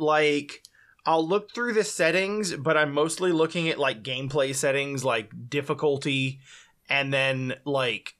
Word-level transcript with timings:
like 0.00 0.62
I'll 1.06 1.26
look 1.26 1.54
through 1.54 1.72
the 1.74 1.84
settings, 1.84 2.54
but 2.56 2.76
I'm 2.76 2.92
mostly 2.92 3.32
looking 3.32 3.68
at 3.68 3.78
like 3.78 4.02
gameplay 4.02 4.54
settings 4.54 5.04
like 5.04 5.30
difficulty 5.48 6.40
and 6.88 7.12
then 7.12 7.54
like 7.64 8.14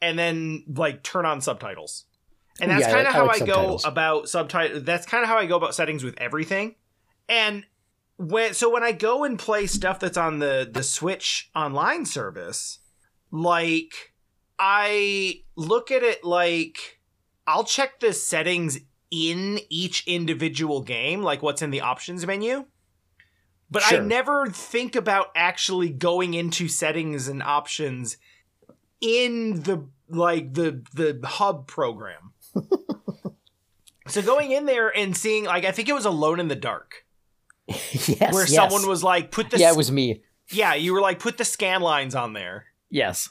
and 0.00 0.18
then 0.18 0.64
like 0.68 1.02
turn 1.02 1.26
on 1.26 1.40
subtitles. 1.40 2.04
And 2.60 2.70
that's 2.70 2.86
Yeah, 2.86 2.92
kind 2.92 3.06
of 3.06 3.14
how 3.14 3.26
like 3.26 3.36
I 3.36 3.38
go 3.40 3.54
subtitles. 3.54 3.84
about 3.84 4.28
subtitle 4.28 4.80
that's 4.80 5.06
kind 5.06 5.22
of 5.22 5.28
how 5.28 5.38
I 5.38 5.46
go 5.46 5.56
about 5.56 5.74
settings 5.74 6.04
with 6.04 6.18
everything. 6.20 6.74
And 7.28 7.64
when 8.16 8.54
so 8.54 8.68
when 8.70 8.82
I 8.82 8.92
go 8.92 9.24
and 9.24 9.38
play 9.38 9.66
stuff 9.66 10.00
that's 10.00 10.16
on 10.16 10.38
the 10.38 10.68
the 10.70 10.82
Switch 10.82 11.50
online 11.54 12.04
service, 12.04 12.80
like 13.30 14.12
I 14.58 15.42
look 15.56 15.90
at 15.90 16.02
it 16.02 16.24
like 16.24 17.00
I'll 17.46 17.64
check 17.64 18.00
the 18.00 18.12
settings 18.12 18.78
in 19.10 19.60
each 19.68 20.06
individual 20.06 20.82
game, 20.82 21.22
like 21.22 21.42
what's 21.42 21.62
in 21.62 21.70
the 21.70 21.80
options 21.80 22.26
menu. 22.26 22.66
But 23.70 23.82
I 23.86 23.98
never 23.98 24.46
think 24.48 24.96
about 24.96 25.26
actually 25.34 25.90
going 25.90 26.32
into 26.34 26.68
settings 26.68 27.28
and 27.28 27.42
options 27.42 28.16
in 29.00 29.62
the 29.62 29.86
like 30.08 30.54
the 30.54 30.82
the 30.94 31.20
hub 31.26 31.66
program. 31.66 32.32
so 34.08 34.22
going 34.22 34.52
in 34.52 34.64
there 34.66 34.88
and 34.88 35.16
seeing 35.16 35.44
like 35.44 35.64
I 35.64 35.72
think 35.72 35.88
it 35.88 35.92
was 35.94 36.06
Alone 36.06 36.40
in 36.40 36.48
the 36.48 36.56
Dark 36.56 37.04
yes. 37.66 38.32
where 38.32 38.46
yes. 38.46 38.54
someone 38.54 38.88
was 38.88 39.04
like 39.04 39.30
put 39.30 39.50
the 39.50 39.58
Yeah, 39.58 39.70
it 39.70 39.76
was 39.76 39.92
me. 39.92 40.22
yeah, 40.50 40.74
you 40.74 40.94
were 40.94 41.00
like 41.02 41.18
put 41.18 41.36
the 41.36 41.44
scan 41.44 41.82
lines 41.82 42.14
on 42.14 42.32
there 42.32 42.66
Yes. 42.90 43.28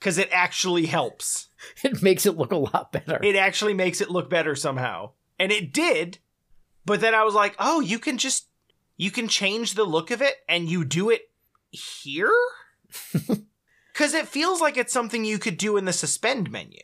cuz 0.00 0.16
it 0.18 0.28
actually 0.30 0.86
helps. 0.86 1.48
It 1.84 2.02
makes 2.02 2.26
it 2.26 2.36
look 2.36 2.52
a 2.52 2.56
lot 2.56 2.92
better. 2.92 3.18
it 3.22 3.36
actually 3.36 3.74
makes 3.74 4.00
it 4.00 4.10
look 4.10 4.28
better 4.30 4.54
somehow. 4.56 5.10
And 5.38 5.50
it 5.52 5.72
did. 5.72 6.18
But 6.84 7.00
then 7.00 7.14
I 7.14 7.22
was 7.24 7.34
like, 7.34 7.54
"Oh, 7.58 7.80
you 7.80 7.98
can 7.98 8.18
just 8.18 8.46
you 8.96 9.10
can 9.10 9.28
change 9.28 9.74
the 9.74 9.84
look 9.84 10.10
of 10.10 10.20
it 10.22 10.36
and 10.48 10.68
you 10.68 10.84
do 10.84 11.10
it 11.10 11.30
here?" 11.70 12.32
Cuz 13.94 14.14
it 14.14 14.28
feels 14.28 14.60
like 14.60 14.76
it's 14.76 14.92
something 14.92 15.24
you 15.24 15.38
could 15.38 15.56
do 15.58 15.76
in 15.76 15.84
the 15.84 15.92
suspend 15.92 16.50
menu. 16.50 16.80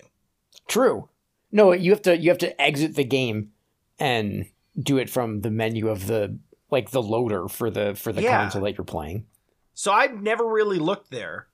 True. 0.69 1.09
No, 1.51 1.73
you 1.73 1.91
have 1.91 2.03
to 2.03 2.17
you 2.17 2.29
have 2.31 2.39
to 2.39 2.61
exit 2.61 2.95
the 2.95 3.05
game 3.05 3.53
and 3.99 4.47
do 4.79 4.99
it 4.99 5.11
from 5.11 5.41
the 5.41 5.51
menu 5.51 5.89
of 5.89 6.07
the 6.07 6.39
like 6.71 6.91
the 6.91 7.03
loader 7.03 7.49
for 7.49 7.71
the 7.71 7.95
for 7.95 8.13
the 8.13 8.23
Yeah. 8.23 8.37
console 8.43 8.63
that 8.63 8.77
you're 8.77 8.85
playing. 8.85 9.27
So 9.75 9.93
I've 9.93 10.21
never 10.23 10.47
really 10.47 10.79
looked 10.79 11.11
there. 11.11 11.48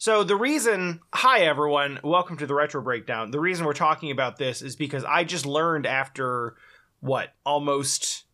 So 0.00 0.24
the 0.24 0.34
reason, 0.34 1.00
hi 1.12 1.40
everyone, 1.40 2.00
welcome 2.02 2.38
to 2.38 2.46
the 2.46 2.54
retro 2.54 2.80
breakdown. 2.80 3.32
The 3.32 3.38
reason 3.38 3.66
we're 3.66 3.74
talking 3.74 4.10
about 4.10 4.38
this 4.38 4.62
is 4.62 4.74
because 4.74 5.04
I 5.04 5.24
just 5.24 5.44
learned 5.44 5.84
after 5.84 6.56
what 7.00 7.34
almost 7.44 8.24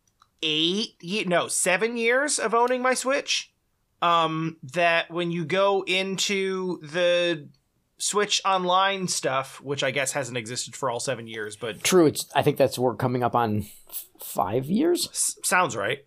eight, 0.42 0.94
ye- 1.00 1.24
no, 1.24 1.48
seven 1.48 1.96
years 1.96 2.38
of 2.38 2.54
owning 2.54 2.82
my 2.82 2.94
Switch, 2.94 3.52
um, 4.00 4.58
that 4.74 5.10
when 5.10 5.32
you 5.32 5.44
go 5.44 5.82
into 5.88 6.78
the 6.82 7.48
Switch 7.98 8.40
Online 8.44 9.08
stuff, 9.08 9.60
which 9.60 9.82
I 9.82 9.90
guess 9.90 10.12
hasn't 10.12 10.38
existed 10.38 10.76
for 10.76 10.88
all 10.88 11.00
seven 11.00 11.26
years, 11.26 11.56
but 11.56 11.82
True. 11.82 12.06
It's 12.06 12.30
I 12.32 12.42
think 12.42 12.58
that's 12.58 12.78
we're 12.78 12.94
coming 12.94 13.24
up 13.24 13.34
on 13.34 13.66
five 14.22 14.66
years. 14.66 15.08
S- 15.08 15.36
sounds 15.42 15.74
right. 15.74 15.98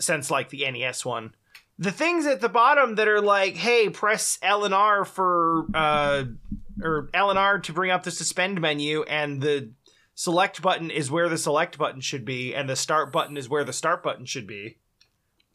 Since 0.00 0.30
like 0.30 0.48
the 0.48 0.64
NES 0.70 1.04
one. 1.04 1.34
The 1.78 1.90
things 1.90 2.26
at 2.26 2.40
the 2.40 2.48
bottom 2.48 2.94
that 2.96 3.08
are 3.08 3.20
like, 3.20 3.56
hey, 3.56 3.88
press 3.88 4.38
L 4.42 4.64
and 4.64 4.74
R 4.74 5.04
for 5.04 5.66
uh 5.74 6.24
or 6.82 7.10
L 7.14 7.30
and 7.30 7.38
R 7.38 7.58
to 7.60 7.72
bring 7.72 7.90
up 7.90 8.02
the 8.02 8.10
suspend 8.10 8.60
menu 8.60 9.02
and 9.04 9.40
the 9.40 9.72
select 10.14 10.62
button 10.62 10.90
is 10.90 11.10
where 11.10 11.28
the 11.28 11.38
select 11.38 11.78
button 11.78 12.00
should 12.00 12.24
be 12.24 12.54
and 12.54 12.68
the 12.68 12.76
start 12.76 13.12
button 13.12 13.36
is 13.36 13.48
where 13.48 13.64
the 13.64 13.72
start 13.72 14.02
button 14.02 14.24
should 14.24 14.46
be. 14.46 14.78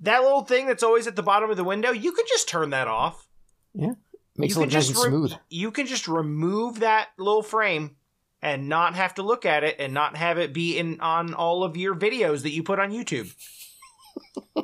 That 0.01 0.23
little 0.23 0.43
thing 0.43 0.65
that's 0.67 0.83
always 0.83 1.07
at 1.07 1.15
the 1.15 1.23
bottom 1.23 1.49
of 1.49 1.57
the 1.57 1.63
window, 1.63 1.91
you 1.91 2.11
can 2.11 2.25
just 2.27 2.47
turn 2.47 2.69
that 2.69 2.87
off. 2.87 3.27
Yeah, 3.73 3.93
makes 4.37 4.55
you 4.55 4.61
it 4.61 4.65
look 4.65 4.73
nice 4.73 4.87
and 4.87 4.97
re- 4.97 5.09
smooth. 5.09 5.33
You 5.49 5.71
can 5.71 5.87
just 5.87 6.07
remove 6.07 6.79
that 6.79 7.09
little 7.17 7.43
frame 7.43 7.95
and 8.41 8.69
not 8.69 8.95
have 8.95 9.15
to 9.15 9.23
look 9.23 9.45
at 9.45 9.63
it 9.63 9.75
and 9.79 9.93
not 9.93 10.15
have 10.15 10.37
it 10.37 10.53
be 10.53 10.77
in 10.77 10.99
on 11.01 11.33
all 11.33 11.63
of 11.63 11.75
your 11.75 11.95
videos 11.95 12.43
that 12.43 12.51
you 12.51 12.63
put 12.63 12.79
on 12.79 12.91
YouTube. 12.91 13.33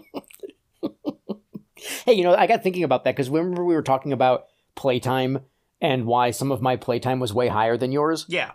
Hey, 2.06 2.14
you 2.14 2.24
know, 2.24 2.36
I 2.36 2.48
got 2.48 2.64
thinking 2.64 2.84
about 2.84 3.04
that 3.04 3.16
because 3.16 3.30
remember 3.30 3.64
we 3.64 3.76
were 3.76 3.82
talking 3.82 4.14
about 4.14 4.46
playtime 4.76 5.40
and 5.82 6.06
why 6.06 6.32
some 6.32 6.52
of 6.52 6.62
my 6.62 6.76
playtime 6.76 7.20
was 7.20 7.34
way 7.34 7.48
higher 7.48 7.78
than 7.78 7.92
yours. 7.92 8.26
Yeah. 8.28 8.52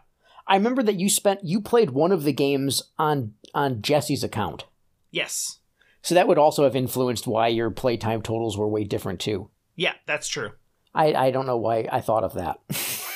I 0.46 0.56
remember 0.56 0.82
that 0.82 0.98
you 0.98 1.08
spent 1.08 1.44
you 1.44 1.60
played 1.60 1.90
one 1.90 2.12
of 2.12 2.24
the 2.24 2.32
games 2.32 2.82
on 2.98 3.34
on 3.54 3.82
Jesse's 3.82 4.24
account. 4.24 4.64
Yes. 5.10 5.58
So 6.02 6.14
that 6.14 6.26
would 6.26 6.38
also 6.38 6.64
have 6.64 6.74
influenced 6.74 7.26
why 7.26 7.48
your 7.48 7.70
playtime 7.70 8.22
totals 8.22 8.56
were 8.56 8.68
way 8.68 8.84
different 8.84 9.20
too. 9.20 9.50
Yeah, 9.76 9.94
that's 10.06 10.28
true. 10.28 10.52
I, 10.94 11.14
I 11.14 11.30
don't 11.30 11.46
know 11.46 11.56
why 11.58 11.88
I 11.92 12.00
thought 12.00 12.24
of 12.24 12.34
that. 12.34 12.58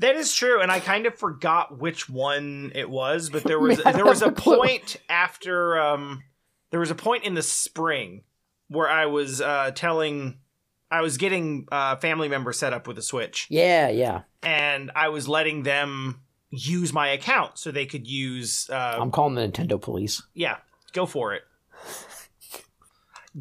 That 0.00 0.16
is 0.16 0.32
true, 0.32 0.62
and 0.62 0.72
I 0.72 0.80
kind 0.80 1.04
of 1.04 1.14
forgot 1.14 1.78
which 1.78 2.08
one 2.08 2.72
it 2.74 2.88
was, 2.88 3.28
but 3.28 3.44
there 3.44 3.60
was 3.60 3.82
there 3.82 4.06
was 4.06 4.22
a 4.22 4.26
have 4.26 4.32
a 4.32 4.40
clue. 4.40 4.56
point 4.56 4.96
after 5.10 5.78
um 5.78 6.22
there 6.70 6.80
was 6.80 6.90
a 6.90 6.94
point 6.94 7.24
in 7.24 7.34
the 7.34 7.42
spring 7.42 8.22
where 8.70 8.88
I 8.88 9.06
was 9.06 9.40
uh 9.40 9.72
telling 9.74 10.38
I 10.90 11.02
was 11.02 11.18
getting 11.18 11.66
uh 11.70 11.96
family 11.96 12.28
members 12.28 12.58
set 12.58 12.72
up 12.72 12.86
with 12.86 12.96
a 12.98 13.02
Switch 13.02 13.46
yeah, 13.50 13.90
yeah. 13.90 14.22
and 14.42 14.90
I 14.94 15.08
was 15.08 15.28
letting 15.28 15.64
them 15.64 16.22
use 16.50 16.92
my 16.92 17.08
account 17.08 17.58
so 17.58 17.70
they 17.70 17.86
could 17.86 18.06
use 18.06 18.70
uh 18.70 18.96
I'm 18.98 19.10
calling 19.10 19.34
the 19.34 19.42
Nintendo 19.42 19.80
police. 19.80 20.22
yeah, 20.34 20.56
go 20.92 21.04
for 21.04 21.34
it. 21.34 21.42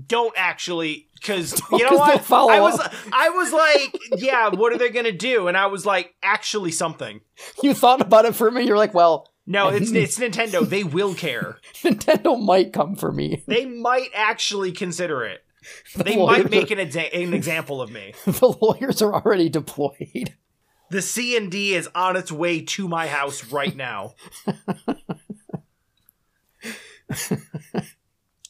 Don't 0.07 0.33
actually 0.37 1.07
cuz 1.21 1.59
you 1.71 1.89
know 1.89 1.97
what? 1.97 2.23
follow 2.25 2.51
I 2.51 2.59
was 2.59 2.79
up. 2.79 2.93
I 3.13 3.29
was 3.29 3.53
like, 3.53 4.21
yeah, 4.21 4.49
what 4.49 4.73
are 4.73 4.77
they 4.77 4.89
going 4.89 5.05
to 5.05 5.11
do? 5.11 5.47
And 5.47 5.57
I 5.57 5.67
was 5.67 5.85
like, 5.85 6.15
actually 6.21 6.71
something. 6.71 7.21
You 7.63 7.73
thought 7.73 8.01
about 8.01 8.25
it 8.25 8.35
for 8.35 8.51
me. 8.51 8.63
You're 8.63 8.77
like, 8.77 8.93
well, 8.93 9.27
No, 9.47 9.69
it's 9.69 9.91
it's 9.91 10.19
Nintendo. 10.19 10.67
They 10.67 10.83
will 10.83 11.13
care. 11.15 11.59
Nintendo 11.83 12.39
might 12.43 12.71
come 12.73 12.95
for 12.95 13.11
me. 13.11 13.43
They 13.47 13.65
might 13.65 14.09
actually 14.13 14.71
consider 14.71 15.23
it. 15.25 15.43
The 15.95 16.03
They 16.03 16.15
might 16.17 16.49
make 16.49 16.71
an, 16.71 16.77
exa- 16.77 17.13
an 17.13 17.33
example 17.33 17.81
of 17.81 17.91
me. 17.91 18.13
the 18.25 18.55
lawyers 18.61 19.01
are 19.01 19.13
already 19.13 19.49
deployed. 19.49 20.35
The 20.91 21.01
C 21.01 21.35
and 21.35 21.51
D 21.51 21.75
is 21.75 21.89
on 21.93 22.15
its 22.15 22.31
way 22.31 22.61
to 22.61 22.87
my 22.87 23.07
house 23.07 23.51
right 23.51 23.75
now. 23.75 24.15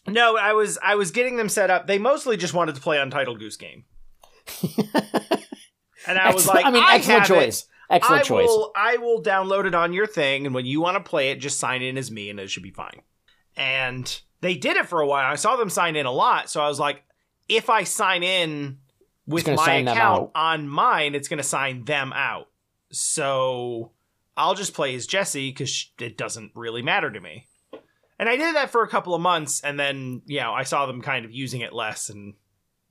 no, 0.07 0.37
I 0.37 0.53
was 0.53 0.77
I 0.83 0.95
was 0.95 1.11
getting 1.11 1.35
them 1.37 1.49
set 1.49 1.69
up. 1.69 1.87
They 1.87 1.97
mostly 1.97 2.37
just 2.37 2.53
wanted 2.53 2.75
to 2.75 2.81
play 2.81 2.99
Untitled 2.99 3.39
Goose 3.39 3.57
Game. 3.57 3.85
And 6.07 6.17
I 6.17 6.33
was 6.33 6.47
Excellent- 6.47 6.55
like, 6.55 6.65
I 6.65 6.71
mean, 6.71 6.83
I 6.83 6.95
excellent 6.95 7.27
have 7.27 7.37
it. 7.37 7.63
Excellent 7.89 8.21
I 8.21 8.23
choice. 8.23 8.47
will 8.47 8.71
I 8.75 8.97
will 8.97 9.21
download 9.21 9.65
it 9.65 9.73
on 9.73 9.93
your 9.93 10.05
thing, 10.05 10.45
and 10.45 10.53
when 10.53 10.65
you 10.65 10.79
want 10.79 10.97
to 10.97 11.09
play 11.09 11.31
it, 11.31 11.37
just 11.37 11.59
sign 11.59 11.81
in 11.81 11.97
as 11.97 12.11
me, 12.11 12.29
and 12.29 12.39
it 12.39 12.49
should 12.49 12.63
be 12.63 12.71
fine. 12.71 13.01
And 13.55 14.21
they 14.41 14.55
did 14.55 14.77
it 14.77 14.87
for 14.87 15.01
a 15.01 15.07
while. 15.07 15.31
I 15.31 15.35
saw 15.35 15.55
them 15.55 15.69
sign 15.69 15.95
in 15.95 16.05
a 16.05 16.11
lot, 16.11 16.49
so 16.49 16.61
I 16.61 16.67
was 16.67 16.79
like, 16.79 17.03
if 17.47 17.69
I 17.69 17.83
sign 17.83 18.23
in 18.23 18.77
with 19.25 19.47
my 19.47 19.75
account 19.75 20.31
on 20.35 20.69
mine, 20.69 21.15
it's 21.15 21.27
going 21.27 21.37
to 21.37 21.43
sign 21.43 21.85
them 21.85 22.13
out. 22.13 22.47
So 22.91 23.91
I'll 24.37 24.55
just 24.55 24.73
play 24.73 24.95
as 24.95 25.07
Jesse 25.07 25.49
because 25.49 25.91
it 25.99 26.17
doesn't 26.17 26.51
really 26.55 26.81
matter 26.81 27.11
to 27.11 27.19
me. 27.19 27.47
And 28.17 28.29
I 28.29 28.35
did 28.35 28.55
that 28.55 28.69
for 28.69 28.83
a 28.83 28.87
couple 28.87 29.15
of 29.15 29.21
months, 29.21 29.61
and 29.61 29.79
then 29.79 30.21
you 30.25 30.41
know 30.41 30.53
I 30.53 30.63
saw 30.63 30.85
them 30.85 31.01
kind 31.01 31.25
of 31.25 31.31
using 31.31 31.61
it 31.61 31.73
less, 31.73 32.09
and 32.09 32.35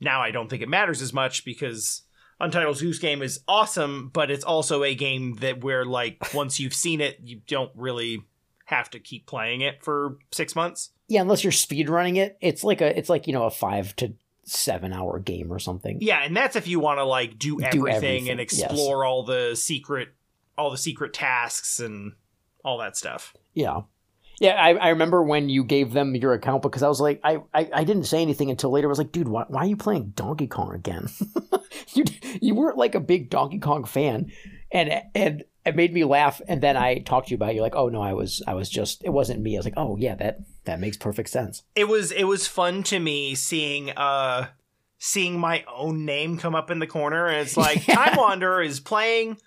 now 0.00 0.20
I 0.22 0.32
don't 0.32 0.48
think 0.48 0.62
it 0.62 0.68
matters 0.68 1.02
as 1.02 1.12
much 1.12 1.44
because 1.44 2.02
Untitled 2.40 2.78
Goose 2.78 2.98
Game 2.98 3.22
is 3.22 3.40
awesome, 3.48 4.10
but 4.12 4.30
it's 4.30 4.44
also 4.44 4.84
a 4.84 4.94
game 4.94 5.36
that 5.36 5.62
where 5.64 5.84
like 5.84 6.18
once 6.34 6.60
you've 6.60 6.74
seen 6.74 7.00
it, 7.00 7.18
you 7.22 7.40
don't 7.46 7.72
really 7.74 8.22
have 8.66 8.90
to 8.90 9.00
keep 9.00 9.26
playing 9.26 9.62
it 9.62 9.82
for 9.82 10.18
six 10.30 10.54
months. 10.54 10.90
yeah, 11.08 11.22
unless 11.22 11.42
you're 11.42 11.52
speed 11.52 11.88
running 11.88 12.16
it, 12.16 12.36
it's 12.40 12.62
like 12.62 12.80
a 12.80 12.96
it's 12.98 13.08
like 13.08 13.26
you 13.26 13.32
know 13.32 13.44
a 13.44 13.50
five 13.50 13.96
to 13.96 14.12
seven 14.44 14.92
hour 14.92 15.18
game 15.18 15.52
or 15.52 15.58
something. 15.58 15.98
Yeah, 16.00 16.22
and 16.22 16.36
that's 16.36 16.56
if 16.56 16.66
you 16.68 16.80
want 16.80 16.98
to 16.98 17.04
like 17.04 17.38
do 17.38 17.60
everything, 17.60 17.80
Do 17.80 17.88
everything, 17.88 18.28
and 18.30 18.40
explore 18.40 19.04
all 19.04 19.22
the 19.24 19.54
secret, 19.54 20.08
all 20.56 20.70
the 20.70 20.78
secret 20.78 21.12
tasks 21.12 21.80
and 21.80 22.12
all 22.64 22.78
that 22.78 22.96
stuff. 22.96 23.34
Yeah. 23.54 23.82
Yeah, 24.40 24.54
I, 24.54 24.74
I 24.74 24.88
remember 24.90 25.22
when 25.22 25.48
you 25.48 25.64
gave 25.64 25.92
them 25.92 26.14
your 26.14 26.32
account 26.32 26.62
because 26.62 26.82
I 26.82 26.88
was 26.88 27.00
like, 27.00 27.20
I, 27.24 27.38
I, 27.52 27.68
I 27.72 27.84
didn't 27.84 28.04
say 28.04 28.22
anything 28.22 28.50
until 28.50 28.70
later. 28.70 28.86
I 28.86 28.90
was 28.90 28.98
like, 28.98 29.10
dude, 29.10 29.28
why, 29.28 29.44
why 29.48 29.62
are 29.62 29.66
you 29.66 29.76
playing 29.76 30.12
Donkey 30.14 30.46
Kong 30.46 30.74
again? 30.74 31.08
you 31.94 32.04
you 32.40 32.54
weren't 32.54 32.76
like 32.76 32.94
a 32.94 33.00
big 33.00 33.30
Donkey 33.30 33.58
Kong 33.58 33.84
fan, 33.84 34.30
and 34.70 35.02
and 35.14 35.44
it 35.66 35.76
made 35.76 35.92
me 35.92 36.04
laugh. 36.04 36.40
And 36.46 36.62
then 36.62 36.76
I 36.76 36.98
talked 36.98 37.28
to 37.28 37.30
you 37.32 37.36
about 37.36 37.50
it. 37.50 37.54
You're 37.54 37.62
like, 37.62 37.74
oh 37.74 37.88
no, 37.88 38.00
I 38.00 38.12
was 38.12 38.42
I 38.46 38.54
was 38.54 38.70
just 38.70 39.04
it 39.04 39.10
wasn't 39.10 39.40
me. 39.40 39.56
I 39.56 39.58
was 39.58 39.66
like, 39.66 39.74
oh 39.76 39.96
yeah, 39.96 40.14
that 40.16 40.38
that 40.64 40.80
makes 40.80 40.96
perfect 40.96 41.30
sense. 41.30 41.62
It 41.74 41.88
was 41.88 42.12
it 42.12 42.24
was 42.24 42.46
fun 42.46 42.82
to 42.84 42.98
me 42.98 43.34
seeing 43.34 43.90
uh 43.90 44.48
seeing 44.98 45.38
my 45.38 45.64
own 45.72 46.04
name 46.04 46.38
come 46.38 46.54
up 46.54 46.70
in 46.70 46.78
the 46.78 46.86
corner, 46.86 47.26
and 47.26 47.38
it's 47.38 47.56
like 47.56 47.86
Yeah. 47.88 47.94
Time 47.96 48.16
Wanderer 48.16 48.62
is 48.62 48.80
playing 48.80 49.38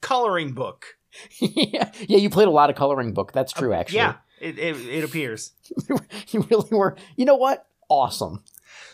coloring 0.00 0.52
book. 0.52 0.96
yeah, 1.40 1.90
yeah, 2.06 2.18
you 2.18 2.30
played 2.30 2.48
a 2.48 2.52
lot 2.52 2.70
of 2.70 2.76
coloring 2.76 3.12
book. 3.12 3.32
That's 3.32 3.52
true, 3.52 3.72
actually. 3.72 3.98
Yeah, 3.98 4.14
it, 4.40 4.58
it, 4.58 4.76
it 4.88 5.04
appears. 5.04 5.52
you 6.28 6.46
really 6.50 6.68
were. 6.70 6.96
You 7.16 7.24
know 7.24 7.36
what? 7.36 7.66
Awesome. 7.88 8.42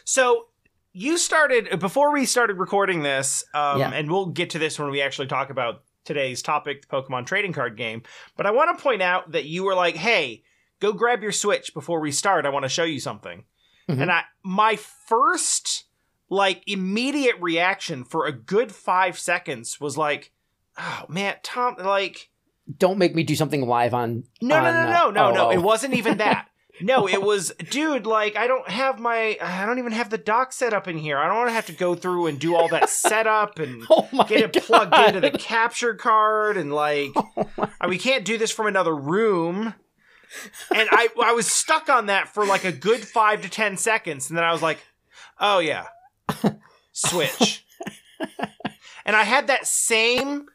So 0.05 0.47
you 0.93 1.19
started 1.19 1.79
before 1.79 2.13
we 2.13 2.25
started 2.25 2.59
recording 2.59 3.03
this, 3.03 3.45
um, 3.55 3.79
Yeah. 3.81 3.91
and 3.93 4.11
we'll 4.11 4.27
get 4.27 4.51
to 4.51 4.59
this 4.59 4.79
when 4.79 4.91
we 4.91 5.03
actually 5.03 5.27
talk 5.27 5.51
about 5.51 5.83
today's 6.05 6.41
topic, 6.43 6.83
the 6.83 6.89
Pokemon 6.89 7.27
trading 7.27 7.53
card 7.53 7.77
game. 7.77 8.03
But 8.37 8.47
I 8.47 8.51
want 8.53 8.77
to 8.77 8.83
point 8.83 9.03
out 9.03 9.33
that 9.33 9.45
you 9.45 9.65
were 9.65 9.75
like, 9.75 9.97
"Hey, 9.97 10.43
go 10.81 10.93
grab 10.93 11.23
your 11.23 11.33
Switch 11.33 11.75
before 11.75 12.01
we 12.01 12.13
start. 12.13 12.47
I 12.47 12.51
want 12.51 12.63
to 12.65 12.69
show 12.69 12.85
you 12.85 13.01
something." 13.01 13.45
Mhm. 13.89 14.03
And 14.03 14.11
I, 14.13 14.23
my 14.43 14.77
first 14.77 15.85
like 16.29 16.63
immediate 16.67 17.37
reaction 17.41 18.03
for 18.05 18.27
a 18.27 18.33
good 18.33 18.73
five 18.73 19.19
seconds 19.19 19.81
was 19.81 19.97
like, 19.99 20.33
"Oh 20.79 21.05
man, 21.09 21.37
Tom, 21.43 21.77
like." 21.79 22.31
Don't 22.79 22.99
make 22.99 23.15
me 23.15 23.23
do 23.23 23.37
something 23.37 23.67
live 23.67 23.95
on. 23.95 24.25
No, 24.41 24.61
no, 24.61 24.69
on, 24.69 24.75
no, 24.75 24.81
uh, 24.81 24.85
no, 24.85 25.11
no, 25.11 25.29
oh, 25.29 25.33
no. 25.33 25.47
oh. 25.47 25.51
It 25.51 25.59
wasn't 25.63 25.95
even 25.95 26.19
that. 26.19 26.49
No, 26.81 27.09
it 27.09 27.23
was, 27.23 27.55
dude. 27.71 28.05
Like, 28.07 28.37
I 28.37 28.47
don't 28.47 28.69
have 28.69 28.99
my, 28.99 29.39
I 29.41 29.65
don't 29.65 29.79
even 29.79 29.93
have 29.93 30.11
the 30.11 30.19
dock 30.19 30.53
set 30.53 30.75
up 30.75 30.87
in 30.87 30.99
here. 30.99 31.17
I 31.17 31.27
don't 31.27 31.39
want 31.39 31.49
to 31.49 31.55
have 31.55 31.65
to 31.67 31.73
go 31.73 31.95
through 31.95 32.27
and 32.27 32.39
do 32.39 32.55
all 32.55 32.69
that 32.69 32.91
setup 32.91 33.59
and 33.59 33.83
Oh 33.91 34.07
get 34.29 34.43
it 34.43 34.53
God. 34.53 34.63
plugged 34.63 34.95
into 35.09 35.21
the 35.21 35.31
capture 35.39 35.95
card 35.95 36.59
and 36.59 36.71
like, 36.73 37.13
uh, 37.57 37.67
we 37.89 37.97
can't 37.97 38.27
do 38.27 38.37
this 38.37 38.51
from 38.51 38.67
another 38.67 38.95
room. 38.95 39.73
And 40.75 40.89
I, 40.93 41.09
I 41.23 41.33
was 41.33 41.47
stuck 41.47 41.89
on 41.89 42.07
that 42.07 42.29
for 42.29 42.45
like 42.45 42.65
a 42.65 42.73
good 42.73 43.01
five 43.01 43.41
to 43.43 43.49
ten 43.49 43.79
seconds, 43.79 44.29
and 44.29 44.37
then 44.37 44.45
I 44.45 44.53
was 44.53 44.61
like, 44.61 44.79
oh 45.41 45.61
yeah, 45.61 45.87
switch. 46.93 47.65
and 49.07 49.17
I 49.17 49.23
had 49.23 49.47
that 49.47 49.67
same 49.67 50.47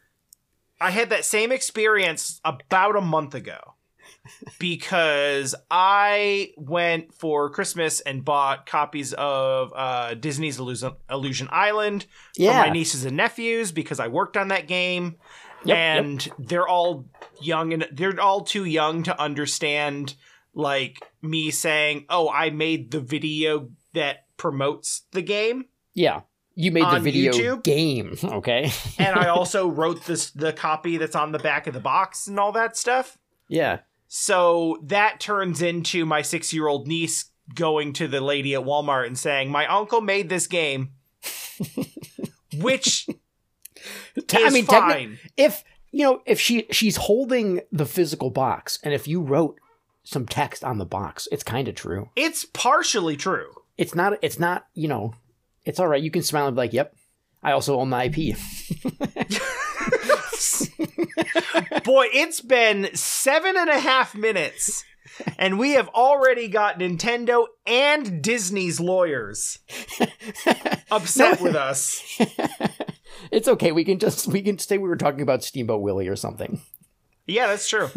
I 0.82 0.90
had 0.90 1.10
that 1.10 1.24
same 1.24 1.52
experience 1.52 2.40
about 2.44 2.96
a 2.96 3.00
month 3.00 3.34
ago 3.34 3.74
because 4.58 5.54
I 5.70 6.52
went 6.56 7.14
for 7.14 7.50
Christmas 7.50 8.00
and 8.00 8.24
bought 8.24 8.66
copies 8.66 9.12
of 9.14 9.72
uh, 9.74 10.14
Disney's 10.14 10.58
Illusion, 10.58 10.92
Illusion 11.10 11.48
Island 11.50 12.06
for 12.36 12.44
my 12.52 12.70
nieces 12.70 13.04
and 13.04 13.16
nephews 13.16 13.72
because 13.72 14.00
I 14.00 14.08
worked 14.08 14.36
on 14.36 14.48
that 14.48 14.66
game 14.66 15.16
Yep, 15.64 15.76
and 15.76 16.28
they're 16.38 16.66
all 16.66 17.06
young 17.40 17.72
and 17.72 17.86
they're 17.92 18.20
all 18.20 18.42
too 18.42 18.64
young 18.64 19.02
to 19.04 19.20
understand 19.20 20.14
like 20.54 20.98
me 21.22 21.50
saying, 21.50 22.06
"Oh, 22.08 22.28
I 22.28 22.50
made 22.50 22.90
the 22.90 23.00
video 23.00 23.70
that 23.94 24.26
promotes 24.36 25.02
the 25.12 25.22
game." 25.22 25.66
Yeah. 25.94 26.22
You 26.54 26.70
made 26.72 26.84
the 26.84 27.00
video 27.00 27.32
YouTube? 27.32 27.62
game, 27.62 28.16
okay? 28.24 28.70
and 28.98 29.16
I 29.16 29.28
also 29.36 29.68
wrote 29.68 30.04
this 30.06 30.30
the 30.30 30.52
copy 30.52 30.96
that's 30.98 31.16
on 31.16 31.32
the 31.32 31.38
back 31.38 31.66
of 31.66 31.74
the 31.74 31.80
box 31.80 32.26
and 32.26 32.38
all 32.38 32.52
that 32.52 32.76
stuff. 32.76 33.18
yeah. 33.48 33.80
So 34.14 34.78
that 34.84 35.20
turns 35.20 35.62
into 35.62 36.04
my 36.04 36.20
six 36.20 36.52
year 36.52 36.68
old 36.68 36.86
niece 36.86 37.30
going 37.54 37.94
to 37.94 38.06
the 38.06 38.20
lady 38.20 38.54
at 38.54 38.60
Walmart 38.60 39.06
and 39.06 39.18
saying, 39.18 39.50
"My 39.50 39.66
uncle 39.66 40.02
made 40.02 40.28
this 40.28 40.46
game," 40.46 40.90
which 42.58 43.08
I 44.34 44.50
mean, 44.50 44.66
fine. 44.66 45.18
if 45.36 45.64
you 45.90 46.04
know, 46.04 46.22
if 46.26 46.38
she 46.40 46.66
she's 46.70 46.96
holding 46.96 47.62
the 47.70 47.86
physical 47.86 48.30
box, 48.30 48.78
and 48.82 48.92
if 48.92 49.08
you 49.08 49.20
wrote 49.22 49.58
some 50.04 50.26
text 50.26 50.62
on 50.64 50.78
the 50.78 50.84
box, 50.84 51.26
it's 51.32 51.42
kind 51.42 51.68
of 51.68 51.74
true. 51.74 52.10
it's 52.16 52.44
partially 52.44 53.16
true. 53.16 53.52
It's 53.78 53.94
not. 53.94 54.18
It's 54.20 54.38
not. 54.38 54.66
You 54.74 54.88
know, 54.88 55.14
it's 55.64 55.78
all 55.80 55.88
right. 55.88 56.02
You 56.02 56.10
can 56.10 56.22
smile 56.22 56.46
and 56.46 56.56
be 56.56 56.62
like, 56.62 56.72
"Yep, 56.72 56.94
I 57.42 57.52
also 57.52 57.78
own 57.78 57.90
the 57.90 58.04
IP." 58.04 58.36
Boy, 61.84 62.06
it's 62.12 62.40
been 62.40 62.94
seven 62.94 63.56
and 63.56 63.68
a 63.68 63.78
half 63.78 64.14
minutes, 64.14 64.84
and 65.38 65.58
we 65.58 65.72
have 65.72 65.88
already 65.88 66.48
got 66.48 66.78
Nintendo 66.78 67.46
and 67.66 68.22
Disney's 68.22 68.80
lawyers 68.80 69.58
upset 70.90 71.40
with 71.40 71.54
us. 71.56 72.02
it's 73.30 73.48
okay. 73.48 73.72
We 73.72 73.84
can 73.84 73.98
just 73.98 74.28
we 74.28 74.42
can 74.42 74.58
say 74.58 74.78
we 74.78 74.88
were 74.88 74.96
talking 74.96 75.22
about 75.22 75.44
Steamboat 75.44 75.82
Willie 75.82 76.08
or 76.08 76.16
something. 76.16 76.60
Yeah, 77.26 77.48
that's 77.48 77.68
true. 77.68 77.88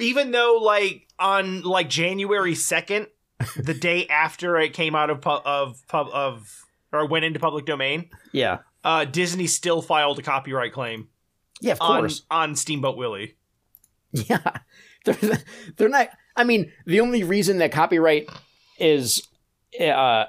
Even 0.00 0.30
though, 0.30 0.58
like, 0.62 1.06
on 1.18 1.62
like 1.62 1.88
January 1.90 2.54
second, 2.54 3.08
the 3.56 3.74
day 3.74 4.06
after 4.08 4.56
it 4.58 4.72
came 4.72 4.94
out 4.94 5.10
of 5.10 5.20
pu- 5.20 5.30
of 5.30 5.80
pub 5.88 6.08
of 6.12 6.64
or 6.92 7.06
went 7.06 7.24
into 7.24 7.38
public 7.38 7.66
domain, 7.66 8.10
Yeah. 8.32 8.58
uh, 8.84 9.04
Disney 9.04 9.46
still 9.46 9.80
filed 9.82 10.18
a 10.18 10.22
copyright 10.22 10.72
claim 10.72 11.08
Yeah. 11.60 11.72
Of 11.72 11.80
on 11.82 12.00
course. 12.00 12.22
on 12.30 12.56
Steamboat 12.56 12.96
Willie. 12.96 13.36
Yeah. 14.12 14.38
They're, 15.06 15.16
they're 15.76 15.88
not. 15.88 16.10
I 16.36 16.44
mean, 16.44 16.72
the 16.84 17.00
only 17.00 17.24
reason 17.24 17.56
that 17.58 17.72
copyright 17.72 18.28
is 18.78 19.26
uh 19.80 20.24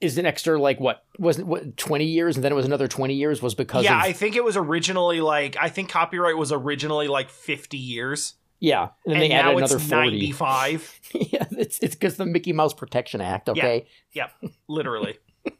is 0.00 0.18
an 0.18 0.26
extra 0.26 0.60
like 0.60 0.78
what 0.78 1.04
wasn't 1.18 1.46
what 1.46 1.74
twenty 1.78 2.04
years 2.04 2.36
and 2.36 2.44
then 2.44 2.52
it 2.52 2.54
was 2.54 2.66
another 2.66 2.86
twenty 2.86 3.14
years 3.14 3.40
was 3.40 3.54
because 3.54 3.84
yeah, 3.84 3.96
of 3.98 4.02
I 4.04 4.12
think 4.12 4.36
it 4.36 4.44
was 4.44 4.58
originally 4.58 5.22
like 5.22 5.56
I 5.58 5.70
think 5.70 5.88
copyright 5.88 6.36
was 6.36 6.52
originally 6.52 7.08
like 7.08 7.30
fifty 7.30 7.78
years, 7.78 8.34
yeah 8.60 8.88
and 9.04 9.14
then 9.14 9.14
and 9.14 9.22
they 9.22 9.28
now 9.28 9.50
added 9.50 9.62
it's 9.62 9.72
another 9.72 9.84
forty. 9.84 10.10
ninety 10.10 10.32
five. 10.32 11.00
yeah, 11.12 11.46
it's 11.52 11.78
it's 11.80 11.94
because 11.94 12.16
the 12.16 12.26
Mickey 12.26 12.52
Mouse 12.52 12.74
Protection 12.74 13.20
Act. 13.20 13.48
Okay. 13.48 13.86
Yep, 14.12 14.30
literally. 14.68 15.18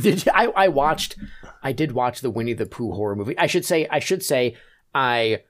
Did 0.00 0.24
you, 0.24 0.32
I 0.34 0.46
I 0.46 0.68
watched 0.68 1.16
I 1.62 1.72
did 1.72 1.92
watch 1.92 2.20
the 2.20 2.30
Winnie 2.30 2.52
the 2.52 2.66
Pooh 2.66 2.92
horror 2.92 3.16
movie. 3.16 3.38
I 3.38 3.46
should 3.46 3.64
say 3.64 3.86
I 3.90 3.98
should 3.98 4.22
say 4.22 4.56
I 4.94 5.42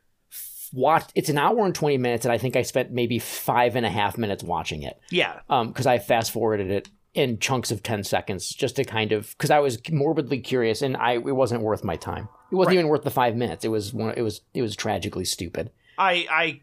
watched. 0.72 1.12
It's 1.14 1.28
an 1.28 1.38
hour 1.38 1.64
and 1.64 1.74
twenty 1.74 1.98
minutes, 1.98 2.24
and 2.24 2.32
I 2.32 2.38
think 2.38 2.56
I 2.56 2.62
spent 2.62 2.90
maybe 2.90 3.18
five 3.18 3.76
and 3.76 3.84
a 3.86 3.90
half 3.90 4.18
minutes 4.18 4.42
watching 4.42 4.82
it. 4.82 4.98
Yeah, 5.10 5.40
um 5.48 5.68
because 5.68 5.86
I 5.86 5.98
fast 5.98 6.32
forwarded 6.32 6.70
it 6.70 6.88
in 7.14 7.38
chunks 7.38 7.70
of 7.70 7.82
10 7.82 8.04
seconds 8.04 8.50
just 8.50 8.76
to 8.76 8.84
kind 8.84 9.10
of 9.12 9.30
because 9.36 9.50
I 9.50 9.58
was 9.58 9.78
morbidly 9.90 10.38
curious 10.40 10.80
and 10.82 10.96
I 10.96 11.14
it 11.14 11.34
wasn't 11.34 11.62
worth 11.62 11.82
my 11.82 11.96
time. 11.96 12.28
It 12.52 12.54
wasn't 12.54 12.68
Right. 12.76 12.80
even 12.80 12.88
worth 12.88 13.02
the 13.02 13.10
5 13.10 13.34
minutes. 13.36 13.64
It 13.64 13.68
was 13.68 13.92
one 13.92 14.14
it 14.16 14.22
was 14.22 14.42
it 14.54 14.62
was 14.62 14.76
tragically 14.76 15.24
stupid. 15.24 15.70
I 15.98 16.26
I 16.30 16.60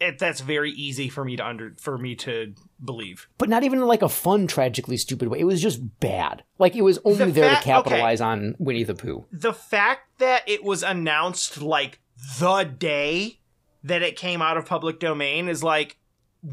it, 0.00 0.20
that's 0.20 0.40
very 0.40 0.70
easy 0.70 1.08
for 1.08 1.24
me 1.24 1.34
to 1.34 1.44
under 1.44 1.74
for 1.80 1.98
me 1.98 2.14
to 2.14 2.54
believe. 2.84 3.26
But 3.38 3.48
not 3.48 3.64
even 3.64 3.80
in 3.80 3.86
like 3.86 4.02
a 4.02 4.08
fun 4.08 4.46
tragically 4.46 4.96
stupid 4.96 5.26
way. 5.26 5.40
It 5.40 5.44
was 5.44 5.60
just 5.60 5.98
bad. 5.98 6.44
Like 6.60 6.76
it 6.76 6.82
was 6.82 7.00
only 7.04 7.24
The 7.26 7.32
there 7.32 7.50
fact- 7.50 7.62
to 7.64 7.68
capitalize 7.68 8.20
on 8.20 8.54
Winnie 8.60 8.84
the 8.84 8.94
Pooh. 8.94 9.26
the 9.32 9.52
fact 9.52 10.18
that 10.20 10.48
it 10.48 10.62
was 10.62 10.84
announced 10.84 11.60
like 11.60 11.98
the 12.38 12.62
day 12.62 13.40
that 13.82 14.02
it 14.02 14.14
came 14.16 14.40
out 14.42 14.56
of 14.56 14.66
public 14.66 15.00
domain 15.00 15.48
is 15.48 15.64
like 15.64 15.96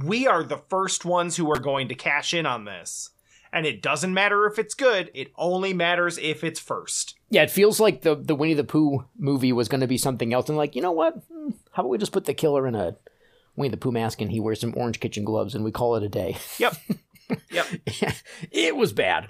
we 0.03 0.25
are 0.25 0.43
the 0.43 0.57
first 0.69 1.05
ones 1.05 1.35
who 1.37 1.51
are 1.51 1.59
going 1.59 1.87
to 1.89 1.95
cash 1.95 2.33
in 2.33 2.47
on 2.47 2.65
this 2.65 3.11
and 3.55 3.65
it 3.65 3.81
doesn't 3.81 4.13
matter 4.13 4.45
if 4.45 4.59
it's 4.59 4.73
good 4.75 5.09
it 5.15 5.31
only 5.37 5.73
matters 5.73 6.17
if 6.19 6.43
it's 6.43 6.59
first 6.59 7.15
Yeah, 7.29 7.41
it 7.43 7.49
feels 7.51 7.79
like 7.79 8.01
the 8.01 8.13
the 8.15 8.35
Winnie 8.35 8.53
the 8.53 8.63
Pooh 8.63 9.05
movie 9.17 9.51
was 9.53 9.67
going 9.69 9.81
to 9.81 9.87
be 9.87 9.97
something 9.97 10.33
else 10.33 10.47
and 10.49 10.57
like, 10.57 10.75
you 10.75 10.81
know 10.81 10.91
what? 10.91 11.13
Hmm, 11.31 11.49
How 11.71 11.81
about 11.81 11.89
we 11.89 11.97
just 11.97 12.11
put 12.11 12.25
the 12.25 12.33
killer 12.33 12.67
in 12.67 12.75
a 12.75 12.95
Winnie 13.55 13.69
the 13.71 13.77
Pooh 13.77 13.91
mask 13.91 14.21
and 14.21 14.29
he 14.31 14.39
wears 14.39 14.59
some 14.59 14.73
orange 14.77 14.99
kitchen 14.99 15.23
gloves 15.23 15.55
and 15.55 15.63
we 15.63 15.71
call 15.71 15.95
it 15.95 16.03
a 16.03 16.09
day. 16.09 16.37
yep 16.59 16.75
yep 17.49 17.65
it 18.51 18.75
was 18.75 18.93
bad. 18.93 19.27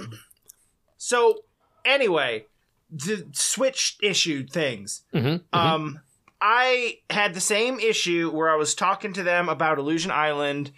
so 0.98 1.42
anyway 1.86 2.46
the 2.92 3.28
switch 3.34 3.98
issue 4.02 4.46
things 4.48 5.04
Mhm, 5.14 5.42
mhm. 5.54 5.58
Um, 5.58 6.00
I 6.42 7.00
had 7.10 7.34
the 7.34 7.40
same 7.42 7.80
issue 7.80 8.30
where 8.30 8.50
I 8.52 8.56
was 8.58 8.76
talking 8.76 9.14
to 9.14 9.24
them 9.24 9.48
about 9.50 9.80
Illusion 9.80 10.12
Island, 10.12 10.72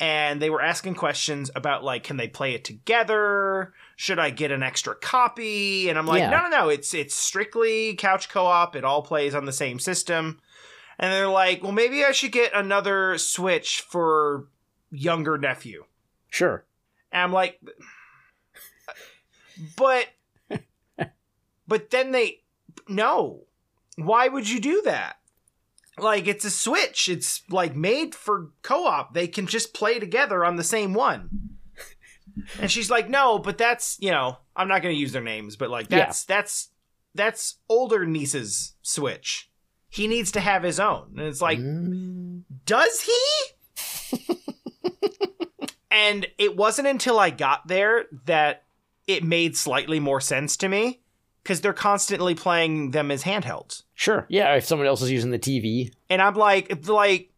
and 0.00 0.40
they 0.42 0.50
were 0.50 0.62
asking 0.62 0.94
questions 0.94 1.50
about 1.54 1.84
like, 1.84 2.04
can 2.04 2.16
they 2.16 2.28
play 2.28 2.54
it 2.54 2.64
together? 2.64 3.72
Should 3.96 4.18
I 4.18 4.30
get 4.30 4.50
an 4.50 4.62
extra 4.62 4.94
copy? 4.94 5.88
And 5.88 5.98
I'm 5.98 6.06
like, 6.06 6.20
Yeah. 6.20 6.30
no, 6.30 6.42
no, 6.42 6.48
no. 6.48 6.68
It's 6.68 6.92
it's 6.94 7.14
strictly 7.14 7.94
couch 7.94 8.28
co-op. 8.28 8.74
It 8.74 8.84
all 8.84 9.02
plays 9.02 9.34
on 9.34 9.44
the 9.44 9.52
same 9.52 9.78
system. 9.78 10.40
And 10.98 11.12
they're 11.12 11.28
like, 11.28 11.62
well, 11.62 11.72
maybe 11.72 12.04
I 12.04 12.12
should 12.12 12.32
get 12.32 12.52
another 12.54 13.16
Switch 13.18 13.80
for 13.80 14.46
younger 14.90 15.38
nephew. 15.38 15.84
Sure. 16.30 16.64
And 17.10 17.22
I'm 17.22 17.32
like, 17.32 17.60
but, 19.76 20.08
but 21.68 21.90
then 21.90 22.12
they, 22.12 22.40
no. 22.88 23.44
Why 23.96 24.28
would 24.28 24.48
you 24.48 24.60
do 24.60 24.82
that? 24.84 25.16
Like, 25.98 26.26
it's 26.26 26.44
a 26.44 26.50
Switch. 26.50 27.08
It's 27.08 27.42
like 27.50 27.76
made 27.76 28.14
for 28.14 28.50
co 28.62 28.86
op. 28.86 29.14
They 29.14 29.28
can 29.28 29.46
just 29.46 29.74
play 29.74 29.98
together 29.98 30.44
on 30.44 30.56
the 30.56 30.64
same 30.64 30.94
one. 30.94 31.50
And 32.58 32.70
she's 32.70 32.90
like, 32.90 33.10
no, 33.10 33.38
but 33.38 33.58
that's, 33.58 33.98
you 34.00 34.10
know, 34.10 34.38
I'm 34.56 34.68
not 34.68 34.80
going 34.80 34.94
to 34.94 34.98
use 35.00 35.12
their 35.12 35.22
names, 35.22 35.56
but 35.56 35.68
like, 35.68 35.88
Yeah. 35.90 35.98
that's, 36.06 36.24
that's, 36.24 36.68
that's 37.14 37.56
older 37.68 38.06
niece's 38.06 38.74
Switch. 38.80 39.50
He 39.90 40.06
needs 40.06 40.32
to 40.32 40.40
have 40.40 40.62
his 40.62 40.80
own. 40.80 41.14
And 41.18 41.26
it's 41.26 41.42
like, 41.42 41.58
Mm. 41.58 42.44
does 42.64 43.02
he? 43.02 44.18
and 45.90 46.26
it 46.38 46.56
wasn't 46.56 46.88
until 46.88 47.18
I 47.18 47.28
got 47.30 47.68
there 47.68 48.06
that 48.24 48.64
it 49.06 49.24
made 49.24 49.56
slightly 49.56 50.00
more 50.00 50.20
sense 50.20 50.56
to 50.58 50.68
me 50.68 51.00
because 51.42 51.60
they're 51.60 51.72
constantly 51.74 52.34
playing 52.34 52.92
them 52.92 53.10
as 53.10 53.24
handhelds. 53.24 53.82
Sure. 54.02 54.26
Yeah, 54.28 54.56
if 54.56 54.64
someone 54.64 54.88
else 54.88 55.00
is 55.00 55.12
using 55.12 55.30
the 55.30 55.38
TV. 55.38 55.92
And 56.10 56.20
I'm 56.20 56.34
like, 56.34 56.88
like 56.88 57.30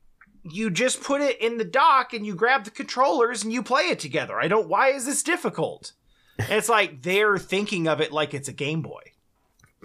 you 0.50 0.70
just 0.70 1.02
put 1.02 1.20
it 1.20 1.38
in 1.38 1.58
the 1.58 1.64
dock 1.64 2.14
and 2.14 2.24
you 2.24 2.34
grab 2.34 2.64
the 2.64 2.70
controllers 2.70 3.44
and 3.44 3.52
you 3.52 3.62
play 3.62 3.82
it 3.82 3.98
together. 3.98 4.40
I 4.40 4.48
don't. 4.48 4.66
Why 4.66 4.88
is 4.88 5.04
this 5.04 5.22
difficult? 5.22 5.92
And 6.38 6.52
it's 6.52 6.70
like 6.70 7.02
they're 7.02 7.36
thinking 7.36 7.86
of 7.86 8.00
it 8.00 8.12
like 8.12 8.32
it's 8.32 8.48
a 8.48 8.52
Game 8.54 8.80
Boy, 8.80 9.02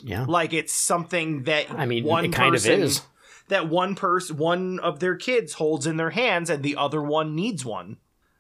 Yeah. 0.06 0.24
like 0.26 0.54
it's 0.54 0.74
something 0.74 1.44
that 1.44 1.70
I 1.70 1.86
mean, 1.86 2.06
one 2.06 2.24
it 2.24 2.32
kind 2.32 2.54
person, 2.54 2.76
of 2.76 2.80
is. 2.80 3.02
that 3.50 3.68
one 3.68 3.96
person, 3.96 4.38
one 4.38 4.80
of 4.80 5.02
their 5.02 5.18
kids 5.18 5.56
holds 5.56 5.86
in 5.86 5.98
their 5.98 6.12
hands, 6.12 6.50
and 6.50 6.64
the 6.64 6.78
other 6.78 7.04
one 7.04 7.36
needs 7.36 7.66
one, 7.66 7.98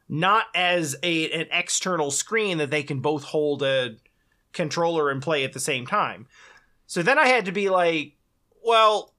not 0.08 0.46
as 0.56 0.96
a 1.04 1.30
an 1.32 1.48
external 1.52 2.10
screen 2.10 2.58
that 2.60 2.72
they 2.72 2.84
can 2.84 3.02
both 3.02 3.26
hold 3.26 3.64
a 3.64 3.98
controller 4.54 5.10
and 5.10 5.22
play 5.22 5.44
at 5.44 5.52
the 5.52 5.60
same 5.60 5.86
time. 5.86 6.26
So 6.88 7.04
then 7.04 7.20
I 7.20 7.28
had 7.28 7.44
to 7.44 7.52
be 7.52 7.70
like, 7.70 8.14
well, 8.64 9.14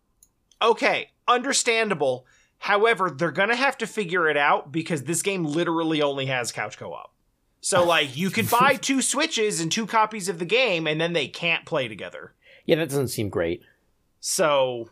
okay, 0.62 1.11
understandable. 1.28 2.26
However, 2.59 3.11
they're 3.11 3.30
gonna 3.30 3.56
have 3.56 3.78
to 3.78 3.87
figure 3.87 4.28
it 4.28 4.37
out 4.37 4.70
because 4.70 5.04
this 5.04 5.23
game 5.23 5.44
literally 5.44 6.02
only 6.02 6.26
has 6.26 6.52
couch 6.52 6.76
co-op. 6.78 7.12
So 7.61 7.85
like 7.87 8.16
you 8.16 8.30
could 8.30 8.50
buy 8.50 8.75
two 8.75 9.00
switches 9.02 9.61
and 9.61 9.70
two 9.73 9.87
copies 9.87 10.28
of 10.28 10.38
the 10.38 10.44
game 10.44 10.87
and 10.87 11.00
then 11.00 11.12
they 11.14 11.28
can't 11.28 11.64
play 11.64 11.88
together. 11.88 12.35
Yeah, 12.66 12.76
that 12.76 12.88
doesn't 12.90 13.09
seem 13.09 13.28
great. 13.30 13.62
So 14.20 14.90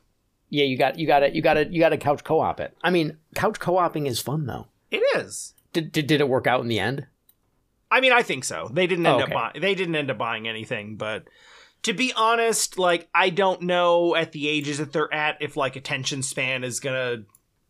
Yeah, 0.48 0.64
you 0.64 0.78
got 0.78 0.98
you 0.98 1.06
got 1.06 1.20
to 1.20 1.34
you 1.34 1.42
got 1.42 1.54
to 1.54 1.66
you 1.70 1.78
got 1.80 1.90
to 1.90 1.98
couch 1.98 2.24
co-op 2.24 2.60
it. 2.60 2.74
I 2.82 2.90
mean, 2.90 3.18
couch 3.34 3.58
co-oping 3.60 4.06
is 4.06 4.20
fun 4.20 4.46
though. 4.46 4.68
it 4.90 5.02
is. 5.16 5.54
Did, 5.74 5.92
did 5.92 6.06
did 6.06 6.20
it 6.22 6.28
work 6.28 6.46
out 6.46 6.62
in 6.62 6.68
the 6.68 6.80
end? 6.80 7.06
I 7.90 8.00
mean, 8.00 8.12
I 8.12 8.22
think 8.22 8.44
so. 8.44 8.68
They 8.72 8.86
didn't 8.86 9.06
end 9.06 9.16
Oh, 9.16 9.24
up 9.24 9.24
okay. 9.24 9.34
buying. 9.34 9.60
They 9.60 9.74
didn't 9.74 9.94
end 9.96 10.10
up 10.10 10.18
buying 10.18 10.48
anything, 10.48 10.96
but 10.96 11.24
to 11.82 11.92
be 11.92 12.12
honest, 12.16 12.78
like 12.78 13.08
I 13.14 13.30
don't 13.30 13.62
know 13.62 14.14
at 14.14 14.32
the 14.32 14.48
ages 14.48 14.78
that 14.78 14.92
they're 14.92 15.12
at 15.12 15.36
if 15.40 15.56
like 15.56 15.76
attention 15.76 16.22
span 16.22 16.64
is 16.64 16.80
gonna 16.80 17.24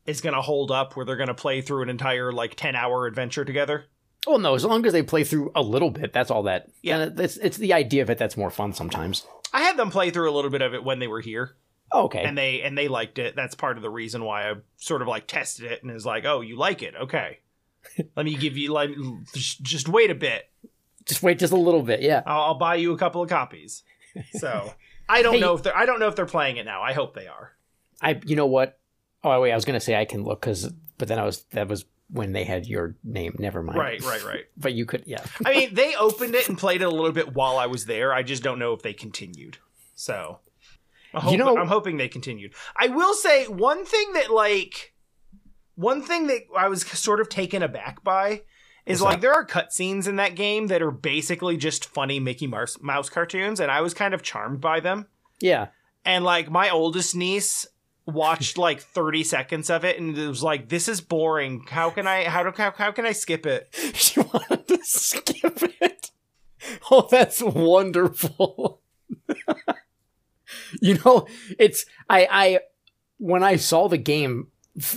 is 0.06 0.20
gonna 0.20 0.42
hold 0.42 0.70
up 0.70 0.96
where 0.96 1.04
they're 1.06 1.16
gonna 1.16 1.34
play 1.34 1.60
through 1.60 1.82
an 1.82 1.88
entire 1.88 2.32
like 2.32 2.54
ten 2.54 2.74
hour 2.74 3.06
adventure 3.06 3.44
together. 3.44 3.84
Well, 4.26 4.38
no, 4.38 4.54
as 4.54 4.64
long 4.64 4.84
as 4.84 4.92
they 4.92 5.02
play 5.02 5.24
through 5.24 5.52
a 5.54 5.62
little 5.62 5.90
bit, 5.90 6.12
that's 6.12 6.30
all 6.30 6.42
that. 6.44 6.68
Yeah. 6.82 6.98
and 7.02 7.20
it's 7.20 7.36
it's 7.36 7.56
the 7.56 7.72
idea 7.72 8.02
of 8.02 8.10
it 8.10 8.18
that's 8.18 8.36
more 8.36 8.50
fun 8.50 8.72
sometimes. 8.72 9.26
I 9.52 9.62
had 9.62 9.76
them 9.76 9.90
play 9.90 10.10
through 10.10 10.30
a 10.30 10.34
little 10.34 10.50
bit 10.50 10.60
of 10.62 10.74
it 10.74 10.84
when 10.84 10.98
they 10.98 11.06
were 11.06 11.20
here, 11.20 11.56
Oh, 11.92 12.04
okay. 12.04 12.22
and 12.24 12.36
they 12.36 12.60
and 12.62 12.76
they 12.76 12.88
liked 12.88 13.18
it. 13.18 13.36
That's 13.36 13.54
part 13.54 13.76
of 13.76 13.82
the 13.82 13.88
reason 13.90 14.24
why 14.24 14.50
I 14.50 14.54
sort 14.76 15.00
of 15.02 15.08
like 15.08 15.26
tested 15.26 15.70
it 15.70 15.82
and 15.82 15.90
is 15.92 16.04
like, 16.04 16.24
oh, 16.26 16.40
you 16.42 16.56
like 16.56 16.82
it? 16.82 16.94
Okay, 16.94 17.38
let 18.16 18.26
me 18.26 18.34
give 18.34 18.56
you 18.56 18.72
like 18.72 18.90
just 19.34 19.88
wait 19.88 20.10
a 20.10 20.14
bit. 20.14 20.50
just 21.06 21.22
wait 21.22 21.38
just 21.38 21.52
a 21.52 21.56
little 21.56 21.82
bit. 21.82 22.02
Yeah. 22.02 22.22
I'll, 22.26 22.40
I'll 22.42 22.58
buy 22.58 22.74
you 22.74 22.92
a 22.92 22.98
couple 22.98 23.22
of 23.22 23.28
copies. 23.30 23.84
So 24.32 24.72
I 25.08 25.22
don't 25.22 25.34
Hey. 25.34 25.40
know 25.40 25.54
if 25.54 25.62
they're 25.62 25.76
I 25.76 25.86
don't 25.86 26.00
know 26.00 26.08
if 26.08 26.16
they're 26.16 26.26
playing 26.26 26.56
it 26.56 26.64
now. 26.66 26.82
I 26.82 26.92
hope 26.92 27.14
they 27.14 27.26
are. 27.26 27.52
I 28.00 28.20
you 28.24 28.36
know 28.36 28.46
what? 28.46 28.78
Oh 29.24 29.40
wait, 29.40 29.52
I 29.52 29.54
was 29.54 29.64
gonna 29.64 29.80
say 29.80 29.94
I 29.96 30.04
can 30.04 30.22
look 30.24 30.40
because, 30.40 30.70
but 30.98 31.08
then 31.08 31.18
I 31.18 31.24
was 31.24 31.44
that 31.52 31.68
was 31.68 31.84
when 32.10 32.32
they 32.32 32.44
had 32.44 32.66
your 32.66 32.96
name. 33.04 33.36
Never 33.38 33.62
mind. 33.62 33.78
Right, 33.78 34.02
right, 34.02 34.24
right. 34.24 34.44
But 34.56 34.72
you 34.72 34.86
could, 34.86 35.04
yeah. 35.06 35.22
I 35.44 35.52
mean, 35.54 35.74
they 35.74 35.94
opened 35.94 36.34
it 36.34 36.48
and 36.48 36.56
played 36.56 36.80
it 36.80 36.84
a 36.86 36.90
little 36.90 37.12
bit 37.12 37.34
while 37.34 37.58
I 37.58 37.66
was 37.66 37.84
there. 37.84 38.14
I 38.14 38.22
just 38.22 38.42
don't 38.42 38.58
know 38.58 38.72
if 38.72 38.80
they 38.82 38.94
continued. 38.94 39.58
So, 39.94 40.38
I 41.12 41.20
hope, 41.20 41.32
You 41.32 41.38
know- 41.38 41.58
I'm 41.58 41.66
hoping 41.68 41.96
they 41.98 42.08
continued. 42.08 42.54
I 42.76 42.88
will 42.88 43.12
say 43.14 43.46
one 43.46 43.84
thing 43.84 44.12
that 44.14 44.30
like 44.30 44.94
one 45.74 46.00
thing 46.02 46.28
that 46.28 46.42
I 46.56 46.68
was 46.68 46.82
sort 46.86 47.20
of 47.20 47.28
taken 47.28 47.62
aback 47.62 48.02
by 48.02 48.42
is 48.88 49.00
What's 49.00 49.02
like 49.02 49.14
that? 49.16 49.20
there 49.22 49.34
are 49.34 49.46
cutscenes 49.46 50.08
in 50.08 50.16
that 50.16 50.34
game 50.34 50.68
that 50.68 50.82
are 50.82 50.90
basically 50.90 51.56
just 51.56 51.84
funny 51.84 52.18
Mickey 52.20 52.46
Mouse, 52.46 52.78
Mouse 52.80 53.08
cartoons, 53.08 53.60
and 53.60 53.70
I 53.70 53.80
was 53.80 53.94
kind 53.94 54.14
of 54.14 54.22
charmed 54.22 54.60
by 54.60 54.80
them. 54.80 55.06
Yeah. 55.40 55.68
And 56.04 56.24
like 56.24 56.50
my 56.50 56.70
oldest 56.70 57.14
niece 57.14 57.66
watched 58.06 58.56
like 58.66 58.80
30 58.80 59.22
seconds 59.22 59.68
of 59.70 59.84
it 59.84 59.98
and 59.98 60.16
it 60.16 60.26
was 60.26 60.42
like 60.42 60.70
this 60.70 60.88
is 60.88 61.02
boring 61.02 61.66
how 61.68 61.90
can 61.90 62.06
i 62.06 62.24
how 62.24 62.42
do 62.42 62.50
how, 62.56 62.70
how 62.70 62.90
can 62.90 63.04
i 63.04 63.12
skip 63.12 63.44
it 63.44 63.68
She 63.94 64.18
wanted 64.20 64.66
to 64.66 64.78
skip 64.82 65.62
it. 65.80 66.10
Oh, 66.90 67.06
that's 67.10 67.42
wonderful. 67.42 68.80
you 70.80 70.98
know, 71.04 71.26
it's 71.58 71.84
I 72.08 72.28
I 72.30 72.60
when 73.18 73.42
I 73.42 73.56
saw 73.56 73.88
the 73.88 73.98
game 73.98 74.48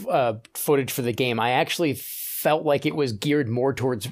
uh, 0.10 0.36
footage 0.54 0.92
for 0.92 1.02
the 1.02 1.14
game, 1.14 1.40
I 1.40 1.52
actually 1.52 1.94
felt 2.42 2.64
like 2.66 2.86
it 2.86 2.96
was 2.96 3.14
geared 3.14 3.48
more 3.50 3.74
towards 3.74 4.08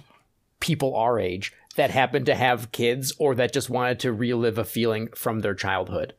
people 0.60 0.96
our 0.96 1.20
age 1.20 1.54
that 1.76 1.90
happened 1.92 2.26
to 2.26 2.36
have 2.36 2.72
kids 2.72 3.14
or 3.18 3.34
that 3.36 3.54
just 3.54 3.70
wanted 3.70 4.00
to 4.00 4.12
relive 4.12 4.58
a 4.58 4.64
feeling 4.66 5.08
from 5.16 5.40
their 5.40 5.56
childhood, 5.56 6.14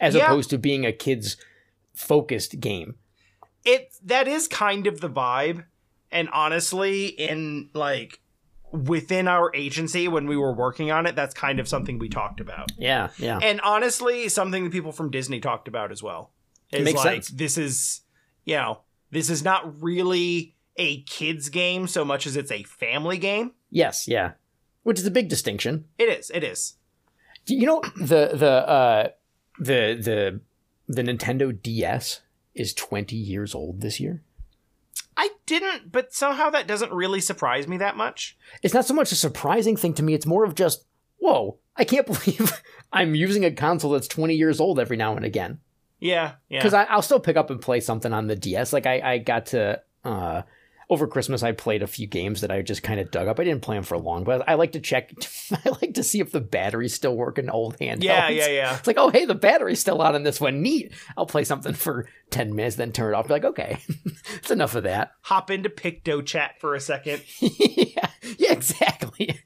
as 0.00 0.14
Yeah. 0.14 0.24
opposed 0.24 0.50
to 0.50 0.58
being 0.58 0.84
a 0.86 0.92
kids 0.92 1.36
focused 1.94 2.58
game. 2.60 2.96
it 3.64 3.94
that 4.04 4.26
is 4.26 4.48
kind 4.48 4.86
of 4.88 5.00
the 5.00 5.08
vibe 5.10 5.64
and 6.10 6.28
honestly 6.30 7.06
in 7.06 7.68
like 7.74 8.18
within 8.72 9.28
our 9.28 9.54
agency 9.54 10.08
when 10.08 10.26
we 10.26 10.36
were 10.36 10.52
working 10.52 10.90
on 10.90 11.06
it 11.06 11.14
that's 11.14 11.32
kind 11.34 11.60
of 11.60 11.68
something 11.68 11.96
we 11.98 12.08
talked 12.08 12.40
about 12.40 12.72
Yeah, 12.78 13.10
yeah. 13.18 13.38
and 13.40 13.60
honestly 13.60 14.28
something 14.28 14.64
that 14.64 14.72
people 14.72 14.90
from 14.90 15.10
disney 15.12 15.38
talked 15.38 15.68
about 15.68 15.92
as 15.92 16.02
well 16.02 16.32
is 16.72 16.84
Makes 16.84 17.04
like 17.04 17.22
sense. 17.24 17.28
this 17.28 17.56
is 17.58 18.00
you 18.44 18.56
know 18.56 18.80
this 19.12 19.30
is 19.30 19.44
not 19.44 19.80
really 19.80 20.56
a 20.76 21.02
kids 21.02 21.48
game 21.48 21.86
so 21.86 22.04
much 22.04 22.26
as 22.26 22.36
it's 22.36 22.50
a 22.52 22.62
family 22.64 23.18
game 23.18 23.52
Yes, 23.70 24.06
yeah. 24.06 24.32
Which 24.82 24.98
is 24.98 25.06
a 25.06 25.10
big 25.10 25.28
distinction. 25.28 25.84
it 25.98 26.08
is 26.08 26.30
it 26.34 26.42
is 26.44 26.74
You 27.46 27.66
know 27.66 27.82
the 27.96 28.30
the 28.34 28.50
uh 28.68 29.08
the 29.58 29.94
the 30.00 30.40
the 30.88 31.02
Nintendo 31.02 31.52
DS 31.62 32.20
is 32.54 32.74
20 32.74 33.16
years 33.16 33.54
old 33.54 33.80
this 33.80 33.98
year. 34.00 34.22
i 35.16 35.30
didn't 35.46 35.90
but 35.92 36.12
somehow 36.12 36.50
that 36.50 36.66
doesn't 36.66 36.92
really 36.92 37.20
surprise 37.20 37.66
me 37.68 37.76
that 37.78 37.96
much 37.96 38.36
It's 38.62 38.74
not 38.74 38.84
so 38.86 38.94
much 38.94 39.12
a 39.12 39.16
surprising 39.16 39.76
thing 39.76 39.94
to 39.94 40.02
me, 40.02 40.14
it's 40.14 40.26
more 40.26 40.44
of 40.44 40.54
just, 40.54 40.84
whoa, 41.18 41.56
I 41.76 41.84
can't 41.84 42.06
believe 42.12 42.62
I'm 42.92 43.14
using 43.14 43.44
a 43.44 43.50
console 43.50 43.92
that's 43.92 44.08
20 44.08 44.34
years 44.34 44.60
old 44.60 44.78
every 44.78 44.96
now 44.96 45.16
and 45.16 45.24
again. 45.24 45.60
yeah 46.00 46.32
yeah 46.48 46.58
Because 46.60 46.74
I'll 46.74 47.02
still 47.02 47.20
pick 47.20 47.36
up 47.36 47.50
and 47.50 47.60
play 47.60 47.80
something 47.80 48.12
on 48.12 48.26
the 48.26 48.36
DS. 48.36 48.72
Like 48.72 48.86
I, 48.86 49.00
I 49.12 49.18
got 49.18 49.46
to 49.46 49.80
uh 50.04 50.42
over 50.92 51.06
Christmas, 51.06 51.42
I 51.42 51.52
played 51.52 51.82
a 51.82 51.86
few 51.86 52.06
games 52.06 52.42
that 52.42 52.50
I 52.50 52.60
just 52.60 52.82
kind 52.82 53.00
of 53.00 53.10
dug 53.10 53.26
up. 53.26 53.40
I 53.40 53.44
didn't 53.44 53.62
play 53.62 53.76
them 53.76 53.82
for 53.82 53.96
long, 53.96 54.24
but 54.24 54.46
I 54.46 54.54
like 54.54 54.72
to 54.72 54.80
check. 54.80 55.10
I 55.64 55.70
like 55.80 55.94
to 55.94 56.02
see 56.02 56.20
if 56.20 56.32
the 56.32 56.40
battery's 56.40 56.92
still 56.92 57.16
working. 57.16 57.48
Old 57.48 57.78
handhelds. 57.78 58.02
yeah 58.04 58.28
yeah 58.28 58.48
yeah 58.48 58.76
It's 58.76 58.86
like, 58.86 58.98
oh, 58.98 59.08
hey, 59.08 59.24
the 59.24 59.34
battery's 59.34 59.80
still 59.80 60.02
on 60.02 60.14
in 60.14 60.22
this 60.22 60.38
one. 60.38 60.60
Neat. 60.60 60.92
I'll 61.16 61.24
play 61.24 61.44
something 61.44 61.72
for 61.72 62.06
10 62.28 62.54
minutes, 62.54 62.76
then 62.76 62.92
turn 62.92 63.14
it 63.14 63.16
off. 63.16 63.26
Be 63.26 63.32
like, 63.32 63.44
okay, 63.46 63.78
it's 64.34 64.50
enough 64.50 64.74
of 64.74 64.82
that. 64.82 65.12
hop 65.22 65.50
into 65.50 65.70
picto 65.70 66.24
chat 66.24 66.60
for 66.60 66.74
a 66.74 66.80
second 66.80 67.22
yeah, 67.40 68.08
yeah, 68.36 68.52
exactly. 68.52 69.40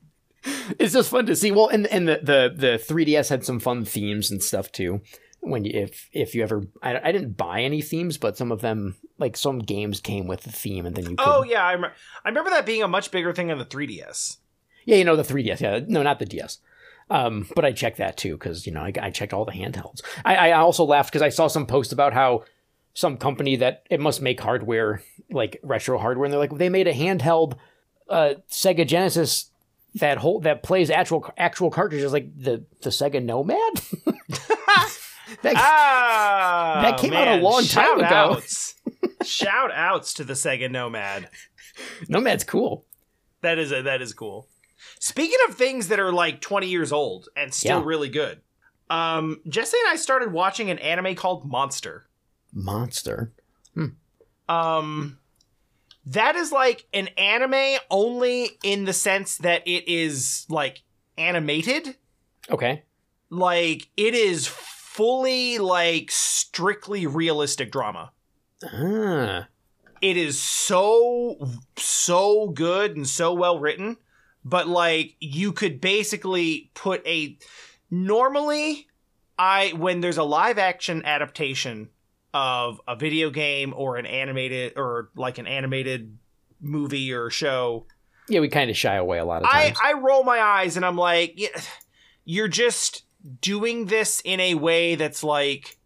It's 0.81 0.95
just 0.95 1.11
fun 1.11 1.27
to 1.27 1.37
see. 1.37 1.53
Well, 1.53 1.69
and 1.69 1.87
and 1.87 2.09
the, 2.09 2.21
the 2.23 2.55
the 2.57 2.95
3DS 2.95 3.29
had 3.31 3.45
some 3.45 3.61
fun 3.61 3.85
themes 3.85 4.31
and 4.31 4.43
stuff 4.43 4.73
too. 4.73 5.01
When 5.47 5.65
you, 5.65 5.73
if 5.75 6.09
if 6.13 6.35
you 6.35 6.43
ever, 6.43 6.67
I, 6.83 7.09
I 7.09 7.13
didn't 7.13 7.37
buy 7.37 7.63
any 7.63 7.81
themes, 7.81 8.19
but 8.19 8.37
some 8.37 8.51
of 8.51 8.61
them, 8.61 8.97
like 9.19 9.37
some 9.37 9.61
games, 9.61 10.01
came 10.01 10.27
with 10.27 10.47
a 10.47 10.51
theme, 10.51 10.87
and 10.87 10.95
then 10.97 11.05
you 11.05 11.17
could. 11.17 11.25
Oh 11.27 11.43
yeah, 11.45 11.65
I, 11.65 11.75
rem- 11.75 11.93
I 12.25 12.29
remember 12.29 12.51
that 12.51 12.67
being 12.67 12.83
a 12.83 12.89
much 12.89 13.11
bigger 13.11 13.33
thing 13.33 13.51
on 13.51 13.59
the 13.59 13.65
3DS. 13.65 14.39
Yeah, 14.85 14.97
you 14.97 15.05
know 15.05 15.17
the 15.17 15.23
3DS. 15.23 15.61
Yeah, 15.61 15.81
no, 15.87 16.03
not 16.03 16.19
the 16.19 16.27
DS. 16.27 16.59
Um, 17.09 17.49
but 17.55 17.65
I 17.65 17.73
checked 17.73 17.99
that 17.99 18.17
too 18.17 18.33
because 18.33 18.67
you 18.67 18.73
know 18.73 18.81
I, 18.81 18.93
I 19.01 19.11
checked 19.11 19.33
all 19.33 19.45
the 19.45 19.53
handhelds. 19.53 20.01
I, 20.25 20.51
I 20.51 20.53
also 20.53 20.85
laughed 20.85 21.11
because 21.11 21.23
I 21.23 21.29
saw 21.29 21.47
some 21.47 21.67
post 21.67 21.93
about 21.93 22.13
how 22.13 22.45
some 22.95 23.17
company 23.17 23.57
that 23.57 23.87
it 23.91 24.01
must 24.01 24.21
make 24.23 24.41
hardware 24.41 25.03
like 25.31 25.61
retro 25.63 25.99
hardware, 25.99 26.25
and 26.25 26.33
they're 26.33 26.41
like 26.41 26.57
they 26.57 26.69
made 26.69 26.89
a 26.89 26.95
handheld 26.95 27.57
uh, 28.09 28.35
Sega 28.51 28.87
Genesis 28.87 29.51
that 29.97 30.19
whole 30.19 30.41
that 30.41 30.63
plays 30.63 30.91
actual 30.91 31.33
actual 31.39 31.71
cartridges 31.71 32.13
like 32.13 32.29
the 32.37 32.65
the 32.83 32.91
Sega 32.91 33.23
Nomad. 33.23 33.59
that, 35.43 35.55
Ah, 35.57 36.81
That 36.83 36.99
came 36.99 37.13
out 37.13 37.29
a 37.29 37.33
man, 37.33 37.43
long 37.43 37.65
time 37.65 37.99
ago. 37.99 38.07
Outs. 38.37 38.75
shout 39.25 39.71
outs 39.73 40.15
to 40.15 40.25
the 40.25 40.33
Sega 40.35 40.71
Nomad. 40.71 41.29
Nomad's 42.09 42.45
cool. 42.45 42.85
That 43.43 43.59
is 43.59 43.73
a, 43.73 43.83
that 43.83 44.01
is 44.03 44.13
cool. 44.15 44.49
Speaking 45.01 45.37
of 45.49 45.55
things 45.57 45.89
that 45.89 46.01
are 46.01 46.13
like 46.13 46.41
20 46.41 46.69
years 46.69 46.93
old 46.93 47.29
and 47.37 47.53
still 47.53 47.81
Yeah. 47.81 47.85
really 47.87 48.09
good, 48.09 48.41
um, 48.89 49.41
Jesse 49.49 49.77
and 49.85 49.93
I 49.93 49.97
started 49.97 50.33
watching 50.33 50.71
an 50.71 50.79
anime 50.79 51.15
called 51.15 51.45
Monster. 51.45 52.09
Monster. 52.53 53.33
Um, 54.49 55.19
that 56.07 56.37
is 56.37 56.53
like 56.53 56.87
an 56.95 57.09
anime 57.19 57.79
only 57.91 58.51
in 58.63 58.85
the 58.85 58.93
sense 58.93 59.39
that 59.39 59.67
it 59.67 59.89
is 59.89 60.47
like 60.49 60.83
animated. 61.19 61.97
Okay. 62.49 62.85
Like 63.29 63.89
it 63.97 64.15
is 64.15 64.47
fully 64.97 65.59
like 65.59 66.11
strictly 66.11 67.07
realistic 67.07 67.71
drama. 67.71 68.13
Ah. 68.65 69.47
it 70.01 70.17
is 70.17 70.41
so 70.41 71.37
so 71.77 72.49
good 72.49 72.97
and 72.97 73.07
so 73.07 73.35
well 73.35 73.59
written 73.59 73.99
but 74.47 74.67
like 74.67 75.15
you 75.21 75.53
could 75.53 75.79
basically 75.79 76.71
put 76.73 77.07
a 77.07 77.37
normally 77.91 78.87
I 79.39 79.75
when 79.77 80.01
there's 80.01 80.17
a 80.17 80.23
live 80.23 80.57
action 80.57 81.05
adaptation 81.05 81.91
of 82.33 82.81
a 82.89 82.97
video 82.97 83.29
game 83.31 83.75
or 83.77 83.97
an 83.97 84.07
animated 84.07 84.73
or 84.77 85.11
like 85.17 85.37
an 85.39 85.47
animated 85.47 86.17
movie 86.61 87.13
or 87.13 87.31
show, 87.31 87.87
Yeah, 88.29 88.41
we 88.41 88.49
kind 88.49 88.71
of 88.71 88.77
shy 88.77 88.95
away 88.95 89.19
a 89.19 89.25
lot 89.25 89.43
of 89.43 89.49
I 89.51 89.65
times. 89.69 89.79
I 89.83 89.93
roll 89.95 90.23
my 90.25 90.39
eyes 90.41 90.77
and 90.77 90.85
I'm 90.85 90.97
like, 90.97 91.35
"Yeah, 91.37 91.49
you're 92.25 92.49
just 92.49 93.06
doing 93.41 93.87
this 93.87 94.21
in 94.25 94.41
a 94.41 94.55
way 94.55 94.95
that's 94.95 95.25
like 95.25 95.79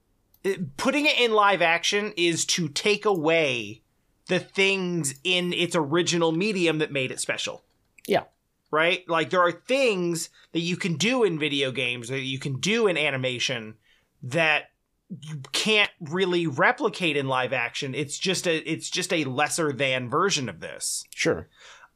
putting 0.77 1.07
it 1.07 1.19
in 1.19 1.33
live 1.33 1.63
action 1.63 2.13
is 2.17 2.45
to 2.45 2.69
take 2.69 3.05
away 3.05 3.83
the 4.27 4.39
things 4.39 5.15
in 5.25 5.53
its 5.53 5.75
original 5.75 6.33
medium 6.33 6.79
that 6.79 6.93
made 6.93 7.11
it 7.11 7.21
special. 7.21 7.63
Yeah. 8.07 8.25
Right? 8.71 9.09
Like 9.09 9.31
there 9.31 9.43
are 9.43 9.53
things 9.53 10.31
that 10.53 10.61
you 10.61 10.77
can 10.77 10.95
do 10.95 11.25
in 11.25 11.39
video 11.39 11.73
games 11.73 12.09
that 12.09 12.21
you 12.21 12.39
can 12.39 12.61
do 12.61 12.87
in 12.87 12.97
animation 12.97 13.75
that 14.23 14.71
you 15.09 15.43
can't 15.53 15.91
really 16.01 16.47
replicate 16.47 17.17
in 17.17 17.27
live 17.27 17.53
action. 17.53 17.95
It's 17.95 18.17
just 18.17 18.47
a 18.47 18.57
it's 18.71 18.89
just 18.89 19.13
a 19.13 19.25
lesser 19.25 19.73
than 19.73 20.09
version 20.09 20.49
of 20.49 20.61
this 20.61 21.05
sure. 21.11 21.49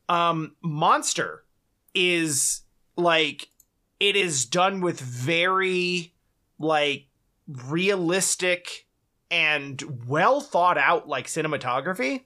um 0.09 0.57
monster 0.63 1.45
is 1.95 2.63
like 2.97 3.49
it 4.01 4.17
is 4.17 4.45
done 4.45 4.81
with 4.81 5.01
very 5.01 6.15
like 6.59 7.07
realistic 7.47 8.87
and 9.31 9.83
well 10.07 10.41
thought 10.41 10.79
out 10.79 11.09
like 11.09 11.27
cinematography. 11.27 12.23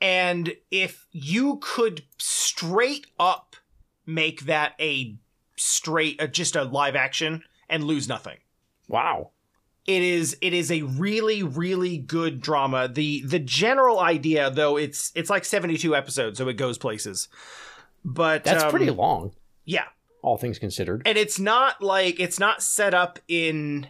And 0.00 0.54
if 0.70 1.06
you 1.12 1.58
could 1.62 2.02
straight 2.18 3.06
up 3.18 3.56
make 4.04 4.42
that 4.42 4.72
a 4.80 5.16
straight 5.56 6.20
uh, 6.20 6.26
just 6.26 6.56
a 6.56 6.64
live 6.64 6.96
action 6.96 7.44
and 7.68 7.84
lose 7.84 8.08
nothing. 8.08 8.38
Wow. 8.88 9.30
it 9.86 10.02
is 10.02 10.36
it 10.40 10.52
is 10.52 10.70
a 10.70 10.82
really 10.82 11.42
really 11.42 11.98
good 11.98 12.40
drama. 12.40 12.88
The 12.88 13.22
the 13.22 13.38
general 13.38 14.00
idea 14.00 14.50
though 14.50 14.76
it's 14.76 15.12
it's 15.14 15.30
like 15.30 15.44
72 15.44 15.94
episodes 15.94 16.38
so 16.38 16.48
it 16.48 16.54
goes 16.54 16.78
places. 16.78 17.28
But 18.04 18.42
That's 18.42 18.64
um, 18.64 18.70
pretty 18.70 18.90
long, 18.90 19.32
yeah 19.64 19.84
all 20.22 20.36
things 20.38 20.58
considered. 20.58 21.02
and 21.04 21.18
it's 21.18 21.38
not 21.38 21.82
like 21.82 22.18
it's 22.20 22.38
not 22.38 22.62
set 22.62 22.94
up 22.94 23.18
in 23.28 23.86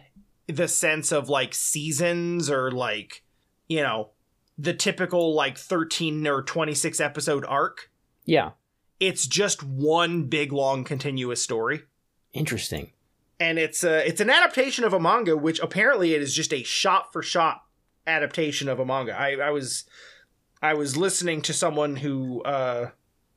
the 0.47 0.67
sense 0.67 1.11
of 1.11 1.29
like 1.29 1.53
seasons 1.53 2.49
or 2.49 2.69
like 2.71 3.23
you 3.67 3.81
know 3.81 4.09
the 4.57 4.73
typical 4.73 5.33
like 5.33 5.57
13 5.57 6.27
or 6.27 6.41
26 6.43 6.99
episode 6.99 7.45
arc 7.47 7.89
Yeah. 8.25 8.51
it's 8.99 9.25
just 9.25 9.63
one 9.63 10.23
big 10.23 10.51
long 10.51 10.83
continuous 10.83 11.41
story 11.41 11.83
Interesting. 12.33 12.91
and 13.39 13.57
it's 13.59 13.83
a 13.83 14.05
it's 14.07 14.19
an 14.21 14.29
adaptation 14.29 14.83
of 14.83 14.91
a 14.93 14.99
manga, 14.99 15.37
which 15.37 15.59
apparently 15.59 16.13
it 16.13 16.21
is 16.21 16.33
just 16.35 16.51
a 16.53 16.63
shot 16.63 17.13
for 17.13 17.21
shot 17.21 17.61
adaptation 18.07 18.67
of 18.67 18.79
a 18.79 18.85
manga. 18.85 19.13
I, 19.17 19.35
I 19.35 19.49
was 19.51 19.85
I 20.61 20.73
was 20.73 20.97
listening 20.97 21.41
to 21.43 21.53
someone 21.53 21.97
who 21.97 22.41
uh, 22.43 22.89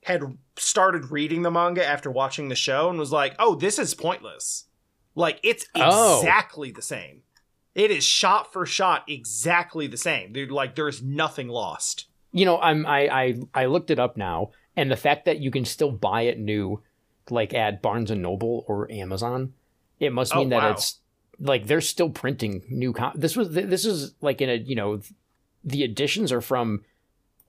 had 0.07 0.23
started 0.57 1.11
reading 1.11 1.42
the 1.42 1.51
manga 1.51 1.85
after 1.87 2.11
watching 2.11 2.49
the 2.49 2.55
show 2.57 2.88
and 2.90 2.99
was 2.99 3.12
like, 3.12 3.35
"Oh, 3.38 3.55
this 3.55 3.79
is 3.79 3.95
pointless. 3.95 4.64
Like 5.14 5.38
it's 5.42 5.66
Oh. 5.75 6.19
exactly 6.21 6.71
the 6.71 6.83
same. 6.83 7.23
It 7.75 7.90
is 7.90 8.05
shot 8.05 8.53
for 8.53 8.64
shot 8.66 9.05
exactly 9.09 9.87
the 9.87 9.97
same. 9.97 10.33
Dude, 10.33 10.51
like 10.51 10.75
there's 10.75 11.03
nothing 11.03 11.49
lost." 11.49 12.07
You 12.33 12.45
know, 12.45 12.59
I'm 12.61 12.87
I, 12.87 13.09
I 13.09 13.35
I 13.62 13.66
looked 13.66 13.90
it 13.90 13.99
up 13.99 14.16
now, 14.16 14.51
and 14.77 14.90
the 14.90 14.97
fact 14.97 15.25
that 15.27 15.38
you 15.40 15.51
can 15.51 15.64
still 15.64 15.90
buy 15.90 16.23
it 16.23 16.38
new, 16.38 16.83
like 17.31 17.53
at 17.55 17.83
Barnes 17.83 18.11
and 18.11 18.23
Noble 18.23 18.64
or 18.69 18.90
Amazon, 18.92 19.55
it 20.01 20.12
must 20.12 20.35
Oh, 20.35 20.38
mean 20.40 20.51
that 20.51 20.62
wow. 20.62 20.71
it's 20.73 21.01
like 21.38 21.66
they're 21.66 21.81
still 21.81 22.11
printing 22.11 22.62
new. 22.69 22.92
Com- 22.92 23.12
this 23.14 23.37
was 23.37 23.51
this 23.51 23.85
is 23.85 24.14
like 24.21 24.40
in 24.40 24.51
a 24.51 24.55
you 24.57 24.75
know, 24.77 25.01
the 25.64 25.83
editions 25.83 26.31
are 26.33 26.40
from. 26.40 26.83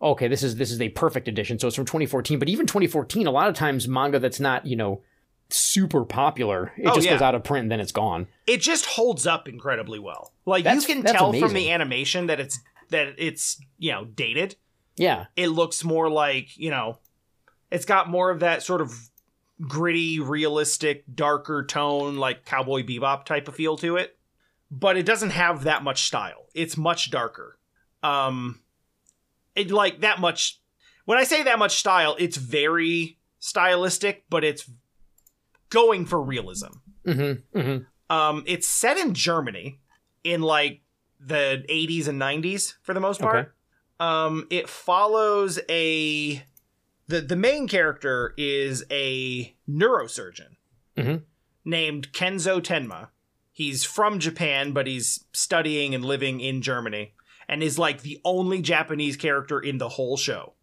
Okay, 0.02 0.28
this 0.28 0.44
is 0.44 0.56
this 0.58 0.72
is 0.72 0.80
a 0.80 0.90
perfect 0.90 1.28
edition, 1.28 1.58
so 1.60 1.68
it's 1.68 1.76
from 1.76 1.86
2014. 1.86 2.38
But 2.40 2.50
even 2.50 2.66
2014, 2.68 3.26
a 3.28 3.32
lot 3.32 3.50
of 3.50 3.56
times 3.56 3.88
manga 3.88 4.20
that's 4.20 4.40
not 4.40 4.66
you 4.66 4.76
know 4.76 5.02
super 5.50 6.04
popular, 6.06 6.72
it 6.78 6.88
Oh, 6.88 6.96
just 6.96 7.06
yeah. 7.06 7.14
goes 7.14 7.22
out 7.22 7.34
of 7.36 7.44
print 7.44 7.64
and 7.64 7.72
then 7.72 7.80
it's 7.80 7.92
gone. 7.92 8.28
it 8.46 8.62
just 8.62 8.86
holds 8.86 9.26
up 9.26 9.48
incredibly 9.48 9.98
well. 10.00 10.34
Like 10.46 10.64
That's- 10.66 10.88
you 10.88 10.96
can 10.96 11.04
tell 11.04 11.34
from 11.34 11.54
the 11.54 11.72
animation 11.72 12.28
that 12.28 12.40
it's 12.40 12.60
that 12.90 13.16
it's 13.18 13.60
you 13.78 13.92
know 13.92 14.06
dated. 14.06 14.56
Yeah, 14.98 15.26
It 15.36 15.48
looks 15.48 15.84
more 15.84 16.10
like 16.10 16.58
you 16.58 16.70
know, 16.72 16.98
it's 17.72 17.86
got 17.86 18.10
more 18.10 18.30
of 18.32 18.40
that 18.42 18.64
sort 18.64 18.82
of 18.82 18.92
gritty, 19.62 20.20
realistic, 20.20 21.04
darker 21.14 21.64
tone, 21.66 22.18
like 22.18 22.46
Cowboy 22.46 22.84
Bebop 22.84 23.26
type 23.26 23.48
of 23.48 23.56
feel 23.56 23.78
to 23.78 23.96
it. 23.98 24.18
But 24.70 24.98
it 24.98 25.06
doesn't 25.06 25.30
have 25.32 25.64
that 25.64 25.84
much 25.84 26.04
style. 26.08 26.46
It's 26.54 26.78
much 26.78 27.10
darker. 27.12 27.58
Um, 28.04 28.60
it 29.58 29.72
like 29.72 30.02
that 30.02 30.20
much. 30.20 30.60
When 31.06 31.17
I 31.17 31.24
say 31.24 31.43
that 31.43 31.60
much 31.60 31.76
style, 31.78 32.15
it's 32.20 32.38
very 32.38 33.17
stylistic, 33.39 34.26
but 34.30 34.43
it's 34.43 34.70
going 35.70 36.06
for 36.06 36.22
realism. 36.22 36.67
mm-hmm, 37.06 37.58
mm-hmm. 37.60 37.84
Um, 38.15 38.43
it's 38.46 38.67
set 38.67 38.98
in 38.98 39.13
Germany 39.13 39.80
in 40.24 40.41
like 40.41 40.82
the 41.20 41.65
80s 41.70 42.08
and 42.08 42.22
90s 42.22 42.76
for 42.82 42.93
the 42.93 43.00
most 43.02 43.20
part. 43.20 43.36
Okay. 43.38 43.50
Um, 44.00 44.48
it 44.50 44.70
follows 44.70 45.60
a 45.70 46.43
the 47.08 47.22
the 47.22 47.36
main 47.36 47.67
character 47.67 48.34
is 48.38 48.84
a 48.91 49.56
neurosurgeon 49.70 50.56
Mhm. 50.98 51.24
named 51.65 52.12
Kenzo 52.13 52.62
Tenma. 52.62 53.10
He's 53.52 53.84
from 53.84 54.20
Japan, 54.20 54.72
but 54.72 54.86
he's 54.88 55.26
studying 55.34 55.96
and 55.96 56.06
living 56.06 56.39
in 56.39 56.62
Germany, 56.62 57.13
and 57.48 57.64
is 57.64 57.80
like 57.80 58.02
the 58.02 58.20
only 58.26 58.62
Japanese 58.62 59.18
character 59.18 59.60
in 59.60 59.78
the 59.78 59.90
whole 59.90 60.18
show. 60.18 60.54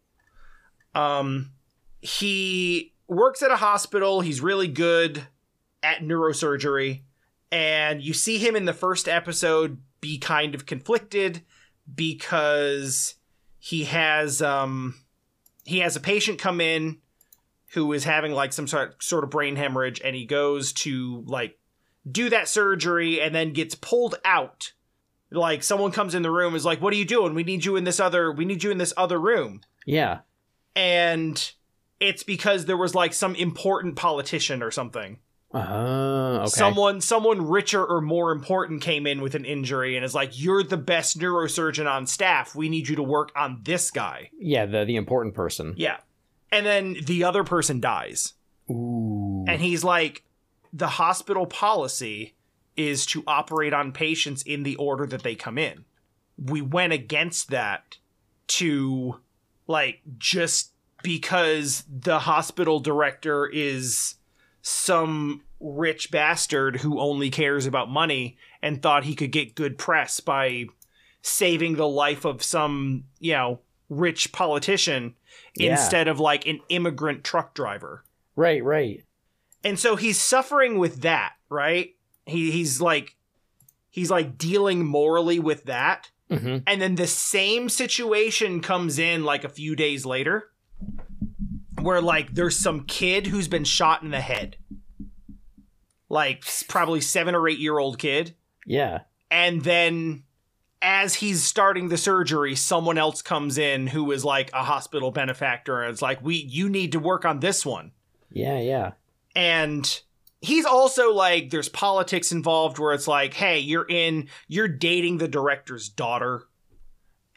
Um, 0.93 1.51
he 2.01 2.93
works 3.07 3.41
at 3.41 3.51
a 3.51 3.57
hospital. 3.57 4.21
He's 4.21 4.41
really 4.41 4.67
good 4.67 5.27
at 5.83 5.99
neurosurgery, 5.99 7.01
and 7.51 8.01
you 8.01 8.13
see 8.13 8.37
him 8.37 8.55
in 8.55 8.65
the 8.65 8.73
first 8.73 9.07
episode 9.07 9.79
be 10.01 10.17
kind 10.17 10.53
of 10.53 10.65
conflicted 10.65 11.41
because 11.93 13.15
he 13.57 13.85
has 13.85 14.41
um 14.41 14.95
he 15.63 15.79
has 15.79 15.95
a 15.95 15.99
patient 15.99 16.39
come 16.39 16.61
in 16.61 16.99
who 17.73 17.91
is 17.93 18.03
having 18.03 18.31
like 18.31 18.53
some 18.53 18.67
sort 18.67 19.01
sort 19.03 19.23
of 19.23 19.29
brain 19.29 19.55
hemorrhage 19.55 20.01
and 20.03 20.15
he 20.15 20.25
goes 20.25 20.71
to 20.71 21.23
like 21.25 21.57
do 22.09 22.29
that 22.29 22.47
surgery 22.47 23.19
and 23.19 23.33
then 23.33 23.53
gets 23.53 23.73
pulled 23.73 24.15
out 24.23 24.73
like 25.35 25.63
someone 25.63 25.91
comes 25.91 26.15
in 26.15 26.21
the 26.23 26.31
room 26.31 26.55
is 26.55 26.65
like 26.65 26.81
what 26.81 26.93
are 26.93 26.97
you 26.97 27.05
doing 27.05 27.33
we 27.33 27.43
need 27.43 27.63
you 27.65 27.75
in 27.75 27.83
this 27.83 27.99
other 27.99 28.31
we 28.31 28.45
need 28.45 28.63
you 28.63 28.71
in 28.71 28.77
this 28.77 28.93
other 28.97 29.19
room 29.19 29.61
Yeah. 29.85 30.19
and 30.75 31.51
it's 31.99 32.23
because 32.23 32.65
there 32.65 32.77
was 32.77 32.93
like 32.95 33.13
some 33.13 33.35
important 33.35 33.95
politician 33.95 34.61
or 34.63 34.71
something 34.71 35.19
Oh, 35.53 36.39
okay. 36.41 36.47
someone 36.47 36.99
someone 36.99 37.47
richer 37.47 37.85
or 37.85 38.01
more 38.01 38.33
important 38.33 38.81
came 38.81 39.07
in 39.07 39.21
with 39.21 39.35
an 39.35 39.45
injury 39.45 39.95
and 39.95 40.03
is 40.03 40.13
like 40.13 40.31
you're 40.33 40.63
the 40.63 40.75
best 40.75 41.17
neurosurgeon 41.17 41.89
on 41.89 42.07
staff 42.07 42.53
we 42.55 42.67
need 42.67 42.89
you 42.89 42.97
to 42.97 43.03
work 43.03 43.31
on 43.37 43.61
this 43.63 43.89
guy 43.89 44.29
yeah, 44.37 44.65
the 44.65 44.83
the 44.83 44.97
important 44.97 45.33
person. 45.33 45.73
yeah 45.77 45.97
and 46.51 46.65
then 46.65 46.97
the 47.05 47.23
other 47.23 47.45
person 47.45 47.79
dies 47.79 48.33
Ooh. 48.69 49.45
and 49.47 49.61
he's 49.61 49.81
like 49.83 50.23
the 50.73 50.87
hospital 50.87 51.45
policy 51.45 52.33
is 52.77 53.05
to 53.05 53.23
operate 53.27 53.73
on 53.73 53.91
patients 53.91 54.41
in 54.43 54.63
the 54.63 54.75
order 54.75 55.05
that 55.05 55.23
they 55.23 55.35
come 55.35 55.57
in 55.57 55.85
we 56.37 56.61
went 56.61 56.91
against 56.91 57.49
that 57.49 57.97
to 58.47 59.19
like 59.67 60.01
just 60.17 60.71
because 61.01 61.83
the 61.89 62.19
hospital 62.19 62.79
director 62.79 63.47
is 63.47 64.15
some 64.61 65.41
rich 65.59 66.11
bastard 66.11 66.77
who 66.81 66.99
only 66.99 67.29
cares 67.29 67.65
about 67.65 67.89
money 67.89 68.37
and 68.61 68.81
thought 68.81 69.03
he 69.05 69.15
could 69.15 69.31
get 69.31 69.55
good 69.55 69.77
press 69.77 70.19
by 70.19 70.65
saving 71.21 71.75
the 71.75 71.87
life 71.87 72.25
of 72.25 72.43
some, 72.43 73.05
you 73.19 73.31
know, 73.33 73.59
rich 73.89 74.31
politician 74.31 75.15
Yeah. 75.55 75.71
instead 75.71 76.07
of 76.07 76.19
like 76.19 76.45
an 76.45 76.59
immigrant 76.69 77.23
truck 77.23 77.53
driver. 77.53 78.03
Right, 78.35 78.63
right. 78.63 79.03
And 79.63 79.79
so 79.79 79.95
he's 79.95 80.19
suffering 80.19 80.79
with 80.79 81.01
that, 81.01 81.33
right? 81.49 81.95
He 82.25 82.51
he's 82.51 82.81
like 82.81 83.15
he's 83.89 84.09
like 84.11 84.37
dealing 84.37 84.85
morally 84.85 85.39
with 85.39 85.65
that. 85.65 86.09
hmm 86.29 86.57
And 86.67 86.81
then 86.81 86.95
the 86.95 87.07
same 87.07 87.69
situation 87.69 88.61
comes 88.61 88.99
in 88.99 89.23
like 89.23 89.43
a 89.43 89.49
few 89.49 89.75
days 89.75 90.05
later 90.05 90.49
where 91.81 92.01
like 92.01 92.33
there's 92.33 92.57
some 92.57 92.85
kid 92.85 93.27
who's 93.27 93.47
been 93.47 93.63
shot 93.63 94.01
in 94.03 94.09
the 94.11 94.21
head. 94.21 94.57
Like 96.09 96.43
probably 96.67 97.01
7 97.01 97.33
or 97.35 97.47
8 97.47 97.57
year 97.59 97.77
old 97.77 97.97
kid. 97.97 98.35
Yeah. 98.65 99.01
And 99.31 99.63
then 99.63 100.23
as 100.81 101.15
he's 101.15 101.43
starting 101.43 101.89
the 101.89 101.97
surgery, 101.97 102.55
someone 102.55 102.97
else 102.97 103.21
comes 103.21 103.57
in 103.57 103.87
who 103.87 104.11
is 104.11 104.23
like 104.23 104.51
a 104.53 104.63
hospital 104.63 105.11
benefactor 105.11 105.81
and 105.81 105.91
it's 105.91 106.01
like 106.01 106.21
we 106.23 106.35
you 106.35 106.69
need 106.69 106.91
to 106.91 106.99
work 106.99 107.25
on 107.25 107.39
this 107.39 107.65
one 107.65 107.91
Yeah, 108.31 108.59
yeah. 108.59 108.91
and 109.35 110.01
he's 110.45 110.65
also 110.65 111.11
like 111.13 111.49
there's 111.49 111.69
politics 111.69 112.31
involved 112.31 112.79
where 112.79 112.93
it's 112.93 113.07
like, 113.07 113.33
hey, 113.33 113.59
you're 113.59 113.85
in 113.87 114.27
you're 114.47 114.67
dating 114.67 115.17
the 115.17 115.27
director's 115.27 115.89
daughter 115.89 116.43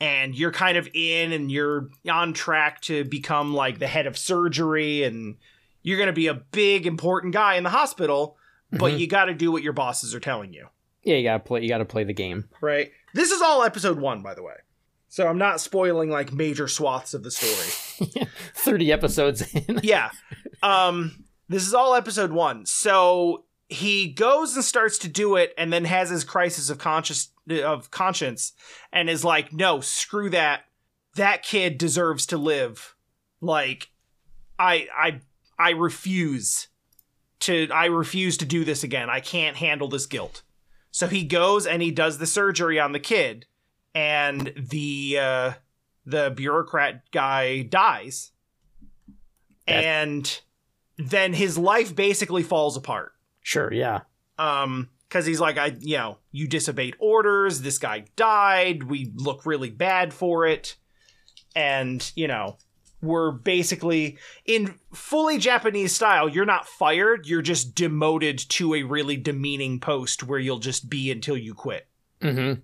and 0.00 0.34
you're 0.36 0.52
kind 0.52 0.78
of 0.78 0.88
in 0.94 1.32
and 1.32 1.50
you're 1.50 1.88
on 2.10 2.32
track 2.32 2.80
to 2.82 3.04
become 3.04 3.52
like 3.54 3.78
the 3.78 3.86
head 3.86 4.06
of 4.06 4.16
surgery 4.16 5.02
and 5.02 5.36
you're 5.82 5.96
going 5.98 6.06
to 6.08 6.12
be 6.12 6.26
a 6.28 6.34
big 6.34 6.86
important 6.86 7.32
guy 7.32 7.54
in 7.56 7.64
the 7.64 7.70
hospital, 7.70 8.36
but 8.70 8.92
Mhm. 8.92 8.98
you 9.00 9.06
got 9.06 9.24
to 9.26 9.34
do 9.34 9.50
what 9.50 9.62
your 9.62 9.72
bosses 9.72 10.14
are 10.14 10.20
telling 10.20 10.52
you. 10.52 10.68
Yeah, 11.02 11.16
you 11.16 11.22
gotta 11.24 11.38
play. 11.42 11.62
You 11.62 11.68
gotta 11.68 11.84
play 11.86 12.04
the 12.04 12.12
game. 12.12 12.48
Right. 12.60 12.90
This 13.14 13.30
is 13.30 13.40
all 13.40 13.62
episode 13.64 13.98
1 13.98 14.22
by 14.22 14.34
the 14.34 14.42
way. 14.42 14.54
So 15.08 15.26
I'm 15.26 15.38
not 15.38 15.58
spoiling 15.60 16.10
like 16.10 16.32
major 16.34 16.68
swaths 16.68 17.14
of 17.14 17.22
the 17.22 17.30
story. 17.30 18.26
Thirty 18.54 18.92
episodes 18.92 19.42
in. 19.54 19.80
yeah. 19.82 20.10
Um 20.62 21.24
this 21.48 21.66
is 21.66 21.74
all 21.74 21.94
episode 21.94 22.32
1. 22.32 22.66
So 22.66 23.44
he 23.68 24.08
goes 24.08 24.54
and 24.54 24.64
starts 24.64 24.98
to 24.98 25.08
do 25.08 25.36
it 25.36 25.52
and 25.58 25.72
then 25.72 25.84
has 25.84 26.10
his 26.10 26.24
crisis 26.24 26.70
of 26.70 26.78
conscious 26.78 27.30
of 27.50 27.90
conscience 27.90 28.52
and 28.92 29.08
is 29.08 29.24
like, 29.24 29.52
"No, 29.52 29.80
screw 29.80 30.30
that. 30.30 30.64
That 31.14 31.42
kid 31.42 31.78
deserves 31.78 32.26
to 32.26 32.36
live." 32.38 32.94
Like 33.40 33.90
I 34.58 34.88
I 34.96 35.20
I 35.58 35.70
refuse 35.70 36.68
to 37.40 37.68
I 37.70 37.86
refuse 37.86 38.36
to 38.38 38.44
do 38.44 38.64
this 38.64 38.82
again. 38.82 39.10
I 39.10 39.20
can't 39.20 39.56
handle 39.56 39.88
this 39.88 40.06
guilt. 40.06 40.42
So 40.90 41.06
he 41.06 41.24
goes 41.24 41.66
and 41.66 41.82
he 41.82 41.90
does 41.90 42.18
the 42.18 42.26
surgery 42.26 42.80
on 42.80 42.92
the 42.92 43.00
kid 43.00 43.46
and 43.94 44.52
the 44.56 45.18
uh 45.20 45.52
the 46.04 46.30
bureaucrat 46.34 47.10
guy 47.10 47.62
dies. 47.62 48.32
That- 49.66 49.84
and 49.84 50.40
then 50.98 51.32
his 51.32 51.56
life 51.56 51.94
basically 51.94 52.42
falls 52.42 52.76
apart 52.76 53.12
Sure. 53.42 53.72
Yeah. 53.72 54.00
um 54.38 54.88
because 55.08 55.24
he's 55.24 55.40
like 55.40 55.56
i 55.56 55.74
you 55.80 55.96
know 55.96 56.18
you 56.32 56.46
disobeyed 56.46 56.94
orders 56.98 57.62
this 57.62 57.78
guy 57.78 58.04
died 58.16 58.82
we 58.82 59.10
look 59.14 59.46
really 59.46 59.70
bad 59.70 60.12
for 60.12 60.46
it 60.46 60.76
and 61.56 62.12
you 62.14 62.28
know 62.28 62.58
we're 63.00 63.30
basically 63.30 64.18
in 64.44 64.74
fully 64.92 65.38
japanese 65.38 65.94
style 65.94 66.28
you're 66.28 66.44
not 66.44 66.66
fired 66.66 67.26
you're 67.26 67.40
just 67.42 67.74
demoted 67.74 68.38
to 68.38 68.74
a 68.74 68.82
really 68.82 69.16
demeaning 69.16 69.78
post 69.80 70.24
where 70.24 70.38
you'll 70.40 70.58
just 70.58 70.90
be 70.90 71.10
until 71.10 71.36
you 71.36 71.54
quit 71.54 71.86
Mm-hmm. 72.20 72.60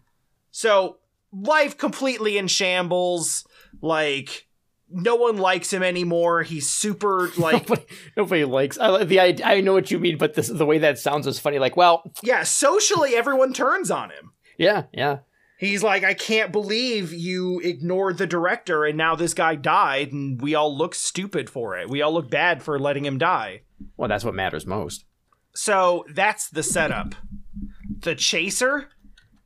so 0.50 0.98
life 1.32 1.78
completely 1.78 2.36
in 2.36 2.48
shambles 2.48 3.46
like 3.80 4.48
no 4.94 5.16
one 5.16 5.36
likes 5.36 5.72
him 5.72 5.82
anymore 5.82 6.42
he's 6.42 6.68
super 6.68 7.30
like 7.38 7.68
nobody, 7.68 7.86
nobody 8.16 8.44
likes. 8.44 8.78
I 8.78 9.04
the. 9.04 9.20
I, 9.20 9.36
I 9.44 9.60
know 9.60 9.72
what 9.74 9.90
you 9.90 9.98
mean, 9.98 10.16
but 10.18 10.34
this 10.34 10.48
the 10.48 10.64
way 10.66 10.78
that 10.78 10.98
sounds 10.98 11.26
is 11.26 11.38
funny. 11.38 11.58
Like, 11.58 11.76
well, 11.76 12.10
yeah 12.22 12.42
socially 12.44 13.14
everyone 13.14 13.52
turns 13.52 13.90
on 13.90 14.10
him 14.10 14.32
yeah, 14.56 14.84
yeah. 14.92 15.18
He's 15.58 15.82
like, 15.82 16.04
I 16.04 16.14
can't 16.14 16.52
believe 16.52 17.12
you 17.12 17.60
ignored 17.60 18.18
the 18.18 18.26
director 18.26 18.84
and 18.84 18.96
now 18.98 19.14
this 19.16 19.34
guy 19.34 19.54
died 19.56 20.12
and 20.12 20.40
we 20.40 20.54
all 20.54 20.76
look 20.76 20.94
stupid 20.94 21.48
for 21.50 21.76
it. 21.78 21.88
We 21.88 22.02
all 22.02 22.12
look 22.12 22.30
bad 22.30 22.62
for 22.62 22.78
letting 22.78 23.04
him 23.04 23.18
die. 23.18 23.62
Well, 23.96 24.08
that's 24.08 24.24
what 24.24 24.34
matters 24.34 24.66
most. 24.66 25.04
So 25.54 26.04
that's 26.12 26.50
the 26.50 26.62
setup. 26.62 27.14
The 28.00 28.14
chaser, 28.14 28.90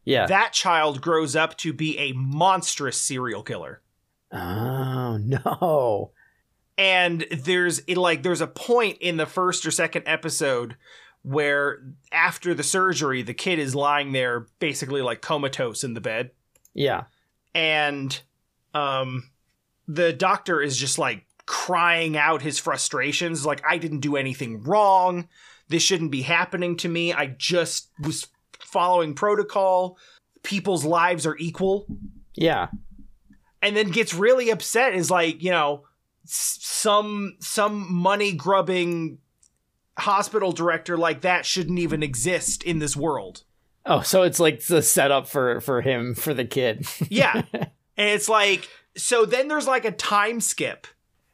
Yeah. 0.04 0.26
that 0.26 0.52
child 0.52 1.00
grows 1.00 1.36
up 1.36 1.56
to 1.58 1.72
be 1.72 1.98
a 1.98 2.12
monstrous 2.12 3.00
serial 3.00 3.42
killer. 3.42 3.82
Oh 4.32 5.16
no. 5.22 6.12
And 6.76 7.26
there's 7.30 7.86
like 7.88 8.22
there's 8.22 8.40
a 8.40 8.46
point 8.46 8.98
in 9.00 9.16
the 9.16 9.26
first 9.26 9.66
or 9.66 9.70
second 9.70 10.04
episode 10.06 10.76
where 11.22 11.80
after 12.12 12.54
the 12.54 12.62
surgery 12.62 13.22
the 13.22 13.34
kid 13.34 13.58
is 13.58 13.74
lying 13.74 14.12
there 14.12 14.46
basically 14.60 15.02
like 15.02 15.20
comatose 15.20 15.82
in 15.84 15.94
the 15.94 16.00
bed. 16.00 16.30
Yeah. 16.74 17.04
and 17.54 18.20
um 18.74 19.30
the 19.88 20.12
doctor 20.12 20.60
is 20.60 20.76
just 20.76 20.98
like 20.98 21.24
crying 21.46 22.16
out 22.16 22.42
his 22.42 22.58
frustrations 22.58 23.44
like 23.46 23.62
I 23.68 23.78
didn't 23.78 24.00
do 24.00 24.16
anything 24.16 24.62
wrong. 24.62 25.28
This 25.68 25.82
shouldn't 25.82 26.10
be 26.12 26.22
happening 26.22 26.76
to 26.78 26.88
me. 26.88 27.12
I 27.12 27.26
just 27.26 27.88
was 28.00 28.28
following 28.60 29.14
protocol. 29.14 29.98
People's 30.42 30.84
lives 30.84 31.26
are 31.26 31.36
equal. 31.38 31.86
Yeah. 32.34 32.68
And 33.60 33.76
then 33.76 33.90
gets 33.90 34.14
really 34.14 34.50
upset 34.50 34.94
is 34.94 35.10
like, 35.10 35.42
you 35.42 35.50
know, 35.50 35.84
some 36.24 37.36
some 37.40 37.92
money 37.92 38.32
grubbing 38.32 39.18
hospital 39.98 40.52
director 40.52 40.96
like 40.96 41.22
that 41.22 41.44
shouldn't 41.44 41.78
even 41.78 42.02
exist 42.02 42.62
in 42.62 42.78
this 42.78 42.96
world. 42.96 43.42
Oh, 43.84 44.02
so 44.02 44.22
it's 44.22 44.38
like 44.38 44.64
the 44.66 44.82
setup 44.82 45.26
for 45.26 45.60
for 45.60 45.80
him 45.80 46.14
for 46.14 46.34
the 46.34 46.44
kid. 46.44 46.86
Yeah. 47.08 47.42
and 47.52 47.68
it's 47.96 48.28
like 48.28 48.68
so 48.96 49.24
then 49.24 49.48
there's 49.48 49.66
like 49.66 49.84
a 49.84 49.90
time 49.92 50.40
skip 50.40 50.86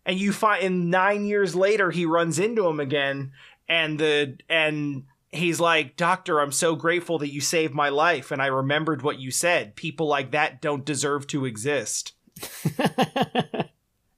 and 0.07 0.19
you 0.19 0.33
find 0.33 0.65
and 0.65 0.91
9 0.91 1.27
years 1.27 1.55
later 1.55 1.91
he 1.91 2.07
runs 2.07 2.39
into 2.39 2.67
him 2.67 2.81
again 2.81 3.33
and 3.69 3.99
the 3.99 4.39
and 4.49 5.05
he's 5.31 5.59
like, 5.59 5.97
"Doctor, 5.97 6.41
I'm 6.41 6.53
so 6.53 6.77
grateful 6.77 7.19
that 7.19 7.33
you 7.33 7.41
saved 7.41 7.75
my 7.75 7.89
life 7.89 8.31
and 8.31 8.41
I 8.41 8.47
remembered 8.47 9.03
what 9.03 9.19
you 9.19 9.31
said. 9.31 9.75
People 9.75 10.07
like 10.07 10.31
that 10.31 10.63
don't 10.63 10.85
deserve 10.85 11.27
to 11.29 11.45
exist." 11.45 12.14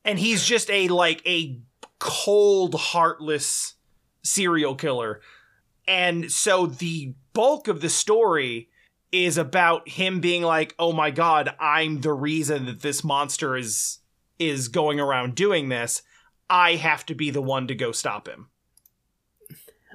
And 0.07 0.21
he's 0.21 0.47
just 0.47 0.71
a 0.71 0.87
like 0.87 1.21
a 1.27 1.59
cold, 1.99 2.77
heartless 2.77 3.75
serial 4.23 4.77
killer. 4.77 5.21
And 5.89 6.31
so 6.31 6.67
the 6.67 7.15
bulk 7.33 7.67
of 7.67 7.81
the 7.81 7.89
story 7.89 8.69
is 9.11 9.37
about 9.37 9.89
him 9.89 10.21
being 10.21 10.43
like, 10.43 10.77
"Oh 10.79 10.93
my 10.93 11.11
god, 11.11 11.57
I'm 11.59 12.03
the 12.03 12.13
reason 12.13 12.67
that 12.67 12.83
this 12.83 13.03
monster 13.03 13.57
is 13.57 13.99
is 14.39 14.69
going 14.69 15.01
around 15.01 15.35
doing 15.35 15.71
this. 15.71 16.03
I 16.49 16.77
have 16.77 17.05
to 17.07 17.15
be 17.15 17.31
the 17.31 17.43
one 17.43 17.67
to 17.67 17.75
go 17.75 17.91
stop 17.91 18.29
him." 18.29 18.49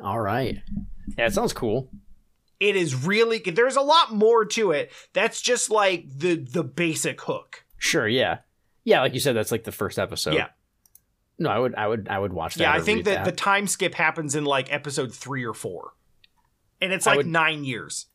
All 0.04 0.20
right. 0.20 0.62
Yeah, 1.18 1.28
it 1.28 1.34
sounds 1.34 1.54
cool. 1.54 1.90
It 2.60 2.76
is 2.76 3.06
really 3.06 3.40
there's 3.40 3.78
a 3.78 3.82
lot 3.82 4.14
more 4.14 4.44
to 4.44 4.72
it. 4.72 4.92
That's 5.14 5.42
just 5.42 5.70
like 5.70 6.06
the 6.14 6.36
the 6.36 6.64
basic 6.64 7.22
hook. 7.22 7.61
Sure, 7.84 8.08
yeah. 8.08 8.40
Yeah, 8.84 9.02
like 9.02 9.16
you 9.16 9.20
said 9.20 9.36
that's 9.36 9.52
like 9.52 9.64
the 9.64 9.72
first 9.72 9.98
episode. 9.98 10.36
Yeah. 10.36 10.50
No, 11.40 11.50
I 11.50 11.58
would 11.58 11.74
I 11.76 11.88
would 11.88 12.08
I 12.10 12.20
would 12.20 12.32
watch 12.32 12.54
that. 12.56 12.62
yeah, 12.64 12.72
I 12.74 12.80
think 12.80 12.98
read 12.98 13.06
that, 13.18 13.26
the 13.26 13.32
time 13.32 13.66
skip 13.66 13.96
happens 13.96 14.36
in 14.36 14.46
like 14.46 14.72
episode 14.72 15.12
3 15.12 15.44
or 15.46 15.54
4. 15.56 15.92
And 16.80 16.94
it's 16.94 17.08
like 17.08 17.18
would- 17.18 17.26
9 17.26 17.64
years. 17.64 18.06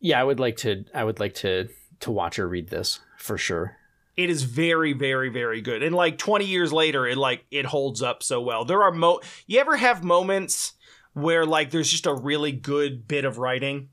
Yeah, 0.00 0.20
I 0.20 0.24
would 0.24 0.40
like 0.40 0.56
to 0.58 0.84
I 0.92 1.04
would 1.04 1.20
like 1.20 1.34
to 1.36 1.68
to 2.00 2.10
watch 2.10 2.40
or 2.40 2.48
read 2.48 2.68
this 2.68 2.98
for 3.16 3.38
sure. 3.38 3.76
it 4.16 4.28
is 4.28 4.42
very 4.42 4.92
very 4.92 5.28
very 5.28 5.60
good 5.62 5.82
and 5.84 5.94
like 5.94 6.18
20 6.18 6.44
years 6.44 6.72
later 6.72 7.06
it 7.06 7.16
like 7.16 7.44
it 7.52 7.64
holds 7.64 8.02
up 8.02 8.22
so 8.24 8.40
well 8.42 8.64
there 8.64 8.82
are 8.82 8.90
mo 8.90 9.20
you 9.46 9.58
ever 9.60 9.76
have 9.76 10.02
moments 10.04 10.72
where 11.14 11.46
like 11.46 11.70
there's 11.70 11.88
just 11.90 12.06
a 12.06 12.12
really 12.12 12.50
good 12.52 13.06
bit 13.06 13.24
of 13.24 13.38
writing 13.38 13.88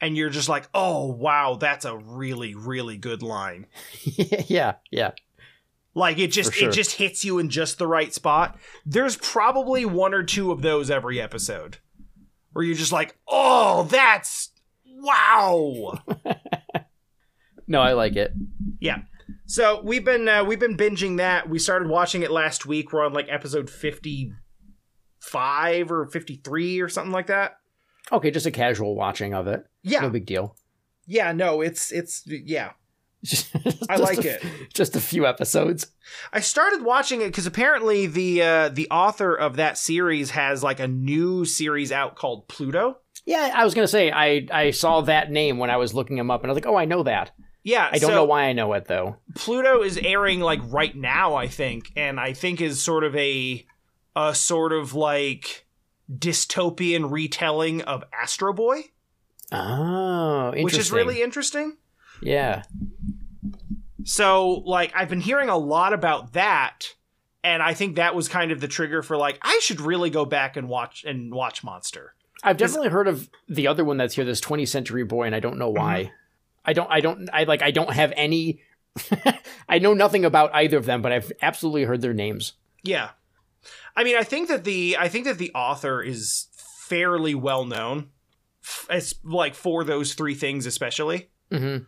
and 0.00 0.16
you're 0.16 0.30
just 0.30 0.48
like 0.48 0.68
oh 0.74 1.06
wow 1.06 1.56
that's 1.58 1.84
a 1.84 1.96
really 1.96 2.54
really 2.54 2.96
good 2.96 3.22
line 3.22 3.66
yeah, 4.04 4.74
yeah. 4.90 5.10
like 5.94 6.18
it 6.18 6.28
just 6.28 6.54
sure. 6.54 6.68
it 6.68 6.72
just 6.72 6.92
hits 6.92 7.24
you 7.24 7.38
in 7.38 7.50
just 7.50 7.78
the 7.78 7.86
right 7.86 8.12
spot 8.12 8.58
there's 8.84 9.16
probably 9.16 9.84
one 9.84 10.14
or 10.14 10.22
two 10.22 10.52
of 10.52 10.62
those 10.62 10.90
every 10.90 11.20
episode 11.20 11.78
where 12.52 12.64
you're 12.64 12.74
just 12.74 12.92
like 12.92 13.16
oh 13.28 13.84
that's 13.84 14.50
wow 14.86 15.98
No, 17.70 17.80
I 17.80 17.92
like 17.92 18.16
it. 18.16 18.32
Yeah. 18.80 19.02
So 19.46 19.80
we've 19.84 20.04
been 20.04 20.28
uh, 20.28 20.42
we've 20.42 20.58
been 20.58 20.76
binging 20.76 21.18
that. 21.18 21.48
We 21.48 21.60
started 21.60 21.88
watching 21.88 22.22
it 22.22 22.32
last 22.32 22.66
week. 22.66 22.92
We're 22.92 23.06
on 23.06 23.12
like 23.12 23.28
episode 23.30 23.70
fifty 23.70 24.32
five 25.20 25.92
or 25.92 26.06
fifty 26.06 26.40
three 26.42 26.80
or 26.80 26.88
something 26.88 27.12
like 27.12 27.28
that. 27.28 27.59
Okay, 28.12 28.30
just 28.30 28.46
a 28.46 28.50
casual 28.50 28.94
watching 28.94 29.34
of 29.34 29.46
it. 29.46 29.64
Yeah. 29.82 30.00
No 30.00 30.10
big 30.10 30.26
deal. 30.26 30.56
Yeah. 31.06 31.32
No, 31.32 31.60
it's 31.60 31.92
it's 31.92 32.22
yeah. 32.26 32.72
I 33.90 33.96
like 33.96 34.24
a- 34.24 34.36
it. 34.36 34.72
Just 34.72 34.96
a 34.96 35.00
few 35.00 35.26
episodes. 35.26 35.86
I 36.32 36.40
started 36.40 36.82
watching 36.82 37.20
it 37.20 37.26
because 37.26 37.46
apparently 37.46 38.06
the 38.06 38.42
uh, 38.42 38.68
the 38.70 38.88
author 38.90 39.34
of 39.34 39.56
that 39.56 39.76
series 39.78 40.30
has 40.30 40.62
like 40.62 40.80
a 40.80 40.88
new 40.88 41.44
series 41.44 41.92
out 41.92 42.16
called 42.16 42.48
Pluto. 42.48 42.98
Yeah, 43.26 43.52
I 43.54 43.64
was 43.64 43.74
gonna 43.74 43.86
say 43.88 44.10
I 44.10 44.46
I 44.50 44.70
saw 44.70 45.02
that 45.02 45.30
name 45.30 45.58
when 45.58 45.70
I 45.70 45.76
was 45.76 45.92
looking 45.94 46.16
him 46.18 46.30
up, 46.30 46.42
and 46.42 46.50
I 46.50 46.54
was 46.54 46.56
like, 46.62 46.66
oh, 46.72 46.76
I 46.76 46.86
know 46.86 47.02
that. 47.02 47.32
Yeah, 47.62 47.88
I 47.92 47.98
don't 47.98 48.10
so 48.10 48.14
know 48.16 48.24
why 48.24 48.44
I 48.44 48.54
know 48.54 48.72
it 48.72 48.86
though. 48.86 49.16
Pluto 49.34 49.82
is 49.82 49.98
airing 49.98 50.40
like 50.40 50.60
right 50.64 50.96
now, 50.96 51.34
I 51.34 51.46
think, 51.46 51.90
and 51.96 52.18
I 52.18 52.32
think 52.32 52.60
is 52.62 52.82
sort 52.82 53.04
of 53.04 53.14
a 53.16 53.66
a 54.16 54.34
sort 54.34 54.72
of 54.72 54.94
like 54.94 55.66
dystopian 56.18 57.10
retelling 57.10 57.82
of 57.82 58.04
Astro 58.12 58.52
Boy. 58.52 58.84
Oh, 59.52 60.52
interesting. 60.54 60.64
which 60.64 60.78
is 60.78 60.92
really 60.92 61.22
interesting. 61.22 61.76
yeah. 62.22 62.62
So, 64.04 64.62
like, 64.64 64.92
I've 64.94 65.08
been 65.08 65.20
hearing 65.20 65.48
a 65.48 65.58
lot 65.58 65.92
about 65.92 66.32
that, 66.32 66.94
and 67.44 67.62
I 67.62 67.74
think 67.74 67.96
that 67.96 68.14
was 68.14 68.28
kind 68.28 68.50
of 68.50 68.60
the 68.60 68.68
trigger 68.68 69.02
for 69.02 69.16
like 69.16 69.38
I 69.42 69.60
should 69.62 69.80
really 69.80 70.10
go 70.10 70.24
back 70.24 70.56
and 70.56 70.68
watch 70.68 71.04
and 71.04 71.32
watch 71.32 71.62
Monster. 71.62 72.14
I've 72.42 72.56
definitely 72.56 72.88
heard 72.88 73.08
of 73.08 73.28
the 73.48 73.66
other 73.66 73.84
one 73.84 73.98
that's 73.98 74.14
here, 74.14 74.24
this 74.24 74.40
20th 74.40 74.68
Century 74.68 75.04
Boy, 75.04 75.24
and 75.24 75.34
I 75.34 75.40
don't 75.40 75.58
know 75.58 75.68
why. 75.68 76.04
Mm-hmm. 76.04 76.14
I 76.64 76.72
don't. 76.72 76.90
I 76.90 77.00
don't. 77.00 77.28
I 77.32 77.44
like. 77.44 77.62
I 77.62 77.70
don't 77.70 77.92
have 77.92 78.12
any. 78.16 78.62
I 79.68 79.78
know 79.78 79.94
nothing 79.94 80.24
about 80.24 80.50
either 80.54 80.78
of 80.78 80.86
them, 80.86 81.02
but 81.02 81.12
I've 81.12 81.32
absolutely 81.42 81.84
heard 81.84 82.00
their 82.00 82.14
names. 82.14 82.54
Yeah. 82.82 83.10
I 83.96 84.04
mean, 84.04 84.16
I 84.16 84.22
think 84.24 84.48
that 84.48 84.64
the 84.64 84.96
I 84.98 85.08
think 85.08 85.24
that 85.26 85.38
the 85.38 85.52
author 85.54 86.02
is 86.02 86.46
fairly 86.52 87.34
well 87.34 87.64
known 87.64 88.08
as 88.88 89.14
like 89.24 89.54
for 89.54 89.84
those 89.84 90.14
three 90.14 90.34
things 90.34 90.66
especially. 90.66 91.30
Mm-hmm. 91.50 91.84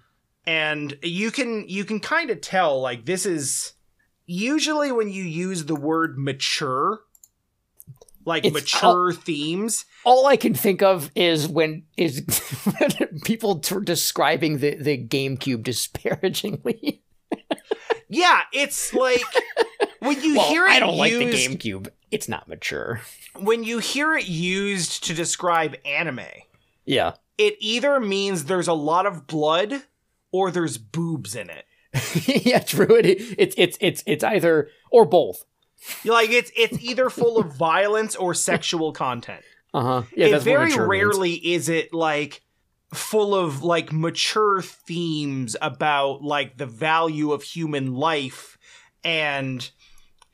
And 0.47 0.99
you 1.03 1.31
can 1.31 1.69
you 1.69 1.85
can 1.85 2.01
kind 2.01 2.31
of 2.31 2.41
tell 2.41 2.81
like 2.81 3.05
this 3.07 3.25
is 3.27 3.75
usually 4.27 4.91
when 4.93 5.09
you 5.11 5.23
use 5.25 5.65
the 5.67 5.77
word 5.77 6.19
mature 6.19 7.01
like 8.25 8.45
It's- 8.45 8.53
mature 8.53 9.13
themes 9.13 9.85
All 10.05 10.27
I 10.27 10.37
can 10.37 10.55
think 10.55 10.83
of 10.83 11.11
is 11.15 11.49
when 11.49 11.85
is 11.97 12.23
people 13.25 13.59
t- 13.61 13.77
describing 13.83 14.59
the 14.59 14.77
the 14.77 14.97
GameCube 15.07 15.63
disparagingly. 15.65 17.03
yeah 18.09 18.43
it's 18.53 18.93
like 18.95 19.23
when 20.03 20.21
you 20.23 20.37
well, 20.37 20.49
hear 20.49 20.67
it 20.67 20.71
I 20.73 20.81
don't 20.81 20.97
like 20.97 21.13
the 21.13 21.31
GameCube. 21.31 21.89
It's 22.11 22.29
not 22.29 22.49
mature. 22.49 23.01
when 23.39 23.65
you 23.65 23.79
hear 23.79 24.15
it 24.15 24.27
used 24.29 25.05
to 25.05 25.15
describe 25.15 25.77
anime 25.85 26.21
Yeah. 26.85 27.13
it 27.39 27.57
either 27.61 27.99
means 28.01 28.45
there's 28.45 28.69
a 28.69 28.73
lot 28.75 29.07
of 29.07 29.27
blood 29.27 29.83
or 30.33 30.51
there's 30.51 30.77
boobs 30.79 31.35
in 31.35 31.51
it 31.51 31.65
yeah, 32.47 32.59
true. 32.61 32.97
It, 32.97 33.19
it's 33.39 33.55
it's 33.59 33.77
it's 33.81 34.03
it's 34.07 34.25
either 34.25 34.69
or 34.91 35.05
both. 35.05 35.45
like 36.07 36.31
it's 36.31 36.51
it's 36.57 36.79
either 36.83 37.11
full 37.11 37.37
of 37.39 37.53
violence 37.55 38.17
or 38.17 38.33
sexual 38.33 38.93
content 38.93 39.43
Uh 39.75 39.83
huh. 39.83 40.03
Yeah, 40.17 40.27
it 40.27 40.31
that's 40.33 40.45
very 40.45 40.69
mature 40.71 40.89
means. 40.89 41.03
rarely 41.15 41.33
is 41.35 41.69
it 41.69 41.93
like 41.93 42.41
full 42.95 43.35
of 43.35 43.63
like 43.63 43.93
mature 43.93 44.63
themes 44.63 45.55
about 45.61 46.23
like 46.23 46.57
the 46.57 46.65
value 46.67 47.33
of 47.33 47.43
human 47.43 47.93
life 47.95 48.57
and 49.05 49.71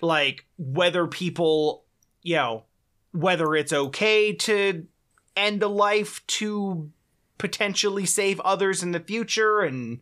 like 0.01 0.47
whether 0.59 1.07
people 1.07 1.85
you 2.23 2.37
know 2.37 2.65
whether 3.13 3.55
it's 3.55 3.73
okay 3.73 4.33
to 4.33 4.87
end 5.37 5.63
a 5.63 5.69
life 5.69 6.25
to 6.27 6.91
potentially 7.39 8.05
save 8.05 8.41
others 8.41 8.83
in 8.83 8.93
the 8.93 9.01
future 9.01 9.61
and 9.61 10.01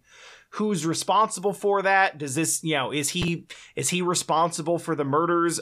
who's 0.51 0.87
responsible 0.87 1.53
for 1.53 1.83
that 1.83 2.17
does 2.19 2.35
this 2.35 2.65
you 2.65 2.75
know 2.75 2.91
is 2.93 3.11
he 3.11 3.47
is 3.75 3.91
he 3.91 4.01
responsible 4.03 4.79
for 4.79 4.95
the 4.95 5.05
murders 5.05 5.61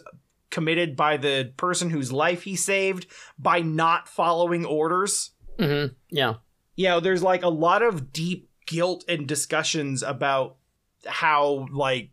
committed 0.51 0.94
by 0.94 1.16
the 1.16 1.53
person 1.57 1.90
whose 1.90 2.12
life 2.12 2.42
he 2.44 2.55
saved 2.55 3.07
by 3.38 3.61
not 3.61 4.09
following 4.09 4.64
orders 4.64 5.33
Mhm. 5.59 5.94
Yeah. 6.11 6.35
you 6.77 6.88
know 6.88 7.01
there's 7.01 7.23
like 7.23 7.42
a 7.42 7.49
lot 7.49 7.83
of 7.83 8.12
deep 8.12 8.49
guilt 8.66 9.05
and 9.09 9.27
discussions 9.27 10.03
about 10.03 10.57
how 11.07 11.66
like 11.73 12.11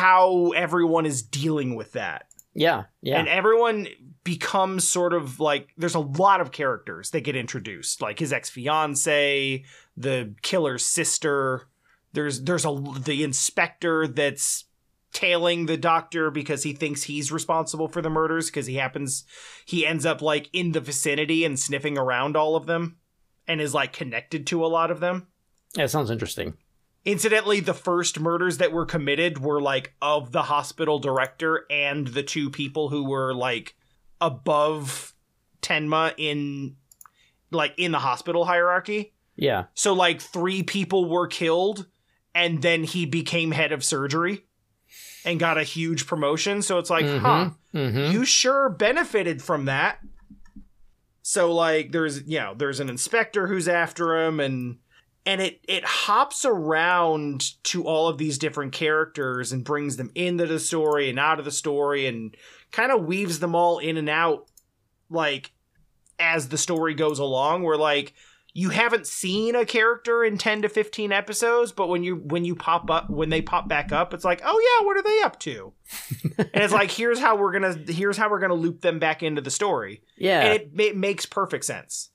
how 0.00 0.50
everyone 0.50 1.04
is 1.06 1.22
dealing 1.22 1.74
with 1.76 1.92
that 1.92 2.26
Yeah. 2.54 2.84
Yeah. 3.02 3.18
and 3.18 3.28
everyone 3.28 3.86
becomes 4.24 4.88
sort 4.88 5.12
of 5.12 5.40
like 5.40 5.68
there's 5.76 5.94
a 5.94 6.00
lot 6.00 6.40
of 6.40 6.52
characters 6.52 7.10
that 7.10 7.20
get 7.22 7.36
introduced 7.36 8.00
like 8.02 8.18
his 8.18 8.32
ex-fiance 8.32 9.64
the 9.96 10.34
killer's 10.42 10.84
sister 10.84 11.68
there's 12.12 12.42
there's 12.42 12.64
a 12.64 12.82
the 13.04 13.22
inspector 13.24 14.06
that's 14.06 14.64
tailing 15.12 15.66
the 15.66 15.76
doctor 15.76 16.30
because 16.30 16.62
he 16.62 16.72
thinks 16.72 17.02
he's 17.02 17.32
responsible 17.32 17.88
for 17.88 18.00
the 18.02 18.10
murders 18.10 18.46
because 18.46 18.66
he 18.66 18.76
happens 18.76 19.24
he 19.64 19.86
ends 19.86 20.06
up 20.06 20.22
like 20.22 20.48
in 20.52 20.72
the 20.72 20.80
vicinity 20.80 21.44
and 21.44 21.58
sniffing 21.58 21.98
around 21.98 22.36
all 22.36 22.56
of 22.56 22.66
them 22.66 22.96
and 23.48 23.60
is 23.60 23.74
like 23.74 23.92
connected 23.92 24.46
to 24.46 24.64
a 24.64 24.68
lot 24.68 24.90
of 24.90 25.00
them 25.00 25.26
yeah, 25.76 25.84
it 25.84 25.88
sounds 25.88 26.10
interesting. 26.10 26.54
Incidentally, 27.04 27.60
the 27.60 27.74
first 27.74 28.20
murders 28.20 28.58
that 28.58 28.72
were 28.72 28.84
committed 28.84 29.38
were 29.38 29.60
like 29.60 29.94
of 30.02 30.32
the 30.32 30.42
hospital 30.42 30.98
director 30.98 31.64
and 31.70 32.08
the 32.08 32.22
two 32.22 32.50
people 32.50 32.90
who 32.90 33.04
were 33.08 33.32
like 33.34 33.74
above 34.20 35.14
Tenma 35.62 36.12
in 36.18 36.76
like 37.50 37.74
in 37.78 37.92
the 37.92 37.98
hospital 37.98 38.44
hierarchy. 38.44 39.14
Yeah. 39.36 39.64
So 39.74 39.94
like 39.94 40.20
three 40.20 40.62
people 40.62 41.08
were 41.08 41.26
killed 41.26 41.86
and 42.34 42.60
then 42.62 42.84
he 42.84 43.06
became 43.06 43.50
head 43.50 43.72
of 43.72 43.82
surgery 43.82 44.44
and 45.24 45.40
got 45.40 45.56
a 45.58 45.62
huge 45.64 46.06
promotion. 46.06 46.60
So 46.62 46.78
it's 46.78 46.90
like, 46.90 47.06
huh, 47.06 47.50
Mm-hmm. 47.74 48.12
you 48.12 48.24
sure 48.24 48.68
benefited 48.68 49.40
from 49.40 49.66
that. 49.66 50.00
So 51.22 51.52
like 51.54 51.92
there's 51.92 52.26
you 52.26 52.38
know, 52.40 52.52
there's 52.54 52.80
an 52.80 52.88
inspector 52.90 53.46
who's 53.46 53.68
after 53.68 54.18
him 54.26 54.40
and 54.40 54.78
and 55.26 55.40
it 55.40 55.60
it 55.68 55.84
hops 55.84 56.44
around 56.44 57.62
to 57.64 57.84
all 57.84 58.08
of 58.08 58.18
these 58.18 58.38
different 58.38 58.72
characters 58.72 59.52
and 59.52 59.64
brings 59.64 59.96
them 59.96 60.10
into 60.14 60.46
the 60.46 60.58
story 60.58 61.10
and 61.10 61.18
out 61.18 61.38
of 61.38 61.44
the 61.44 61.50
story 61.50 62.06
and 62.06 62.36
kind 62.72 62.92
of 62.92 63.04
weaves 63.04 63.38
them 63.40 63.54
all 63.54 63.78
in 63.78 63.96
and 63.96 64.08
out 64.08 64.46
like 65.08 65.52
as 66.18 66.48
the 66.48 66.58
story 66.58 66.94
goes 66.94 67.18
along 67.18 67.62
where 67.62 67.76
like 67.76 68.14
you 68.52 68.70
haven't 68.70 69.06
seen 69.06 69.54
a 69.54 69.64
character 69.64 70.24
in 70.24 70.36
10 70.36 70.62
to 70.62 70.68
15 70.68 71.12
episodes 71.12 71.72
but 71.72 71.88
when 71.88 72.02
you 72.02 72.16
when 72.16 72.44
you 72.44 72.54
pop 72.54 72.90
up 72.90 73.08
when 73.10 73.28
they 73.28 73.42
pop 73.42 73.68
back 73.68 73.92
up 73.92 74.12
it's 74.12 74.24
like 74.24 74.40
oh 74.44 74.78
yeah 74.80 74.86
what 74.86 74.96
are 74.96 75.02
they 75.02 75.22
up 75.22 75.38
to? 75.40 75.72
And 76.52 76.64
it's 76.64 76.72
like 76.72 76.90
here's 76.90 77.20
how 77.20 77.36
we're 77.36 77.52
gonna 77.52 77.74
here's 77.86 78.16
how 78.16 78.30
we're 78.30 78.38
gonna 78.40 78.54
loop 78.54 78.80
them 78.80 78.98
back 78.98 79.22
into 79.22 79.40
the 79.42 79.50
story. 79.50 80.02
Yeah. 80.16 80.40
and 80.40 80.54
it, 80.54 80.70
it 80.80 80.96
makes 80.96 81.26
perfect 81.26 81.64
sense. 81.64 82.10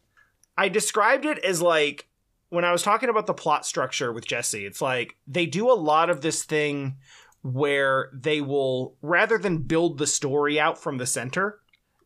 I 0.58 0.68
described 0.68 1.26
it 1.26 1.38
as 1.40 1.62
like 1.62 2.08
when 2.56 2.66
i 2.66 2.72
was 2.72 2.82
talking 2.84 3.10
about 3.10 3.28
the 3.28 3.34
plot 3.34 3.66
structure 3.66 4.12
with 4.12 4.26
jesse 4.26 4.66
it's 4.66 4.82
like 4.82 5.16
they 5.28 5.46
do 5.46 5.70
a 5.70 5.74
lot 5.74 6.10
of 6.10 6.22
this 6.22 6.44
thing 6.44 6.96
where 7.42 8.10
they 8.14 8.42
will 8.42 8.96
rather 9.02 9.38
than 9.38 9.60
build 9.60 9.98
the 9.98 10.08
story 10.08 10.60
out 10.60 10.78
from 10.78 10.98
the 10.98 11.06
center 11.06 11.60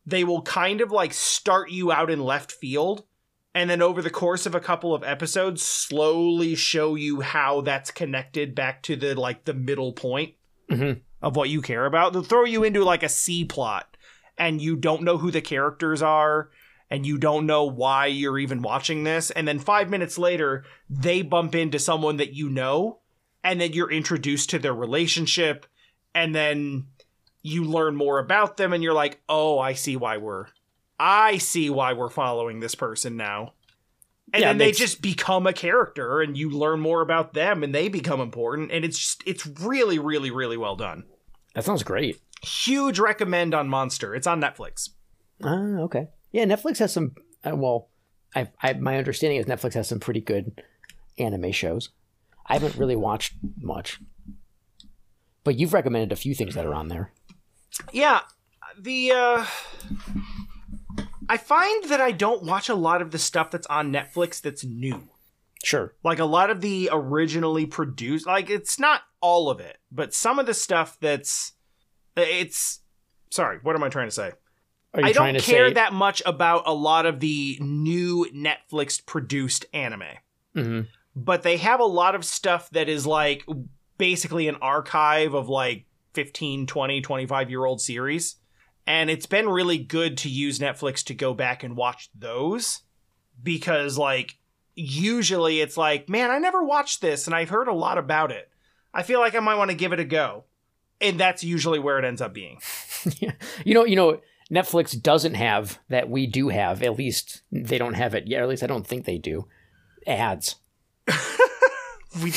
they 0.06 0.24
will 0.24 0.42
kind 0.42 0.80
of 0.80 0.90
like 0.90 1.12
start 1.12 1.70
you 1.70 1.90
out 1.92 2.10
in 2.10 2.20
left 2.20 2.52
field 2.52 3.04
and 3.54 3.68
then 3.68 3.82
over 3.82 4.00
the 4.02 4.10
course 4.10 4.46
of 4.46 4.54
a 4.54 4.60
couple 4.60 4.94
of 4.94 5.02
episodes 5.02 5.62
slowly 5.62 6.54
show 6.54 6.94
you 6.94 7.20
how 7.20 7.60
that's 7.62 7.90
connected 7.90 8.54
back 8.54 8.82
to 8.82 8.96
the 8.96 9.14
like 9.18 9.44
the 9.44 9.54
middle 9.54 9.92
point 9.92 10.34
Mhm. 10.70 11.00
of 11.20 11.34
what 11.36 11.48
you 11.48 11.62
care 11.62 11.86
about 11.86 12.12
they'll 12.12 12.22
throw 12.22 12.44
you 12.44 12.62
into 12.64 12.84
like 12.84 13.02
a 13.02 13.08
c 13.08 13.44
plot 13.44 13.96
and 14.38 14.60
you 14.60 14.76
don't 14.76 15.02
know 15.02 15.18
who 15.18 15.30
the 15.30 15.40
characters 15.40 16.00
are 16.02 16.50
and 16.90 17.06
you 17.06 17.16
don't 17.18 17.46
know 17.46 17.64
why 17.64 18.06
you're 18.06 18.38
even 18.38 18.62
watching 18.62 19.04
this 19.04 19.30
and 19.30 19.46
then 19.46 19.58
5 19.58 19.88
minutes 19.90 20.18
later 20.18 20.64
they 20.88 21.22
bump 21.22 21.54
into 21.54 21.78
someone 21.78 22.16
that 22.18 22.34
you 22.34 22.48
know 22.48 22.98
and 23.44 23.60
then 23.60 23.72
you're 23.72 23.90
introduced 23.90 24.50
to 24.50 24.58
their 24.58 24.74
relationship 24.74 25.66
and 26.14 26.34
then 26.34 26.86
you 27.42 27.64
learn 27.64 27.96
more 27.96 28.18
about 28.18 28.56
them 28.56 28.72
and 28.72 28.82
you're 28.82 28.92
like 28.94 29.20
oh 29.28 29.58
i 29.58 29.72
see 29.72 29.96
why 29.96 30.16
we're 30.16 30.46
i 30.98 31.38
see 31.38 31.70
why 31.70 31.92
we're 31.92 32.10
following 32.10 32.60
this 32.60 32.74
person 32.74 33.16
now 33.16 33.52
and 34.32 34.42
Yeah, 34.42 34.48
then 34.50 34.58
they 34.58 34.72
just 34.72 35.00
become 35.02 35.46
a 35.46 35.52
character 35.52 36.20
and 36.20 36.36
you 36.36 36.50
learn 36.50 36.80
more 36.80 37.00
about 37.00 37.32
them 37.34 37.62
and 37.64 37.74
they 37.74 37.88
become 37.88 38.20
important 38.20 38.70
and 38.72 38.84
it's 38.84 38.98
just 38.98 39.22
it's 39.26 39.46
really 39.46 39.98
really 39.98 40.30
really 40.30 40.56
well 40.56 40.76
done 40.76 41.04
that 41.54 41.64
sounds 41.64 41.82
great. 41.82 42.20
huge 42.42 42.98
recommend 42.98 43.54
on 43.54 43.68
monster 43.68 44.14
it's 44.14 44.26
on 44.26 44.40
netflix 44.40 44.90
Ah, 45.42 45.78
okay. 45.80 46.08
Yeah, 46.32 46.44
Netflix 46.44 46.78
has 46.78 46.92
some. 46.92 47.14
Uh, 47.44 47.56
well, 47.56 47.88
I, 48.34 48.48
I 48.62 48.74
my 48.74 48.96
understanding 48.98 49.38
is 49.38 49.46
Netflix 49.46 49.74
has 49.74 49.88
some 49.88 50.00
pretty 50.00 50.20
good 50.20 50.62
anime 51.18 51.52
shows. 51.52 51.90
I 52.46 52.54
haven't 52.54 52.76
really 52.76 52.96
watched 52.96 53.34
much, 53.58 54.00
but 55.44 55.58
you've 55.58 55.72
recommended 55.72 56.12
a 56.12 56.16
few 56.16 56.34
things 56.34 56.54
that 56.54 56.66
are 56.66 56.74
on 56.74 56.88
there. 56.88 57.12
Yeah, 57.92 58.20
the 58.78 59.12
uh 59.12 59.46
I 61.28 61.36
find 61.36 61.84
that 61.84 62.00
I 62.00 62.10
don't 62.10 62.42
watch 62.42 62.68
a 62.68 62.74
lot 62.74 63.02
of 63.02 63.12
the 63.12 63.18
stuff 63.18 63.50
that's 63.50 63.66
on 63.68 63.92
Netflix 63.92 64.40
that's 64.40 64.64
new. 64.64 65.08
Sure. 65.62 65.94
Like 66.02 66.18
a 66.18 66.24
lot 66.24 66.50
of 66.50 66.60
the 66.60 66.88
originally 66.90 67.66
produced 67.66 68.26
like 68.26 68.50
it's 68.50 68.78
not 68.78 69.02
all 69.20 69.50
of 69.50 69.60
it, 69.60 69.78
but 69.92 70.14
some 70.14 70.38
of 70.38 70.46
the 70.46 70.54
stuff 70.54 70.96
that's 71.00 71.52
it's 72.16 72.80
sorry, 73.30 73.58
what 73.62 73.76
am 73.76 73.84
I 73.84 73.88
trying 73.88 74.08
to 74.08 74.14
say? 74.14 74.32
I 74.94 75.12
don't 75.12 75.38
care 75.38 75.68
say 75.68 75.72
that 75.74 75.92
much 75.92 76.22
about 76.26 76.64
a 76.66 76.74
lot 76.74 77.06
of 77.06 77.20
the 77.20 77.58
new 77.60 78.26
Netflix 78.34 79.04
produced 79.04 79.66
anime. 79.72 80.02
Mhm. 80.56 80.88
but 81.14 81.42
they 81.42 81.58
have 81.58 81.78
a 81.78 81.84
lot 81.84 82.14
of 82.16 82.24
stuff 82.24 82.68
that 82.70 82.88
is 82.88 83.06
like 83.06 83.46
basically 83.98 84.48
an 84.48 84.56
archive 84.56 85.34
of 85.34 85.48
like 85.48 85.84
15 86.14 86.66
20 86.66 87.00
25 87.00 87.50
year 87.50 87.64
old 87.64 87.80
series. 87.80 88.36
And 88.86 89.08
it's 89.10 89.26
been 89.26 89.48
really 89.48 89.78
good 89.78 90.16
to 90.18 90.28
use 90.28 90.58
netflix 90.58 91.04
to 91.04 91.14
go 91.14 91.34
back 91.34 91.62
and 91.62 91.76
watch 91.76 92.10
those 92.18 92.82
because 93.42 93.96
like 93.96 94.38
usually 94.74 95.60
it's 95.60 95.76
like 95.76 96.08
man 96.08 96.30
i 96.30 96.38
never 96.38 96.64
watched 96.64 97.00
this 97.00 97.26
and 97.26 97.34
i've 97.36 97.50
heard 97.50 97.68
a 97.68 97.72
lot 97.74 97.98
about 97.98 98.32
it. 98.32 98.48
I 98.92 99.02
feel 99.04 99.20
like 99.20 99.34
i 99.36 99.40
might 99.40 99.54
want 99.56 99.70
to 99.70 99.76
give 99.76 99.92
it 99.92 100.00
a 100.00 100.04
go. 100.04 100.44
And 101.00 101.18
that's 101.18 101.44
usually 101.44 101.78
where 101.78 101.98
it 101.98 102.04
ends 102.04 102.20
up 102.20 102.32
being. 102.34 102.60
Yeah. 103.18 103.32
You 103.64 103.72
know, 103.74 103.84
you 103.86 103.96
know, 103.96 104.20
Netflix 104.50 105.00
doesn't 105.00 105.34
have 105.34 105.78
that 105.88 106.10
we 106.10 106.26
do 106.26 106.48
have. 106.48 106.82
At 106.82 106.96
least 106.98 107.42
they 107.52 107.78
don't 107.78 107.94
have 107.94 108.14
it 108.14 108.26
yet. 108.26 108.42
At 108.42 108.48
least 108.48 108.62
I 108.62 108.66
don't 108.66 108.86
think 108.86 109.04
they 109.04 109.18
do. 109.18 109.46
Ads. 110.06 110.56
We 112.24 112.32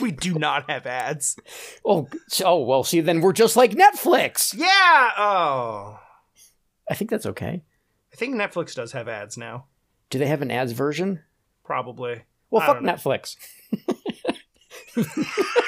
we 0.00 0.10
do 0.10 0.34
not 0.36 0.68
have 0.68 0.84
ads. 0.84 1.36
Oh, 1.84 2.08
oh 2.44 2.64
well. 2.64 2.82
See, 2.82 3.00
then 3.00 3.20
we're 3.20 3.32
just 3.32 3.54
like 3.54 3.70
Netflix. 3.70 4.52
Yeah. 4.52 5.10
Oh, 5.16 6.00
I 6.90 6.94
think 6.94 7.08
that's 7.08 7.26
okay. 7.26 7.62
I 8.12 8.16
think 8.16 8.34
Netflix 8.34 8.74
does 8.74 8.90
have 8.90 9.06
ads 9.06 9.36
now. 9.36 9.66
Do 10.10 10.18
they 10.18 10.26
have 10.26 10.42
an 10.42 10.50
ads 10.50 10.72
version? 10.72 11.20
Probably. 11.62 12.22
Well, 12.50 12.62
I 12.62 12.66
fuck. 12.66 12.78
Netflix. 12.80 13.36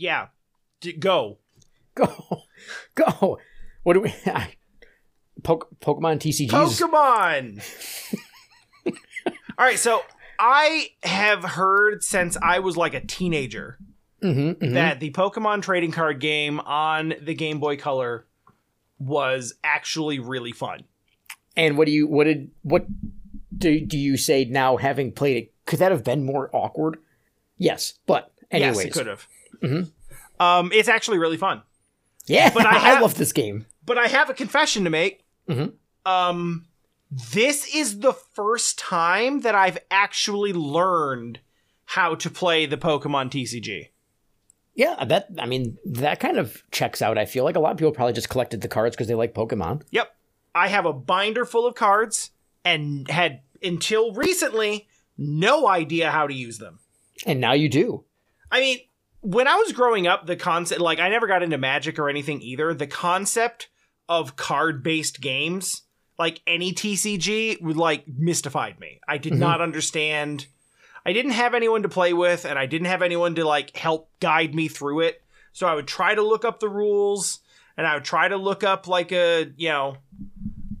Yeah. 0.00 0.28
D- 0.80 0.94
go. 0.94 1.38
Go, 1.94 2.42
go. 2.94 3.38
What 3.82 3.94
do 3.94 4.00
we? 4.00 4.14
I, 4.26 4.54
Poke, 5.42 5.68
Pokemon 5.80 6.18
TCGs. 6.18 6.50
Pokemon. 6.50 7.62
All 9.58 9.66
right, 9.66 9.78
so 9.78 10.02
I 10.38 10.88
have 11.02 11.42
heard 11.44 12.02
since 12.02 12.36
I 12.42 12.60
was 12.60 12.76
like 12.76 12.94
a 12.94 13.00
teenager 13.00 13.78
Mhm, 14.22 14.56
mhm. 14.58 14.72
that 14.74 15.00
the 15.00 15.10
Pokemon 15.12 15.62
trading 15.62 15.92
card 15.92 16.20
game 16.20 16.60
on 16.60 17.14
the 17.22 17.34
Game 17.34 17.58
Boy 17.58 17.76
Color 17.76 18.26
was 18.98 19.54
actually 19.64 20.18
really 20.18 20.52
fun. 20.52 20.84
And 21.56 21.76
what 21.78 21.86
do 21.86 21.92
you? 21.92 22.06
What 22.06 22.24
did? 22.24 22.50
What 22.62 22.86
do 23.56 23.80
do 23.84 23.98
you 23.98 24.16
say 24.16 24.44
now? 24.44 24.76
Having 24.76 25.12
played 25.12 25.36
it, 25.38 25.52
could 25.66 25.78
that 25.78 25.90
have 25.90 26.04
been 26.04 26.24
more 26.24 26.50
awkward? 26.54 26.98
Yes, 27.56 27.94
but 28.06 28.30
anyways, 28.50 28.76
yes, 28.76 28.84
it 28.86 28.92
could 28.92 29.06
have. 29.06 29.26
Mhm. 29.62 29.90
Um, 30.38 30.70
it's 30.72 30.88
actually 30.88 31.18
really 31.18 31.36
fun. 31.36 31.62
Yeah. 32.26 32.50
But 32.52 32.66
I 32.66 32.96
I, 32.96 33.00
love 33.00 33.14
this 33.16 33.32
game. 33.32 33.66
But 33.84 33.98
I 33.98 34.06
have 34.08 34.30
a 34.30 34.34
confession 34.34 34.84
to 34.84 34.90
make. 34.90 35.24
Mhm. 35.48 35.74
Um, 36.06 36.66
this 37.10 37.74
is 37.74 38.00
the 38.00 38.12
first 38.12 38.78
time 38.78 39.40
that 39.40 39.54
I've 39.54 39.78
actually 39.90 40.52
learned 40.52 41.40
how 41.86 42.14
to 42.14 42.30
play 42.30 42.66
the 42.66 42.76
Pokemon 42.76 43.30
TCG. 43.30 43.88
Yeah, 44.74 45.04
that 45.04 45.28
I 45.38 45.46
mean 45.46 45.76
that 45.84 46.20
kind 46.20 46.38
of 46.38 46.62
checks 46.70 47.02
out. 47.02 47.18
I 47.18 47.26
feel 47.26 47.44
like 47.44 47.56
a 47.56 47.60
lot 47.60 47.72
of 47.72 47.78
people 47.78 47.92
probably 47.92 48.12
just 48.12 48.28
collected 48.28 48.60
the 48.60 48.68
cards 48.68 48.94
because 48.94 49.08
they 49.08 49.14
like 49.14 49.34
Pokemon. 49.34 49.82
Yep. 49.90 50.14
I 50.54 50.68
have 50.68 50.86
a 50.86 50.92
binder 50.92 51.44
full 51.44 51.66
of 51.66 51.74
cards 51.74 52.30
and 52.64 53.08
had 53.10 53.42
until 53.62 54.12
recently 54.12 54.88
no 55.18 55.66
idea 55.68 56.10
how 56.10 56.26
to 56.26 56.34
use 56.34 56.58
them. 56.58 56.78
And 57.26 57.40
now 57.40 57.52
you 57.52 57.68
do. 57.68 58.04
I 58.50 58.60
mean, 58.60 58.78
when 59.20 59.46
I 59.48 59.56
was 59.56 59.72
growing 59.72 60.06
up, 60.06 60.26
the 60.26 60.36
concept 60.36 60.80
like 60.80 60.98
I 60.98 61.08
never 61.08 61.26
got 61.26 61.42
into 61.42 61.58
magic 61.58 61.98
or 61.98 62.08
anything 62.08 62.40
either. 62.42 62.72
The 62.74 62.86
concept 62.86 63.68
of 64.08 64.36
card-based 64.36 65.20
games, 65.20 65.82
like 66.18 66.40
any 66.46 66.72
TCG, 66.72 67.60
would 67.62 67.76
like 67.76 68.04
mystified 68.08 68.80
me. 68.80 69.00
I 69.06 69.18
did 69.18 69.34
Mhm. 69.34 69.38
not 69.38 69.60
understand. 69.60 70.46
I 71.06 71.12
didn't 71.12 71.32
have 71.32 71.54
anyone 71.54 71.82
to 71.82 71.88
play 71.88 72.12
with 72.12 72.44
and 72.44 72.58
I 72.58 72.66
didn't 72.66 72.88
have 72.88 73.02
anyone 73.02 73.34
to 73.36 73.44
like 73.44 73.76
help 73.76 74.10
guide 74.20 74.54
me 74.54 74.68
through 74.68 75.00
it. 75.00 75.22
So 75.52 75.66
I 75.66 75.74
would 75.74 75.86
try 75.88 76.14
to 76.14 76.22
look 76.22 76.44
up 76.44 76.60
the 76.60 76.68
rules 76.68 77.40
and 77.76 77.86
I 77.86 77.94
would 77.94 78.04
try 78.04 78.28
to 78.28 78.36
look 78.36 78.62
up 78.64 78.86
like 78.86 79.10
a, 79.12 79.50
you 79.56 79.68
know, 79.70 79.96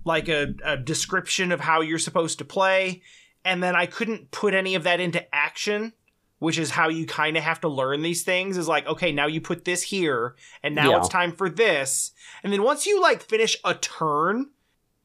like 0.04 0.28
a, 0.28 0.54
a 0.64 0.76
description 0.76 1.52
of 1.52 1.60
how 1.60 1.80
you're 1.80 1.98
supposed 1.98 2.38
to 2.38 2.44
play. 2.44 3.02
And 3.44 3.62
then 3.62 3.74
I 3.74 3.86
couldn't 3.86 4.30
put 4.30 4.54
any 4.54 4.74
of 4.74 4.82
that 4.84 5.00
into 5.00 5.24
action, 5.34 5.92
which 6.40 6.58
is 6.58 6.70
how 6.70 6.88
you 6.88 7.06
kind 7.06 7.36
of 7.36 7.44
have 7.44 7.60
to 7.60 7.68
learn 7.68 8.02
these 8.02 8.22
things 8.24 8.56
is 8.58 8.66
like, 8.66 8.86
okay, 8.86 9.12
now 9.12 9.26
you 9.28 9.40
put 9.40 9.64
this 9.64 9.82
here 9.82 10.34
and 10.62 10.74
now 10.74 10.90
Yeah. 10.90 10.98
it's 10.98 11.08
time 11.08 11.32
for 11.32 11.48
this. 11.48 12.10
And 12.42 12.52
then 12.52 12.62
once 12.64 12.86
you 12.86 13.00
like 13.00 13.22
finish 13.22 13.56
a 13.64 13.74
turn, 13.74 14.50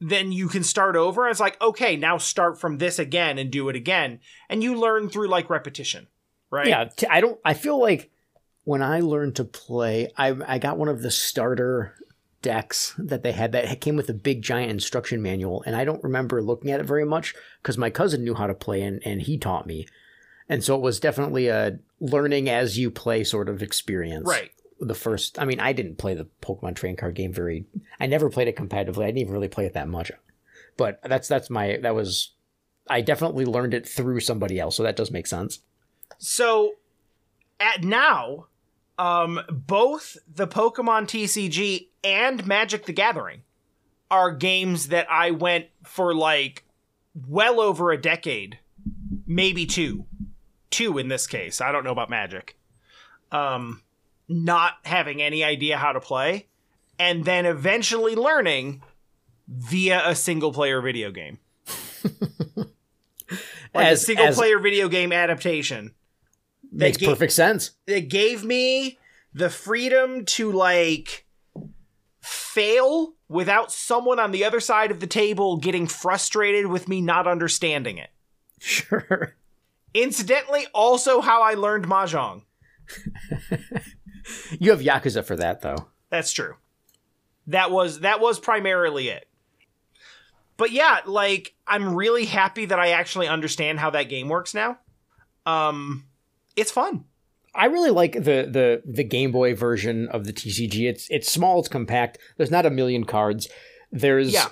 then 0.00 0.32
you 0.32 0.48
can 0.48 0.62
start 0.64 0.96
over. 0.96 1.28
It's 1.28 1.38
like, 1.40 1.60
okay, 1.62 1.94
now 1.96 2.18
start 2.18 2.58
from 2.60 2.78
this 2.78 2.98
again 2.98 3.38
and 3.38 3.50
do 3.50 3.68
it 3.68 3.76
again. 3.76 4.18
And 4.48 4.62
you 4.62 4.74
learn 4.78 5.08
through 5.08 5.28
like 5.28 5.48
repetition, 5.48 6.08
right? 6.50 6.66
Yeah, 6.66 6.88
I 7.08 7.20
don't. 7.20 7.38
I 7.44 7.54
feel 7.54 7.80
like 7.80 8.10
when 8.64 8.82
I 8.82 9.00
learned 9.00 9.36
to 9.36 9.44
play, 9.44 10.10
I 10.16 10.34
I 10.46 10.58
got 10.58 10.76
one 10.78 10.88
of 10.88 11.00
the 11.02 11.10
starter 11.10 11.94
decks 12.42 12.94
that 12.98 13.22
they 13.22 13.32
had 13.32 13.52
that 13.52 13.80
came 13.80 13.96
with 13.96 14.08
a 14.10 14.14
big 14.14 14.42
giant 14.42 14.70
instruction 14.70 15.22
manual, 15.22 15.62
and 15.66 15.74
I 15.76 15.84
don't 15.84 16.02
remember 16.02 16.42
looking 16.42 16.70
at 16.70 16.80
it 16.80 16.86
very 16.86 17.04
much 17.04 17.34
because 17.62 17.76
my 17.78 17.90
cousin 17.90 18.22
knew 18.24 18.34
how 18.34 18.46
to 18.46 18.54
play 18.54 18.82
and 18.82 19.00
and 19.04 19.22
he 19.22 19.38
taught 19.38 19.66
me, 19.66 19.86
and 20.48 20.62
so 20.62 20.76
it 20.76 20.82
was 20.82 21.00
definitely 21.00 21.48
a 21.48 21.78
learning 22.00 22.48
as 22.48 22.78
you 22.78 22.90
play 22.90 23.24
sort 23.24 23.48
of 23.48 23.62
experience. 23.62 24.28
Right. 24.28 24.50
The 24.78 24.94
first, 24.94 25.38
I 25.38 25.46
mean, 25.46 25.58
I 25.58 25.72
didn't 25.72 25.96
play 25.96 26.14
the 26.14 26.28
Pokemon 26.42 26.76
train 26.76 26.96
card 26.96 27.14
game 27.14 27.32
very. 27.32 27.64
I 27.98 28.06
never 28.06 28.28
played 28.28 28.48
it 28.48 28.56
competitively. 28.56 29.04
I 29.04 29.06
didn't 29.06 29.18
even 29.18 29.32
really 29.32 29.48
play 29.48 29.64
it 29.64 29.72
that 29.72 29.88
much, 29.88 30.12
but 30.76 31.00
that's 31.02 31.28
that's 31.28 31.48
my 31.48 31.78
that 31.82 31.94
was. 31.94 32.32
I 32.88 33.00
definitely 33.00 33.46
learned 33.46 33.74
it 33.74 33.88
through 33.88 34.20
somebody 34.20 34.60
else, 34.60 34.76
so 34.76 34.82
that 34.82 34.94
does 34.94 35.10
make 35.10 35.26
sense. 35.26 35.60
So 36.18 36.74
at 37.58 37.82
now, 37.82 38.46
um, 38.98 39.40
both 39.50 40.16
the 40.32 40.46
Pokemon 40.46 41.06
TCG 41.06 41.88
and 42.04 42.46
Magic 42.46 42.86
the 42.86 42.92
Gathering 42.92 43.42
are 44.10 44.30
games 44.30 44.88
that 44.88 45.10
I 45.10 45.32
went 45.32 45.66
for 45.84 46.14
like 46.14 46.64
well 47.26 47.60
over 47.60 47.90
a 47.90 48.00
decade, 48.00 48.58
maybe 49.26 49.66
two, 49.66 50.06
two 50.70 50.98
in 50.98 51.08
this 51.08 51.26
case. 51.26 51.60
I 51.60 51.72
don't 51.72 51.84
know 51.84 51.92
about 51.92 52.10
Magic. 52.10 52.56
Um, 53.32 53.82
not 54.28 54.74
having 54.84 55.20
any 55.22 55.44
idea 55.44 55.76
how 55.76 55.92
to 55.92 56.00
play, 56.00 56.46
and 56.98 57.24
then 57.24 57.46
eventually 57.46 58.14
learning 58.14 58.82
via 59.48 60.08
a 60.08 60.14
single 60.14 60.52
player 60.52 60.80
video 60.80 61.10
game. 61.10 61.38
like 63.74 63.86
As- 63.86 64.02
a 64.02 64.04
single 64.04 64.32
player 64.32 64.58
video 64.58 64.88
game 64.88 65.12
adaptation 65.12 65.94
Makes 66.72 66.98
ga- 66.98 67.06
perfect 67.06 67.32
sense. 67.32 67.72
It 67.86 68.02
gave 68.02 68.44
me 68.44 68.98
the 69.32 69.50
freedom 69.50 70.24
to 70.26 70.52
like 70.52 71.26
fail 72.20 73.14
without 73.28 73.70
someone 73.72 74.18
on 74.18 74.30
the 74.30 74.44
other 74.44 74.60
side 74.60 74.90
of 74.90 75.00
the 75.00 75.06
table 75.06 75.56
getting 75.56 75.86
frustrated 75.86 76.66
with 76.66 76.88
me 76.88 77.00
not 77.00 77.26
understanding 77.26 77.98
it. 77.98 78.10
Sure. 78.58 79.34
Incidentally, 80.02 80.66
also 80.74 81.20
how 81.20 81.42
I 81.42 81.54
learned 81.54 81.86
mahjong. 81.86 82.42
You 84.58 84.70
have 84.70 84.80
Yakuza 84.80 85.24
for 85.24 85.36
that, 85.36 85.60
though. 85.60 85.88
That's 86.10 86.32
true. 86.32 86.54
That 87.48 87.70
was 87.70 88.00
that 88.00 88.20
was 88.20 88.40
primarily 88.40 89.08
it. 89.08 89.28
But 90.56 90.72
yeah, 90.72 91.00
like 91.06 91.54
I'm 91.66 91.94
really 91.94 92.24
happy 92.24 92.64
that 92.66 92.78
I 92.78 92.88
actually 92.88 93.28
understand 93.28 93.78
how 93.78 93.90
that 93.90 94.08
game 94.08 94.28
works 94.28 94.54
now. 94.54 94.78
Um 95.44 96.06
it's 96.56 96.70
fun. 96.70 97.04
I 97.54 97.66
really 97.66 97.90
like 97.90 98.14
the 98.14 98.48
the 98.50 98.82
the 98.84 99.04
Game 99.04 99.30
Boy 99.30 99.54
version 99.54 100.08
of 100.08 100.24
the 100.24 100.32
TCG. 100.32 100.88
It's 100.88 101.06
it's 101.10 101.30
small, 101.30 101.60
it's 101.60 101.68
compact. 101.68 102.18
There's 102.36 102.50
not 102.50 102.66
a 102.66 102.70
million 102.70 103.04
cards. 103.04 103.48
There's 103.92 104.32
Yeah. 104.32 104.48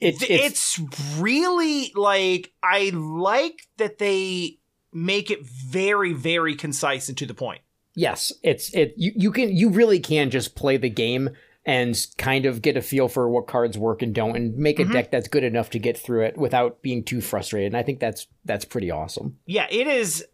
It's 0.00 0.22
it's, 0.22 0.78
it's 0.78 1.18
really 1.18 1.92
like 1.94 2.52
I 2.62 2.90
like 2.90 3.60
that 3.78 3.98
they 3.98 4.58
make 4.94 5.30
it 5.30 5.44
very 5.44 6.12
very 6.12 6.54
concise 6.54 7.08
and 7.08 7.18
to 7.18 7.26
the 7.26 7.34
point. 7.34 7.60
yes. 7.94 8.32
It's 8.42 8.72
it. 8.74 8.94
You 8.96 9.12
you 9.14 9.30
can 9.32 9.54
you 9.56 9.68
really 9.70 10.00
can 10.00 10.30
just 10.30 10.54
play 10.54 10.76
the 10.76 10.88
game 10.90 11.30
and 11.66 12.06
kind 12.18 12.44
of 12.44 12.60
get 12.60 12.76
a 12.76 12.82
feel 12.82 13.08
for 13.08 13.28
what 13.28 13.46
cards 13.46 13.78
work 13.78 14.02
and 14.02 14.14
don't, 14.14 14.36
and 14.36 14.54
make 14.56 14.78
a 14.78 14.84
Mhm. 14.84 14.92
deck 14.92 15.10
that's 15.10 15.28
good 15.28 15.44
enough 15.44 15.70
to 15.70 15.78
get 15.78 15.96
through 15.96 16.22
it 16.24 16.36
without 16.36 16.82
being 16.82 17.02
too 17.02 17.20
frustrated. 17.22 17.68
And 17.68 17.76
I 17.76 17.82
think 17.82 18.00
that's 18.00 18.26
that's 18.44 18.64
pretty 18.66 18.90
awesome. 18.90 19.38
Yeah, 19.46 19.66
it 19.70 19.86
is 19.86 20.24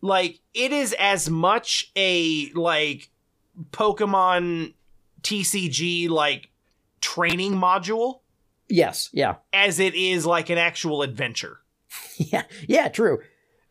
like 0.00 0.40
it 0.54 0.72
is 0.72 0.94
as 0.98 1.30
much 1.30 1.92
a 1.96 2.50
like 2.54 3.08
Pokemon 3.72 4.74
TCG 5.22 6.08
like 6.08 6.48
training 7.00 7.52
module 7.54 8.20
Yes. 8.68 9.08
Yeah. 9.12 9.36
as 9.52 9.78
it 9.80 9.94
is 9.94 10.24
like 10.26 10.50
an 10.50 10.58
actual 10.58 11.02
adventure. 11.02 11.58
Yeah, 12.16 12.42
yeah, 12.68 12.88
true. 12.88 13.18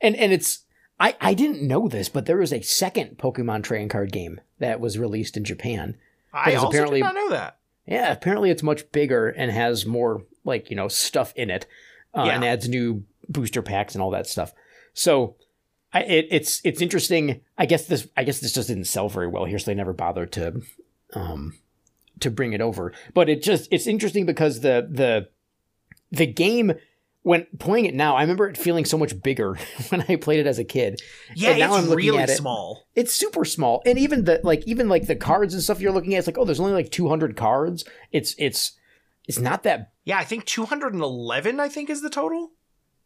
And 0.01 0.15
and 0.15 0.31
it's 0.31 0.65
I 0.99 1.15
I 1.21 1.33
didn't 1.33 1.61
know 1.67 1.87
this, 1.87 2.09
but 2.09 2.25
there 2.25 2.37
was 2.37 2.53
a 2.53 2.61
second 2.61 3.17
Pokemon 3.17 3.63
trading 3.63 3.89
card 3.89 4.11
game 4.11 4.39
that 4.59 4.79
was 4.79 4.97
released 4.97 5.37
in 5.37 5.43
Japan. 5.43 5.97
I 6.33 6.55
also 6.55 6.67
apparently- 6.69 6.99
did 6.99 7.05
not 7.05 7.15
know 7.15 7.29
that. 7.29 7.57
Yeah, 7.85 8.11
apparently 8.11 8.51
it's 8.51 8.61
much 8.61 8.91
bigger 8.91 9.29
and 9.29 9.49
has 9.51 9.85
more 9.85 10.23
like, 10.45 10.69
you 10.69 10.75
know, 10.75 10.87
stuff 10.87 11.33
in 11.35 11.49
it. 11.49 11.65
Uh, 12.13 12.23
Yeah. 12.25 12.35
and 12.35 12.45
adds 12.45 12.69
new 12.69 13.03
booster 13.27 13.61
packs 13.63 13.93
and 13.95 14.01
all 14.01 14.11
that 14.11 14.27
stuff. 14.27 14.53
So 14.93 15.35
I, 15.93 16.01
it, 16.03 16.27
it's 16.29 16.61
it's 16.63 16.81
interesting. 16.81 17.41
I 17.57 17.65
guess 17.65 17.85
this 17.87 18.07
I 18.15 18.23
guess 18.23 18.39
this 18.39 18.53
just 18.53 18.67
didn't 18.67 18.85
sell 18.85 19.09
very 19.09 19.27
well 19.27 19.45
here, 19.45 19.57
so 19.59 19.65
they 19.71 19.75
never 19.75 19.93
bothered 19.93 20.31
to 20.33 20.61
um 21.13 21.57
to 22.19 22.29
bring 22.29 22.53
it 22.53 22.61
over. 22.61 22.93
But 23.13 23.27
it 23.29 23.41
just 23.41 23.67
it's 23.71 23.87
interesting 23.87 24.25
because 24.25 24.61
the 24.61 24.87
the 24.89 25.29
the 26.11 26.27
game 26.27 26.73
when 27.29 27.45
playing 27.59 27.85
it 27.85 27.93
now, 27.93 28.15
I 28.15 28.21
remember 28.21 28.47
it 28.49 28.57
feeling 28.57 28.85
so 28.85 28.97
much 28.97 29.21
bigger 29.21 29.55
when 29.89 30.03
I 30.09 30.15
played 30.15 30.39
it 30.39 30.47
as 30.47 30.57
a 30.57 30.63
kid. 30.63 31.01
Yeah, 31.35 31.51
And 31.51 31.59
now 31.59 31.75
it's 31.75 31.83
I'm 31.83 31.89
looking 31.89 32.05
really 32.07 32.23
at 32.23 32.29
it. 32.29 32.37
small. 32.37 32.87
It's 32.95 33.13
super 33.13 33.45
small, 33.45 33.81
and 33.85 33.99
even 33.99 34.25
the 34.25 34.41
like, 34.43 34.63
even 34.67 34.89
like 34.89 35.05
the 35.07 35.15
cards 35.15 35.53
and 35.53 35.61
stuff 35.61 35.79
you're 35.79 35.91
looking 35.91 36.15
at, 36.15 36.19
it's 36.19 36.27
like, 36.27 36.37
oh, 36.39 36.45
there's 36.45 36.59
only 36.59 36.73
like 36.73 36.91
200 36.91 37.35
cards. 37.37 37.85
It's 38.11 38.33
it's 38.37 38.73
it's 39.27 39.37
not 39.39 39.61
that 39.63 39.91
Yeah, 40.05 40.17
I 40.17 40.23
think 40.23 40.45
211 40.45 41.59
I 41.59 41.69
think 41.69 41.89
is 41.89 42.01
the 42.01 42.09
total. 42.09 42.51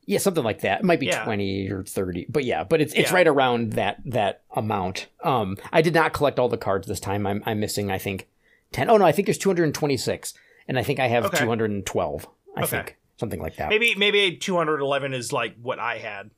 yeah, 0.05 0.19
something 0.19 0.43
like 0.43 0.61
that. 0.61 0.79
It 0.79 0.85
might 0.85 0.99
be 1.01 1.07
Yeah. 1.07 1.23
20 1.25 1.69
or 1.69 1.83
30, 1.83 2.27
but 2.29 2.43
yeah, 2.45 2.63
but 2.63 2.79
it's 2.81 2.93
it's 2.93 3.09
Yeah. 3.11 3.15
right 3.15 3.27
around 3.27 3.73
that 3.73 3.97
that 4.05 4.43
amount. 4.55 5.07
Um, 5.23 5.57
I 5.71 5.81
did 5.81 5.93
not 5.93 6.13
collect 6.13 6.39
all 6.39 6.49
the 6.49 6.57
cards 6.57 6.87
this 6.87 6.99
time. 7.01 7.27
I'm 7.27 7.43
I'm 7.45 7.59
missing, 7.59 7.91
I 7.91 7.97
think, 7.97 8.27
10. 8.71 8.89
Oh 8.89 8.97
no, 8.97 9.05
I 9.05 9.11
think 9.11 9.27
there's 9.27 9.37
226, 9.37 10.33
and 10.67 10.79
I 10.79 10.83
think 10.83 10.99
I 10.99 11.07
have 11.07 11.25
Okay. 11.25 11.39
212. 11.39 12.27
I 12.55 12.61
Okay. 12.61 12.69
think 12.69 12.97
something 13.17 13.41
like 13.41 13.55
that. 13.57 13.69
Maybe 13.69 13.95
maybe 13.95 14.37
211 14.37 15.13
is 15.13 15.31
like 15.33 15.55
what 15.61 15.79
I 15.79 15.97
had. 15.97 16.31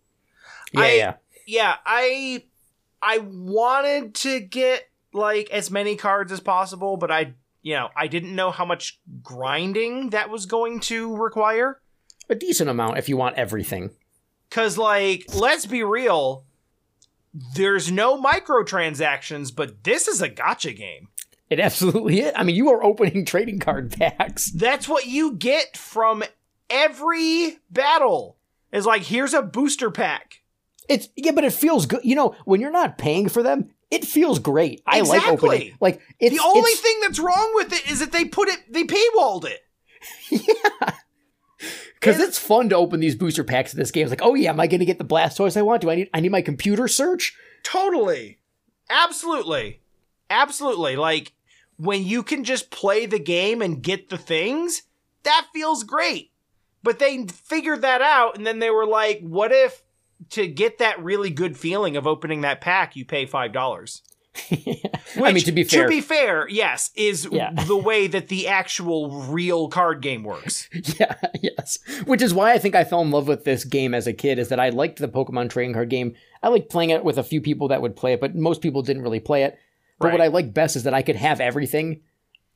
yeah, 0.73 0.79
I- 0.81 0.93
yeah. 0.93 1.13
Yeah, 1.47 1.75
I 1.85 2.43
I 3.01 3.19
wanted 3.19 4.15
to 4.15 4.39
get 4.39 4.89
like 5.13 5.49
as 5.51 5.69
many 5.69 5.95
cards 5.95 6.31
as 6.31 6.39
possible, 6.39 6.97
but 6.97 7.11
I 7.11 7.33
you 7.61 7.73
know, 7.73 7.89
I 7.95 8.07
didn't 8.07 8.35
know 8.35 8.51
how 8.51 8.65
much 8.65 8.99
grinding 9.23 10.09
that 10.11 10.29
was 10.29 10.45
going 10.45 10.79
to 10.81 11.15
require. 11.15 11.81
A 12.29 12.35
decent 12.35 12.69
amount 12.69 12.97
if 12.97 13.07
you 13.09 13.17
want 13.17 13.35
everything. 13.37 13.91
Cause 14.51 14.77
like, 14.77 15.25
let's 15.35 15.65
be 15.65 15.83
real, 15.83 16.45
there's 17.55 17.91
no 17.91 18.21
microtransactions, 18.21 19.55
but 19.55 19.83
this 19.83 20.07
is 20.07 20.21
a 20.21 20.29
gotcha 20.29 20.73
game. 20.73 21.09
It 21.49 21.59
absolutely 21.59 22.21
is. 22.21 22.33
I 22.35 22.43
mean, 22.43 22.55
you 22.55 22.69
are 22.71 22.83
opening 22.83 23.25
trading 23.27 23.59
card 23.59 23.91
packs. 23.91 24.51
That's 24.51 24.87
what 24.87 25.05
you 25.05 25.33
get 25.33 25.77
from 25.77 26.23
every 26.69 27.57
battle. 27.69 28.37
Is 28.71 28.85
like, 28.85 29.03
here's 29.03 29.33
a 29.33 29.41
booster 29.41 29.89
pack. 29.89 30.41
It's 30.89 31.07
yeah, 31.15 31.31
but 31.31 31.43
it 31.45 31.53
feels 31.53 31.85
good. 31.85 32.01
You 32.03 32.15
know, 32.15 32.35
when 32.45 32.59
you're 32.61 32.71
not 32.71 32.97
paying 32.97 33.29
for 33.29 33.41
them, 33.41 33.69
it 33.89 34.03
feels 34.05 34.37
great. 34.39 34.81
I 34.85 34.99
like 35.01 35.25
opening. 35.27 35.75
Like 35.79 36.01
it's 36.19 36.35
the 36.35 36.43
only 36.45 36.73
thing 36.73 36.97
that's 37.01 37.19
wrong 37.19 37.51
with 37.55 37.71
it 37.73 37.89
is 37.89 37.99
that 37.99 38.11
they 38.11 38.25
put 38.25 38.49
it, 38.49 38.59
they 38.71 38.83
paywalled 38.83 39.45
it. 39.45 39.61
Yeah. 40.31 40.91
Because 41.95 42.15
It's- 42.17 42.29
it's 42.29 42.39
fun 42.39 42.69
to 42.69 42.75
open 42.75 42.99
these 42.99 43.15
booster 43.15 43.43
packs 43.43 43.73
in 43.73 43.79
this 43.79 43.89
game. 43.89 44.03
It's 44.03 44.11
like, 44.11 44.21
oh 44.21 44.35
yeah, 44.35 44.49
am 44.49 44.59
I 44.59 44.67
going 44.67 44.79
to 44.81 44.85
get 44.85 44.97
the 44.99 45.05
Blastoise 45.05 45.55
I 45.57 45.61
want? 45.63 45.81
Do 45.81 45.89
I 45.89 45.95
need 45.95 46.09
I 46.13 46.19
need 46.19 46.31
my 46.31 46.41
computer 46.41 46.87
search? 46.87 47.35
Totally. 47.63 48.37
Absolutely. 48.89 49.79
Absolutely. 50.29 50.97
Like 50.97 51.31
when 51.77 52.03
you 52.03 52.21
can 52.23 52.43
just 52.43 52.69
play 52.69 53.05
the 53.05 53.17
game 53.19 53.61
and 53.61 53.81
get 53.81 54.09
the 54.09 54.17
things, 54.17 54.83
that 55.23 55.47
feels 55.53 55.83
great. 55.83 56.31
But 56.85 56.99
they 56.99 57.25
figured 57.25 57.81
that 57.81 58.01
out 58.01 58.37
and 58.37 58.47
then 58.47 58.59
they 58.59 58.69
were 58.69 58.85
like, 58.85 59.19
what 59.19 59.51
if 59.51 59.83
to 60.29 60.47
get 60.47 60.77
that 60.77 61.03
really 61.03 61.29
good 61.31 61.57
feeling 61.57 61.97
of 61.97 62.07
opening 62.07 62.41
that 62.41 62.61
pack, 62.61 62.95
you 62.95 63.03
pay 63.03 63.25
$5? 63.25 64.01
I 64.51 65.31
mean, 65.31 65.43
to 65.43 65.51
be 65.51 65.63
fair, 65.63 65.83
to 65.83 65.89
be 65.89 66.01
fair, 66.01 66.47
yes, 66.47 66.91
is 66.95 67.27
Yeah. 67.31 67.51
the 67.53 67.75
way 67.77 68.07
that 68.07 68.27
the 68.27 68.47
actual 68.47 69.09
real 69.27 69.69
card 69.69 70.01
game 70.01 70.23
works. 70.23 70.69
yeah, 70.99 71.15
yes. 71.41 71.79
Which 72.05 72.21
is 72.21 72.33
why 72.33 72.51
I 72.53 72.57
think 72.57 72.75
I 72.75 72.83
fell 72.83 73.01
in 73.01 73.11
love 73.11 73.27
with 73.27 73.45
this 73.45 73.63
game 73.63 73.93
as 73.93 74.07
a 74.07 74.13
kid. 74.13 74.37
Is 74.37 74.49
that 74.49 74.59
I 74.59 74.69
liked 74.69 74.99
the 74.99 75.07
Pokemon 75.07 75.49
trading 75.49 75.73
card 75.73 75.89
game. 75.89 76.15
I 76.43 76.49
liked 76.49 76.69
playing 76.69 76.89
it 76.91 77.03
with 77.03 77.17
a 77.17 77.23
few 77.23 77.41
people 77.41 77.69
that 77.69 77.81
would 77.81 77.95
play 77.95 78.13
it, 78.13 78.19
but 78.21 78.35
most 78.35 78.61
people 78.61 78.81
didn't 78.81 79.03
really 79.03 79.19
play 79.21 79.43
it. 79.43 79.57
But 79.99 80.11
what 80.11 80.21
I 80.21 80.27
liked 80.27 80.53
best 80.53 80.75
is 80.75 80.83
that 80.83 80.93
I 80.93 81.01
could 81.01 81.15
have 81.15 81.39
everything 81.39 82.01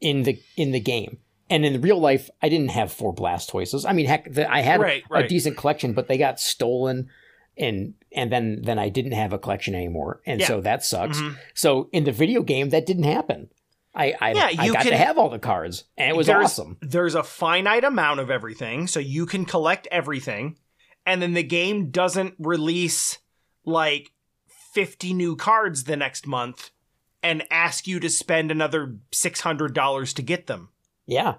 in 0.01 0.23
the 0.23 0.38
in 0.57 0.71
the 0.71 0.80
game. 0.82 1.17
And 1.50 1.66
in 1.66 1.82
real 1.82 2.00
life, 2.00 2.30
I 2.41 2.50
didn't 2.50 2.70
have 2.72 2.91
four 2.91 3.14
Blastoises. 3.14 3.84
I 3.88 3.93
mean, 3.93 4.06
heck, 4.06 4.32
the, 4.32 4.52
I 4.52 4.62
had 4.62 4.80
Right, 4.80 5.04
a 5.12 5.28
decent 5.28 5.58
collection, 5.58 5.93
but 5.93 6.08
they 6.08 6.18
got 6.18 6.39
stolen, 6.39 7.10
and 7.58 7.95
and 8.12 8.32
then 8.32 8.62
then 8.64 8.78
I 8.80 8.89
didn't 8.89 9.14
have 9.14 9.34
a 9.34 9.39
collection 9.39 9.74
anymore, 9.76 10.22
and 10.26 10.39
Yeah. 10.39 10.47
so 10.47 10.62
that 10.62 10.84
sucks. 10.86 11.20
Mhm. 11.20 11.38
So 11.56 11.89
in 11.91 12.04
the 12.04 12.12
video 12.12 12.41
game, 12.43 12.70
that 12.70 12.86
didn't 12.86 13.04
happen. 13.04 13.50
I 13.95 14.14
I, 14.22 14.32
Yeah, 14.34 14.45
I 14.64 14.68
got 14.70 14.84
can- 14.84 14.91
to 14.91 14.97
have 14.97 15.18
all 15.18 15.30
the 15.30 15.39
cards, 15.39 15.86
and 15.97 16.10
it 16.10 16.16
was 16.16 16.28
There's- 16.28 16.45
awesome. 16.45 16.78
There's 16.82 17.16
a 17.16 17.24
finite 17.24 17.84
amount 17.84 18.20
of 18.20 18.30
everything, 18.30 18.86
so 18.88 19.00
you 19.00 19.26
can 19.26 19.45
collect 19.45 19.88
everything, 19.91 20.58
and 21.06 21.22
then 21.22 21.34
the 21.34 21.43
game 21.43 21.89
doesn't 21.89 22.36
release 22.38 23.18
like 23.66 24.12
50 24.74 25.14
new 25.14 25.36
cards 25.36 25.86
the 25.86 25.97
next 25.97 26.28
month 26.28 26.70
and 27.24 27.43
ask 27.52 27.88
you 27.88 28.00
to 28.00 28.10
spend 28.10 28.52
another 28.52 28.95
$600 29.12 30.14
to 30.14 30.22
get 30.22 30.45
them. 30.47 30.70
Yeah, 31.10 31.36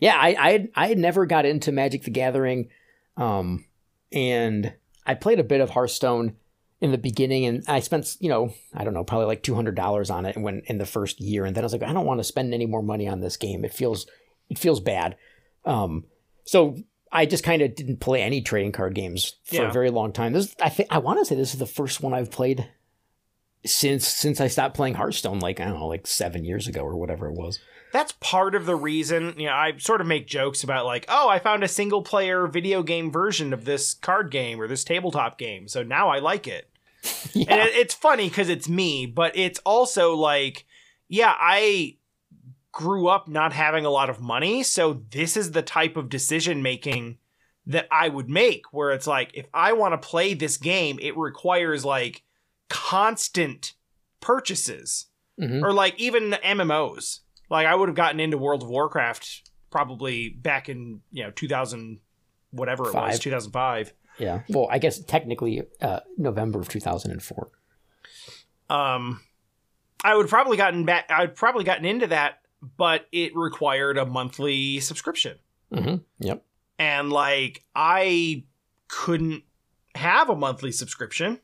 yeah. 0.00 0.16
I 0.16 0.34
I 0.38 0.52
had, 0.52 0.68
I 0.74 0.88
had 0.88 0.98
never 0.98 1.24
got 1.24 1.46
into 1.46 1.70
Magic 1.72 2.02
the 2.02 2.10
Gathering, 2.10 2.68
um, 3.16 3.64
and 4.12 4.74
I 5.06 5.14
played 5.14 5.38
a 5.38 5.44
bit 5.44 5.60
of 5.60 5.70
Hearthstone 5.70 6.34
in 6.80 6.90
the 6.90 6.98
beginning, 6.98 7.46
and 7.46 7.64
I 7.68 7.80
spent 7.80 8.16
you 8.20 8.28
know 8.28 8.52
I 8.74 8.82
don't 8.84 8.94
know 8.94 9.04
probably 9.04 9.26
like 9.26 9.42
two 9.44 9.54
hundred 9.54 9.76
dollars 9.76 10.10
on 10.10 10.26
it 10.26 10.36
when 10.36 10.62
in 10.66 10.78
the 10.78 10.86
first 10.86 11.20
year, 11.20 11.44
and 11.44 11.54
then 11.54 11.62
I 11.62 11.66
was 11.66 11.72
like 11.72 11.82
I 11.84 11.92
don't 11.92 12.06
want 12.06 12.18
to 12.20 12.24
spend 12.24 12.52
any 12.52 12.66
more 12.66 12.82
money 12.82 13.06
on 13.08 13.20
this 13.20 13.36
game. 13.36 13.64
It 13.64 13.72
feels 13.72 14.06
it 14.50 14.58
feels 14.58 14.80
bad. 14.80 15.16
Um, 15.64 16.04
so 16.44 16.76
I 17.12 17.24
just 17.26 17.44
kind 17.44 17.62
of 17.62 17.74
didn't 17.74 18.00
play 18.00 18.22
any 18.22 18.40
trading 18.42 18.72
card 18.72 18.94
games 18.94 19.36
for 19.44 19.56
Yeah. 19.56 19.68
a 19.68 19.72
very 19.72 19.90
long 19.90 20.12
time. 20.12 20.32
This 20.32 20.54
I 20.60 20.70
think 20.70 20.88
I 20.92 20.98
want 20.98 21.20
to 21.20 21.24
say 21.24 21.36
this 21.36 21.52
is 21.54 21.60
the 21.60 21.66
first 21.66 22.02
one 22.02 22.14
I've 22.14 22.30
played 22.32 22.68
since 23.64 24.06
since 24.06 24.40
I 24.40 24.46
stopped 24.48 24.76
playing 24.76 24.94
Hearthstone, 24.94 25.40
like 25.40 25.60
I 25.60 25.64
don't 25.66 25.78
know, 25.78 25.86
like 25.88 26.06
seven 26.06 26.44
years 26.44 26.66
ago 26.68 26.80
or 26.82 26.96
whatever 26.96 27.26
it 27.28 27.34
was. 27.34 27.58
That's 27.92 28.12
part 28.20 28.54
of 28.54 28.66
the 28.66 28.76
reason, 28.76 29.34
you 29.38 29.46
know, 29.46 29.52
I 29.54 29.74
sort 29.78 30.00
of 30.00 30.06
make 30.06 30.26
jokes 30.26 30.62
about 30.62 30.84
like, 30.86 31.06
oh, 31.08 31.28
I 31.28 31.38
found 31.38 31.62
a 31.64 31.68
single 31.68 32.02
player 32.02 32.46
video 32.46 32.82
game 32.82 33.10
version 33.10 33.52
of 33.52 33.64
this 33.64 33.94
card 33.94 34.30
game 34.30 34.60
or 34.60 34.66
this 34.68 34.84
tabletop 34.84 35.38
game, 35.38 35.68
so 35.68 35.82
now 35.82 36.08
I 36.08 36.18
like 36.18 36.46
it. 36.46 36.68
Yeah. 37.32 37.46
And 37.50 37.60
it, 37.60 37.74
it's 37.74 37.94
funny 37.94 38.28
because 38.28 38.48
it's 38.48 38.68
me, 38.68 39.06
but 39.06 39.36
it's 39.36 39.60
also 39.60 40.14
like, 40.14 40.66
yeah, 41.08 41.34
I 41.38 41.96
grew 42.72 43.08
up 43.08 43.28
not 43.28 43.52
having 43.52 43.84
a 43.86 43.90
lot 43.90 44.10
of 44.10 44.20
money, 44.20 44.62
so 44.62 45.02
this 45.10 45.36
is 45.36 45.52
the 45.52 45.62
type 45.62 45.96
of 45.96 46.08
decision 46.08 46.62
making 46.62 47.18
that 47.66 47.86
I 47.90 48.08
would 48.08 48.28
make 48.28 48.72
where 48.72 48.90
it's 48.90 49.06
like, 49.06 49.30
if 49.34 49.46
I 49.54 49.72
want 49.74 49.92
to 50.00 50.08
play 50.08 50.34
this 50.34 50.56
game, 50.56 50.98
it 51.00 51.16
requires 51.16 51.84
like 51.84 52.22
constant 52.68 53.74
purchases 54.20 55.06
Mhm. 55.40 55.62
or 55.62 55.72
like 55.72 55.98
even 56.00 56.32
MMOs. 56.42 57.20
Like 57.50 57.66
I 57.66 57.74
would 57.74 57.88
have 57.88 57.96
gotten 57.96 58.20
into 58.20 58.38
World 58.38 58.62
of 58.62 58.68
Warcraft 58.68 59.50
probably 59.70 60.28
back 60.30 60.68
in, 60.68 61.00
you 61.12 61.24
know, 61.24 61.30
2000 61.30 62.00
whatever 62.50 62.88
it 62.88 62.94
was, 62.94 63.18
2005. 63.18 63.92
Yeah. 64.18 64.40
Well, 64.48 64.66
I 64.70 64.78
guess 64.78 64.98
technically 65.00 65.62
uh, 65.80 66.00
November 66.16 66.60
of 66.60 66.68
2004. 66.68 67.48
um 68.70 69.20
i 70.04 70.14
would 70.14 70.28
probably 70.28 70.56
gotten 70.56 70.84
back 70.84 71.10
i 71.10 71.22
would 71.22 71.34
probably 71.34 71.64
gotten 71.64 71.84
into 71.84 72.06
that 72.06 72.40
but 72.76 73.06
it 73.12 73.34
required 73.36 73.96
a 73.98 74.06
monthly 74.06 74.80
subscription 74.80 75.38
Mm-hmm. 75.72 75.96
Yep. 76.20 76.44
and 76.78 77.10
like 77.12 77.64
i 77.74 78.44
couldn't 78.88 79.42
have 79.94 80.30
a 80.30 80.36
monthly 80.36 80.72
subscription 80.72 81.40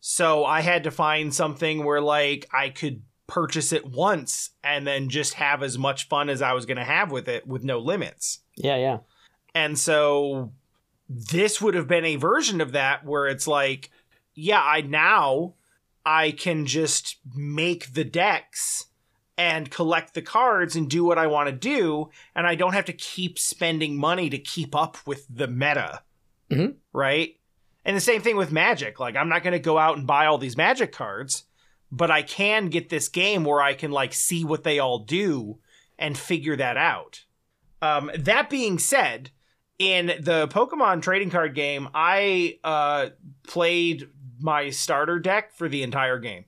so 0.00 0.44
i 0.44 0.60
had 0.60 0.84
to 0.84 0.90
find 0.90 1.34
something 1.34 1.84
where 1.84 2.00
like 2.00 2.48
i 2.52 2.70
could 2.70 3.02
purchase 3.26 3.72
it 3.72 3.86
once 3.86 4.50
and 4.62 4.86
then 4.86 5.08
just 5.08 5.34
have 5.34 5.62
as 5.62 5.78
much 5.78 6.08
fun 6.08 6.28
as 6.28 6.42
i 6.42 6.52
was 6.52 6.66
going 6.66 6.76
to 6.76 6.84
have 6.84 7.10
with 7.10 7.28
it 7.28 7.46
with 7.46 7.62
no 7.64 7.78
limits 7.78 8.40
Yeah, 8.56 8.76
yeah. 8.76 8.98
and 9.54 9.78
so 9.78 10.52
this 11.08 11.60
would 11.60 11.74
have 11.74 11.88
been 11.88 12.04
a 12.04 12.16
version 12.16 12.60
of 12.60 12.72
that 12.72 13.04
where 13.04 13.26
it's 13.26 13.46
like, 13.46 13.90
yeah, 14.34 14.62
I 14.62 14.80
now 14.80 15.54
I 16.06 16.30
can 16.30 16.64
just 16.64 17.16
make 17.34 17.92
the 17.92 18.04
decks 18.04 18.86
and 19.36 19.70
collect 19.70 20.14
the 20.14 20.22
cards 20.22 20.74
and 20.74 20.88
do 20.88 21.04
what 21.04 21.18
I 21.18 21.26
want 21.26 21.48
to 21.50 21.52
do, 21.54 22.08
and 22.34 22.46
I 22.46 22.54
don't 22.54 22.72
have 22.72 22.86
to 22.86 22.92
keep 22.94 23.38
spending 23.38 23.96
money 23.98 24.30
to 24.30 24.38
keep 24.38 24.74
up 24.74 24.96
with 25.06 25.26
the 25.28 25.46
meta. 25.48 26.02
Mhm. 26.50 26.76
Right? 26.94 27.36
And 27.84 27.94
the 27.94 28.00
same 28.00 28.22
thing 28.22 28.36
with 28.36 28.50
Magic. 28.52 28.98
Like, 28.98 29.14
I'm 29.16 29.28
not 29.28 29.42
going 29.42 29.52
to 29.52 29.58
go 29.58 29.76
out 29.76 29.98
and 29.98 30.06
buy 30.06 30.24
all 30.26 30.38
these 30.38 30.56
Magic 30.56 30.92
cards, 30.92 31.44
but 31.92 32.10
I 32.10 32.22
can 32.22 32.66
get 32.66 32.88
this 32.88 33.08
game 33.08 33.44
where 33.44 33.60
I 33.60 33.74
can, 33.74 33.92
like, 33.92 34.14
see 34.14 34.44
what 34.44 34.64
they 34.64 34.80
all 34.80 35.00
do 35.00 35.58
and 35.98 36.18
figure 36.18 36.56
that 36.56 36.76
out. 36.76 37.24
Um, 37.80 38.10
that 38.16 38.50
being 38.50 38.78
said, 38.78 39.30
in 39.78 40.06
the 40.06 40.48
Pokemon 40.48 41.02
trading 41.02 41.30
card 41.30 41.54
game, 41.54 41.88
I 41.94 42.58
uh, 42.64 43.10
played 43.46 44.08
my 44.40 44.70
starter 44.70 45.18
deck 45.18 45.52
for 45.54 45.68
the 45.68 45.82
entire 45.82 46.18
game. 46.18 46.44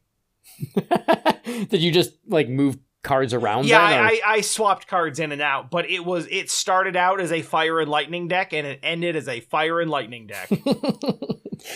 Did 1.44 1.82
you 1.82 1.90
just 1.90 2.12
like 2.26 2.48
move 2.48 2.78
cards 3.04 3.32
around? 3.32 3.66
Yeah, 3.66 3.88
then, 3.90 4.00
I, 4.00 4.20
I, 4.26 4.40
swapped 4.40 4.88
cards 4.88 5.20
in 5.20 5.30
and 5.30 5.40
out, 5.40 5.70
but 5.70 5.88
it 5.88 6.04
was 6.04 6.26
it 6.30 6.50
started 6.50 6.96
out 6.96 7.20
as 7.20 7.30
a 7.30 7.42
fire 7.42 7.78
and 7.78 7.88
lightning 7.88 8.26
deck, 8.26 8.52
and 8.52 8.66
it 8.66 8.80
ended 8.82 9.14
as 9.14 9.28
a 9.28 9.38
fire 9.40 9.80
and 9.80 9.90
lightning 9.90 10.26
deck. 10.26 10.50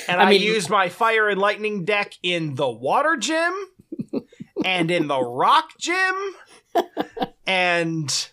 And 0.06 0.20
I, 0.20 0.24
I 0.24 0.30
mean- 0.30 0.42
used 0.42 0.68
my 0.68 0.88
fire 0.90 1.28
and 1.28 1.40
lightning 1.40 1.84
deck 1.86 2.12
in 2.22 2.56
the 2.56 2.68
water 2.68 3.16
gym 3.16 3.54
and 4.64 4.90
in 4.90 5.06
the 5.06 5.18
rock 5.18 5.70
gym, 5.78 6.14
and 7.46 8.28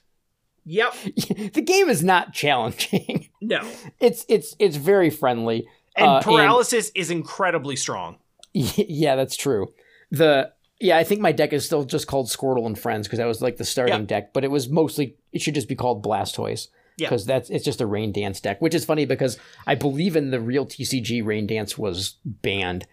yep, 0.66 0.94
the 1.54 1.64
game 1.66 1.88
is 1.90 2.04
not 2.04 2.34
challenging. 2.34 3.30
No. 3.42 3.62
It's 4.00 4.26
it's 4.28 4.56
it's 4.60 4.76
very 4.76 5.10
friendly. 5.10 5.68
And 5.96 6.08
Uh, 6.08 6.22
paralysis 6.22 6.92
is 6.96 7.10
incredibly 7.12 7.76
strong. 7.76 8.18
yeah, 8.54 9.16
that's 9.16 9.38
true. 9.38 9.74
The 10.12 10.52
yeah, 10.86 10.98
I 10.98 11.04
think 11.04 11.22
my 11.22 11.32
deck 11.32 11.52
is 11.54 11.66
still 11.66 11.84
just 11.84 12.08
called 12.08 12.28
Squirtle 12.28 12.66
and 12.66 12.78
Friends 12.78 13.08
because 13.08 13.20
that 13.20 13.26
was 13.28 13.42
like 13.42 13.58
the 13.58 13.66
starting 13.66 14.00
Yeah. 14.02 14.06
deck, 14.06 14.34
but 14.34 14.44
it 14.44 14.52
was 14.52 14.70
mostly 14.70 15.16
it 15.34 15.42
should 15.42 15.56
just 15.56 15.68
be 15.68 15.76
called 15.76 16.04
Blastoise. 16.04 16.68
Yeah. 16.98 17.10
Because 17.10 17.26
that's 17.26 17.50
it's 17.50 17.66
just 17.66 17.82
a 17.82 17.86
rain 17.86 18.12
dance 18.14 18.40
deck, 18.40 18.62
which 18.62 18.74
is 18.74 18.86
funny 18.86 19.06
because 19.06 19.38
I 19.68 19.76
believe 19.76 20.16
in 20.16 20.32
the 20.32 20.40
real 20.40 20.66
TCG 20.66 21.26
rain 21.26 21.46
dance 21.46 21.78
was 21.78 22.16
banned. 22.24 22.88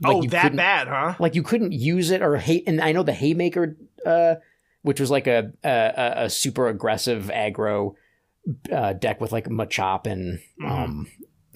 Like, 0.00 0.16
oh, 0.16 0.22
that 0.28 0.54
bad, 0.54 0.86
huh? 0.88 1.14
Like 1.18 1.34
you 1.34 1.42
couldn't 1.42 1.72
use 1.72 2.10
it 2.10 2.22
or 2.22 2.36
hate. 2.36 2.64
And 2.68 2.80
I 2.80 2.92
know 2.92 3.02
the 3.02 3.12
Haymaker, 3.12 3.76
uh, 4.06 4.36
which 4.82 5.00
was 5.00 5.10
like 5.10 5.26
a 5.26 5.52
a, 5.64 6.24
a- 6.26 6.30
super 6.30 6.68
aggressive 6.68 7.30
aggro 7.34 7.94
uh, 8.72 8.92
deck 8.92 9.20
with 9.20 9.32
like 9.32 9.46
Machop 9.48 10.06
and 10.06 10.38
Mhm. 10.60 10.70
um 10.70 11.06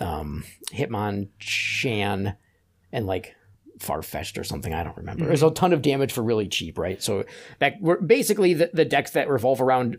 um 0.01 0.45
Hitmonchan 0.75 2.37
and 2.93 3.07
like 3.07 3.35
Farfetch'd 3.79 4.39
or 4.39 4.45
something. 4.45 4.73
I 4.75 4.83
don't 4.83 4.97
remember. 4.97 5.21
Mm-hmm. 5.23 5.29
There's 5.29 5.43
a 5.43 5.51
ton 5.51 5.73
of 5.73 5.83
damage 5.83 6.13
for 6.13 6.23
really 6.23 6.49
cheap, 6.49 6.79
right? 6.79 7.03
So 7.03 7.25
that 7.59 7.75
we're 7.81 8.01
basically 8.01 8.55
the, 8.55 8.71
the 8.73 8.85
decks 8.85 9.13
that 9.13 9.29
revolve 9.29 9.61
around 9.61 9.99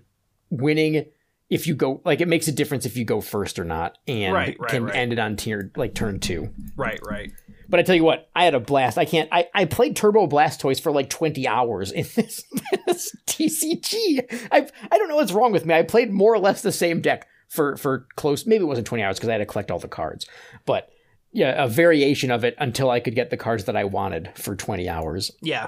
winning. 0.50 1.06
If 1.50 1.66
you 1.66 1.76
go 1.76 2.02
like 2.04 2.20
it 2.20 2.28
makes 2.28 2.48
a 2.50 2.52
difference 2.52 2.86
if 2.86 2.98
you 2.98 3.06
go 3.06 3.22
first 3.22 3.58
or 3.58 3.64
not, 3.64 3.98
and 4.06 4.34
Right, 4.34 4.58
right, 4.60 4.70
can 4.70 4.84
right. 4.86 4.96
end 4.96 5.14
it 5.14 5.20
on 5.20 5.38
tier 5.38 5.72
like 5.78 5.94
turn 5.94 6.20
two. 6.20 6.50
Right, 6.76 7.00
right. 7.06 7.32
But 7.70 7.80
I 7.80 7.84
tell 7.84 7.96
you 7.96 8.04
what, 8.04 8.30
I 8.36 8.44
had 8.46 8.54
a 8.54 8.60
blast. 8.60 8.98
I 8.98 9.06
can't. 9.06 9.30
I, 9.32 9.48
I 9.54 9.66
played 9.66 9.96
Turbo 9.96 10.28
Blastoise 10.28 10.82
for 10.82 10.92
like 10.92 11.10
twenty 11.10 11.48
hours 11.48 11.92
in 11.92 12.04
this, 12.16 12.44
this 12.86 13.16
TCG. 13.28 14.48
I 14.52 14.68
I 14.92 14.98
don't 14.98 15.10
know 15.10 15.16
what's 15.16 15.32
wrong 15.32 15.52
with 15.52 15.66
me. 15.66 15.74
I 15.74 15.84
played 15.84 16.12
more 16.12 16.34
or 16.34 16.40
less 16.40 16.62
the 16.62 16.72
same 16.72 17.02
deck 17.02 17.28
for 17.48 17.78
for 17.78 18.08
close. 18.16 18.46
Maybe 18.46 18.64
it 18.64 18.68
wasn't 18.68 18.88
twenty 18.88 19.04
hours 19.04 19.18
because 19.18 19.30
I 19.30 19.34
had 19.34 19.38
to 19.40 19.46
collect 19.46 19.72
all 19.72 19.80
the 19.80 19.88
cards. 19.88 20.26
But 20.66 20.90
yeah, 21.32 21.64
a 21.64 21.68
variation 21.68 22.32
of 22.32 22.44
it 22.44 22.56
until 22.58 22.90
I 22.90 23.00
could 23.00 23.16
get 23.16 23.30
the 23.30 23.38
cards 23.38 23.66
that 23.66 23.76
I 23.76 23.84
wanted 23.84 24.32
for 24.36 24.56
twenty 24.56 24.88
hours, 24.90 25.32
Yeah. 25.42 25.68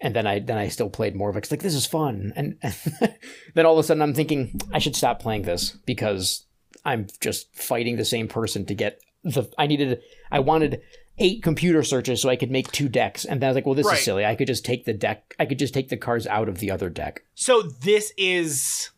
and 0.00 0.14
then 0.14 0.26
I 0.26 0.38
then 0.38 0.58
I 0.58 0.68
still 0.68 0.90
played 0.90 1.14
more 1.16 1.30
of 1.30 1.36
it. 1.36 1.42
'cause, 1.42 1.50
like 1.50 1.62
this 1.62 1.74
is 1.74 1.86
fun, 1.86 2.32
and 2.36 2.56
then 3.54 3.66
all 3.66 3.74
of 3.78 3.78
a 3.78 3.82
sudden 3.82 4.02
I'm 4.02 4.14
thinking 4.14 4.60
I 4.72 4.78
should 4.78 4.96
stop 4.96 5.20
playing 5.20 5.42
this 5.42 5.70
because 5.86 6.44
I'm 6.84 7.06
just 7.20 7.54
fighting 7.54 7.96
the 7.96 8.04
same 8.04 8.28
person 8.28 8.64
to 8.66 8.74
get 8.74 9.00
the. 9.24 9.50
I 9.58 9.66
needed. 9.66 10.00
I 10.30 10.40
wanted 10.40 10.80
eight 11.18 11.42
computer 11.42 11.82
searches 11.82 12.22
so 12.22 12.28
I 12.28 12.36
could 12.36 12.50
make 12.50 12.70
two 12.70 12.88
decks, 12.88 13.24
and 13.24 13.40
then 13.40 13.48
I 13.48 13.50
was 13.50 13.54
like, 13.56 13.66
well, 13.66 13.74
this 13.74 13.86
Right. 13.86 13.98
is 13.98 14.04
silly. 14.04 14.24
I 14.24 14.36
could 14.36 14.46
just 14.46 14.64
take 14.64 14.84
the 14.84 14.92
deck. 14.92 15.34
I 15.40 15.46
could 15.46 15.58
just 15.58 15.74
take 15.74 15.88
the 15.88 15.96
cards 15.96 16.28
out 16.28 16.48
of 16.48 16.58
the 16.60 16.70
other 16.70 16.88
deck. 16.88 17.22
So 17.34 17.62
this 17.62 18.12
is 18.16 18.90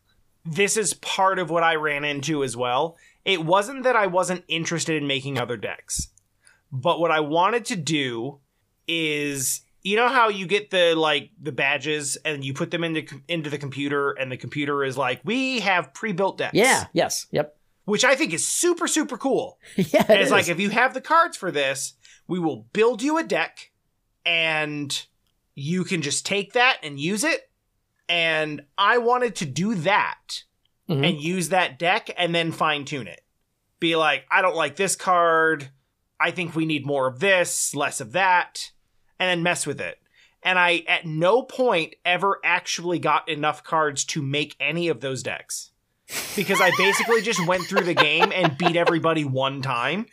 this 0.45 0.75
is 0.77 0.93
part 0.95 1.39
of 1.39 1.49
what 1.49 1.63
I 1.63 1.75
ran 1.75 2.03
into 2.03 2.43
as 2.43 2.55
well. 2.57 2.95
It 3.25 3.45
wasn't 3.45 3.83
that 3.83 3.95
I 3.95 4.07
wasn't 4.07 4.43
interested 4.47 5.01
in 5.01 5.07
making 5.07 5.37
other 5.37 5.57
decks. 5.57 6.09
But 6.71 6.99
what 6.99 7.11
I 7.11 7.19
wanted 7.19 7.65
to 7.65 7.75
do 7.75 8.39
is 8.87 9.61
you 9.83 9.95
know 9.95 10.09
how 10.09 10.29
you 10.29 10.45
get 10.45 10.69
the 10.69 10.95
like 10.95 11.31
the 11.41 11.51
badges 11.51 12.17
and 12.23 12.45
you 12.45 12.53
put 12.53 12.71
them 12.71 12.83
into 12.83 13.21
into 13.27 13.49
the 13.49 13.57
computer 13.57 14.11
and 14.11 14.31
the 14.31 14.37
computer 14.37 14.83
is 14.83 14.97
like 14.97 15.21
we 15.23 15.59
have 15.59 15.93
pre-built 15.93 16.37
decks. 16.37 16.53
Yeah. 16.53 16.85
Yes. 16.93 17.27
Yep. 17.31 17.57
Which 17.85 18.05
I 18.05 18.15
think 18.15 18.33
is 18.33 18.47
super 18.47 18.87
super 18.87 19.17
cool. 19.17 19.57
yeah. 19.75 20.11
It 20.11 20.21
it's 20.21 20.31
like 20.31 20.49
if 20.49 20.59
you 20.59 20.69
have 20.69 20.93
the 20.93 21.01
cards 21.01 21.35
for 21.35 21.51
this, 21.51 21.93
we 22.27 22.39
will 22.39 22.67
build 22.73 23.01
you 23.01 23.17
a 23.17 23.23
deck 23.23 23.71
and 24.25 25.05
you 25.55 25.83
can 25.83 26.01
just 26.01 26.25
take 26.25 26.53
that 26.53 26.77
and 26.83 26.99
use 26.99 27.23
it. 27.23 27.49
And 28.07 28.63
I 28.77 28.97
wanted 28.99 29.35
to 29.37 29.45
do 29.45 29.75
that 29.75 30.43
Mhm. 30.91 31.07
and 31.09 31.21
use 31.21 31.49
that 31.49 31.79
deck 31.79 32.09
and 32.17 32.35
then 32.35 32.51
fine 32.51 32.85
tune 32.85 33.07
it. 33.07 33.21
Be 33.79 33.95
like, 33.95 34.25
I 34.29 34.41
don't 34.41 34.55
like 34.55 34.75
this 34.75 34.95
card. 34.95 35.69
I 36.19 36.31
think 36.31 36.55
we 36.55 36.65
need 36.65 36.85
more 36.85 37.07
of 37.07 37.19
this, 37.19 37.73
less 37.73 37.99
of 38.01 38.11
that, 38.11 38.71
and 39.19 39.27
then 39.29 39.43
mess 39.43 39.65
with 39.65 39.79
it. 39.81 39.97
And 40.43 40.59
I 40.59 40.83
at 40.87 41.05
no 41.05 41.43
point 41.43 41.95
ever 42.05 42.39
actually 42.43 42.99
got 42.99 43.29
enough 43.29 43.63
cards 43.63 44.03
to 44.05 44.21
make 44.21 44.55
any 44.59 44.87
of 44.87 44.99
those 45.01 45.23
decks. 45.23 45.71
Because 46.35 46.59
I 46.59 46.71
basically 46.77 47.21
just 47.21 47.45
went 47.47 47.63
through 47.63 47.85
the 47.85 47.93
game 47.93 48.31
and 48.33 48.57
beat 48.57 48.75
everybody 48.75 49.23
one 49.23 49.61
time. 49.61 50.07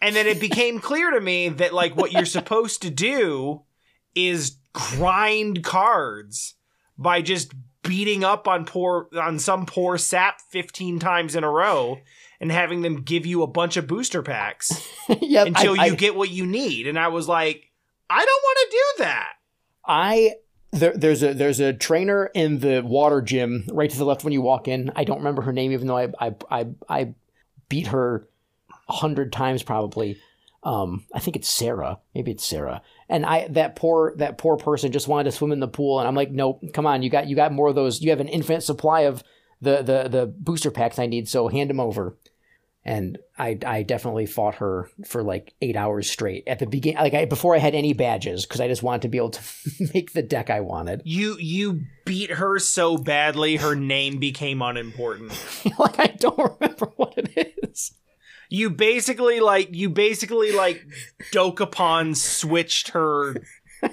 And 0.00 0.16
then 0.16 0.26
it 0.26 0.40
became 0.40 0.80
clear 0.80 1.10
to 1.10 1.20
me 1.20 1.48
that 1.50 1.74
like 1.74 1.96
what 1.96 2.10
you're 2.12 2.24
supposed 2.24 2.82
to 2.82 2.90
do 2.90 3.62
is 4.14 4.56
grind 4.72 5.62
cards 5.62 6.54
by 6.96 7.20
just 7.20 7.52
beating 7.86 8.24
up 8.24 8.48
on 8.48 8.64
poor 8.64 9.08
on 9.16 9.38
some 9.38 9.66
poor 9.66 9.98
sap 9.98 10.40
15 10.50 10.98
times 10.98 11.34
in 11.34 11.44
a 11.44 11.50
row 11.50 11.98
and 12.40 12.52
having 12.52 12.82
them 12.82 13.02
give 13.02 13.26
you 13.26 13.42
a 13.42 13.46
bunch 13.46 13.76
of 13.76 13.86
booster 13.86 14.22
packs 14.22 14.86
yep. 15.20 15.46
until 15.48 15.80
I, 15.80 15.86
you 15.86 15.92
I, 15.92 15.96
get 15.96 16.14
what 16.14 16.30
you 16.30 16.46
need. 16.46 16.86
And 16.86 16.98
I 16.98 17.08
was 17.08 17.28
like, 17.28 17.70
I 18.10 18.24
don't 18.24 18.42
want 18.42 18.58
to 18.58 18.70
do 18.70 19.04
that. 19.04 19.32
I 19.86 20.32
there, 20.72 20.96
there's 20.96 21.22
a 21.22 21.32
there's 21.32 21.60
a 21.60 21.72
trainer 21.72 22.30
in 22.34 22.58
the 22.58 22.80
water 22.80 23.22
gym 23.22 23.66
right 23.72 23.90
to 23.90 23.96
the 23.96 24.04
left 24.04 24.24
when 24.24 24.32
you 24.32 24.42
walk 24.42 24.68
in. 24.68 24.92
I 24.96 25.04
don't 25.04 25.18
remember 25.18 25.42
her 25.42 25.52
name, 25.52 25.72
even 25.72 25.86
though 25.86 25.98
I 25.98 26.08
I 26.20 26.34
I, 26.50 26.66
I 26.88 27.14
beat 27.68 27.88
her 27.88 28.28
a 28.88 28.92
hundred 28.92 29.32
times 29.32 29.62
probably. 29.62 30.18
Um, 30.66 31.04
I 31.14 31.20
think 31.20 31.36
it's 31.36 31.48
Sarah. 31.48 32.00
Maybe 32.12 32.32
it's 32.32 32.44
Sarah. 32.44 32.82
And 33.08 33.24
I 33.24 33.46
that 33.50 33.76
poor 33.76 34.14
that 34.16 34.36
poor 34.36 34.56
person 34.56 34.90
just 34.90 35.06
wanted 35.06 35.30
to 35.30 35.32
swim 35.32 35.52
in 35.52 35.60
the 35.60 35.68
pool, 35.68 36.00
and 36.00 36.08
I'm 36.08 36.16
like, 36.16 36.32
nope, 36.32 36.60
come 36.74 36.86
on, 36.86 37.04
you 37.04 37.08
got 37.08 37.28
you 37.28 37.36
got 37.36 37.52
more 37.52 37.68
of 37.68 37.76
those. 37.76 38.02
You 38.02 38.10
have 38.10 38.18
an 38.18 38.26
infinite 38.26 38.62
supply 38.62 39.02
of 39.02 39.22
the 39.60 39.76
the 39.76 40.08
the 40.08 40.26
booster 40.26 40.72
packs 40.72 40.98
I 40.98 41.06
need, 41.06 41.28
so 41.28 41.46
hand 41.46 41.70
them 41.70 41.78
over. 41.78 42.18
And 42.84 43.16
I 43.38 43.56
I 43.64 43.84
definitely 43.84 44.26
fought 44.26 44.56
her 44.56 44.90
for 45.06 45.22
like 45.22 45.54
eight 45.62 45.76
hours 45.76 46.10
straight 46.10 46.48
at 46.48 46.58
the 46.58 46.66
beginning, 46.66 46.98
like 46.98 47.14
I, 47.14 47.26
before 47.26 47.54
I 47.54 47.58
had 47.58 47.76
any 47.76 47.92
badges, 47.92 48.44
because 48.44 48.60
I 48.60 48.66
just 48.66 48.82
wanted 48.82 49.02
to 49.02 49.08
be 49.08 49.18
able 49.18 49.30
to 49.30 49.42
make 49.94 50.14
the 50.14 50.22
deck 50.22 50.50
I 50.50 50.62
wanted. 50.62 51.02
You 51.04 51.36
you 51.38 51.82
beat 52.04 52.32
her 52.32 52.58
so 52.58 52.98
badly 52.98 53.54
her 53.54 53.76
name 53.76 54.18
became 54.18 54.62
unimportant. 54.62 55.30
like 55.78 56.00
I 56.00 56.08
don't 56.08 56.38
remember 56.60 56.86
what 56.96 57.14
it 57.16 57.54
is. 57.62 57.92
You 58.48 58.70
basically 58.70 59.40
like 59.40 59.74
you 59.74 59.90
basically 59.90 60.52
like 60.52 60.86
Dokapon 61.32 62.16
switched 62.16 62.88
her 62.88 63.36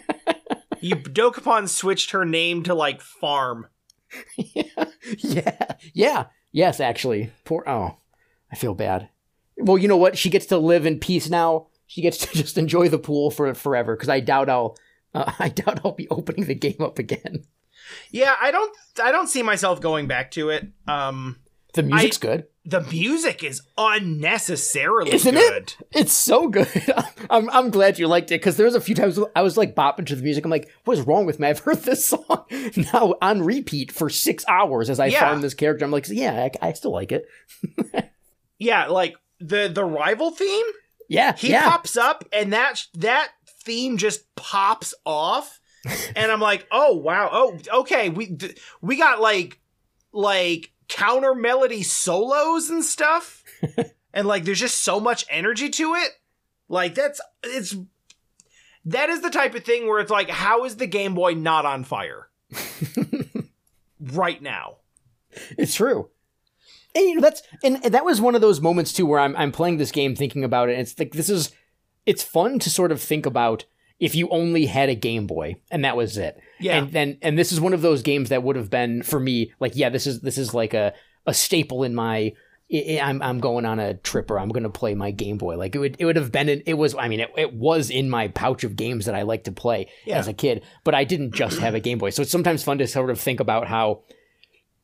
You 0.84 0.98
Dokapon 0.98 1.70
switched 1.70 2.12
her 2.12 2.26
name 2.26 2.64
to 2.64 2.74
like 2.74 3.00
farm. 3.02 3.68
yeah, 4.38 4.86
yeah, 5.18 5.76
yeah. 5.94 6.26
Yes, 6.52 6.82
actually. 6.82 7.32
Poor. 7.46 7.64
Oh, 7.66 7.96
I 8.52 8.56
feel 8.58 8.74
bad. 8.74 9.08
Well, 9.58 9.78
you 9.78 9.88
know 9.88 9.98
what? 9.98 10.18
She 10.18 10.30
gets 10.30 10.46
to 10.48 10.58
live 10.58 10.86
in 10.86 11.00
peace 11.00 11.30
now. 11.30 11.68
She 11.88 12.02
gets 12.02 12.18
to 12.18 12.28
just 12.38 12.58
enjoy 12.58 12.90
the 12.90 13.00
pool 13.00 13.32
for 13.32 13.54
forever. 13.54 13.96
Because 13.96 14.10
I 14.10 14.20
doubt 14.20 14.50
I'll. 14.50 14.78
Uh, 15.14 15.32
I 15.40 15.48
doubt 15.50 15.80
I'll 15.86 15.94
be 15.94 16.10
opening 16.10 16.46
the 16.46 16.56
game 16.56 16.82
up 16.82 17.00
again. 17.00 17.46
Yeah, 18.12 18.36
I 18.42 18.52
don't 18.52 18.76
I 19.02 19.14
don't 19.14 19.28
see 19.28 19.42
myself 19.42 19.80
going 19.80 20.08
back 20.08 20.32
to 20.32 20.50
it. 20.50 20.68
Um 20.86 21.38
The 21.74 21.84
music's 21.84 22.18
good. 22.18 22.46
the 22.66 22.82
music 22.82 23.44
is 23.44 23.62
unnecessarily 23.78 25.12
Isn't 25.14 25.36
it? 25.36 25.76
good. 25.78 26.00
It's 26.00 26.14
so 26.14 26.48
good. 26.48 26.68
I'm 27.30 27.50
I'm 27.50 27.70
glad 27.72 27.98
you 28.00 28.08
liked 28.08 28.32
it 28.32 28.40
because 28.42 28.58
there 28.58 28.66
was 28.66 28.76
a 28.76 28.82
few 28.82 28.96
times 28.96 29.20
I 29.36 29.42
was 29.42 29.58
like 29.58 29.76
bopping 29.76 30.06
to 30.08 30.16
the 30.16 30.22
music. 30.24 30.46
I'm 30.46 30.52
like, 30.52 30.70
what 30.86 30.98
is 30.98 31.06
wrong 31.06 31.26
with 31.26 31.40
me? 31.40 31.48
I've 31.48 31.60
heard 31.60 31.80
this 31.84 32.06
song 32.10 32.46
now 32.94 33.16
on 33.22 33.42
repeat 33.42 33.92
for 33.92 34.10
six 34.10 34.46
hours 34.48 34.90
as 34.90 35.00
I 35.00 35.08
Yeah. 35.08 35.22
farm 35.22 35.42
this 35.42 35.54
character. 35.56 35.84
I'm 35.84 35.92
like, 35.92 36.08
yeah, 36.10 36.48
I, 36.62 36.68
I 36.70 36.74
still 36.74 36.92
like 36.92 37.12
it. 37.12 37.26
Yeah, 38.60 38.88
like 38.88 39.16
the 39.40 39.68
the 39.74 39.84
rival 39.84 40.32
theme, 40.32 40.66
Yeah, 41.10 41.36
he 41.36 41.50
yeah. 41.50 41.70
pops 41.70 41.98
up 41.98 42.24
and 42.32 42.54
that 42.54 42.86
that 42.94 43.30
theme 43.66 43.98
just 43.98 44.34
pops 44.36 44.94
off 45.06 45.60
and 46.16 46.32
I'm 46.32 46.40
like, 46.40 46.66
"Oh, 46.72 46.96
wow. 46.96 47.30
Oh, 47.32 47.58
okay. 47.82 48.08
We 48.10 48.38
we 48.82 48.96
got 48.96 49.20
like 49.20 49.60
like 50.14 50.72
counter 50.94 51.36
melody 51.36 51.84
solos 51.84 52.70
and 52.70 52.84
stuff." 52.84 53.44
and 54.14 54.28
like 54.28 54.46
there's 54.46 54.60
just 54.60 54.84
so 54.84 55.00
much 55.00 55.26
energy 55.30 55.70
to 55.70 55.96
it. 55.96 56.12
Like 56.70 56.96
that's 56.96 57.20
it's 57.44 57.76
that 58.86 59.10
is 59.10 59.22
the 59.22 59.30
type 59.30 59.56
of 59.56 59.64
thing 59.64 59.88
where 59.88 60.00
it's 60.00 60.12
like 60.12 60.30
how 60.30 60.66
is 60.66 60.78
the 60.78 60.88
Game 60.88 61.16
Boy 61.16 61.34
not 61.34 61.66
on 61.66 61.84
fire 61.84 62.30
right 64.00 64.42
now? 64.42 64.78
It's 65.58 65.76
true. 65.76 66.10
And 66.96 67.06
you 67.06 67.16
know 67.16 67.22
that's 67.22 67.42
and 67.64 67.82
that 67.84 68.06
was 68.06 68.22
one 68.22 68.36
of 68.36 68.42
those 68.42 68.62
moments 68.62 68.94
too 68.94 69.06
where 69.06 69.20
I'm 69.20 69.36
I'm 69.36 69.52
playing 69.52 69.78
this 69.78 69.92
game 69.92 70.16
thinking 70.16 70.44
about 70.44 70.70
it. 70.70 70.74
And 70.74 70.82
it's 70.82 70.98
like 70.98 71.14
this 71.14 71.30
is 71.30 71.52
it's 72.06 72.24
fun 72.24 72.60
to 72.60 72.70
sort 72.70 72.92
of 72.92 73.02
think 73.02 73.26
about 73.26 73.66
if 74.00 74.16
you 74.16 74.28
only 74.30 74.66
had 74.66 74.90
a 74.90 74.96
Game 74.96 75.28
Boy 75.28 75.56
and 75.72 75.84
that 75.84 75.98
was 75.98 76.18
it. 76.18 76.40
Yeah. 76.64 76.78
And 76.78 76.92
then 76.92 77.18
and 77.22 77.38
this 77.38 77.52
is 77.52 77.60
one 77.62 77.74
of 77.74 77.82
those 77.82 78.02
games 78.02 78.30
that 78.30 78.44
would 78.44 78.56
have 78.56 78.70
been 78.70 79.04
for 79.04 79.20
me 79.20 79.52
like 79.60 79.76
yeah 79.76 79.90
this 79.90 80.08
is 80.08 80.22
this 80.22 80.38
is 80.38 80.54
like 80.54 80.74
a 80.74 80.94
a 81.26 81.34
staple 81.34 81.84
in 81.84 81.94
my 81.96 82.34
I'm 82.74 83.22
I'm 83.22 83.40
going 83.40 83.66
on 83.66 83.80
a 83.80 83.94
trip 83.94 84.32
or 84.32 84.40
I'm 84.40 84.50
going 84.50 84.64
to 84.64 84.70
play 84.70 84.96
my 84.96 85.12
Game 85.12 85.38
Boy. 85.38 85.58
Like 85.58 85.76
it 85.76 85.80
would 85.80 85.96
it 86.00 86.06
would 86.06 86.16
have 86.16 86.32
been 86.32 86.50
in, 86.50 86.64
it 86.66 86.74
was 86.74 86.96
I 86.96 87.08
mean 87.08 87.20
it, 87.20 87.32
it 87.38 87.54
was 87.54 87.90
in 87.92 88.10
my 88.10 88.30
pouch 88.30 88.64
of 88.64 88.76
games 88.76 89.06
that 89.06 89.14
I 89.14 89.22
like 89.24 89.44
to 89.44 89.52
play 89.52 89.90
Yeah. 90.06 90.18
as 90.18 90.28
a 90.28 90.34
kid, 90.34 90.64
but 90.84 90.96
I 90.96 91.04
didn't 91.04 91.34
just 91.36 91.60
have 91.60 91.76
a 91.76 91.80
Game 91.80 92.00
Boy. 92.00 92.10
So 92.10 92.24
it's 92.24 92.32
sometimes 92.32 92.64
fun 92.64 92.80
to 92.80 92.88
sort 92.88 93.10
of 93.12 93.20
think 93.20 93.40
about 93.40 93.68
how 93.68 94.02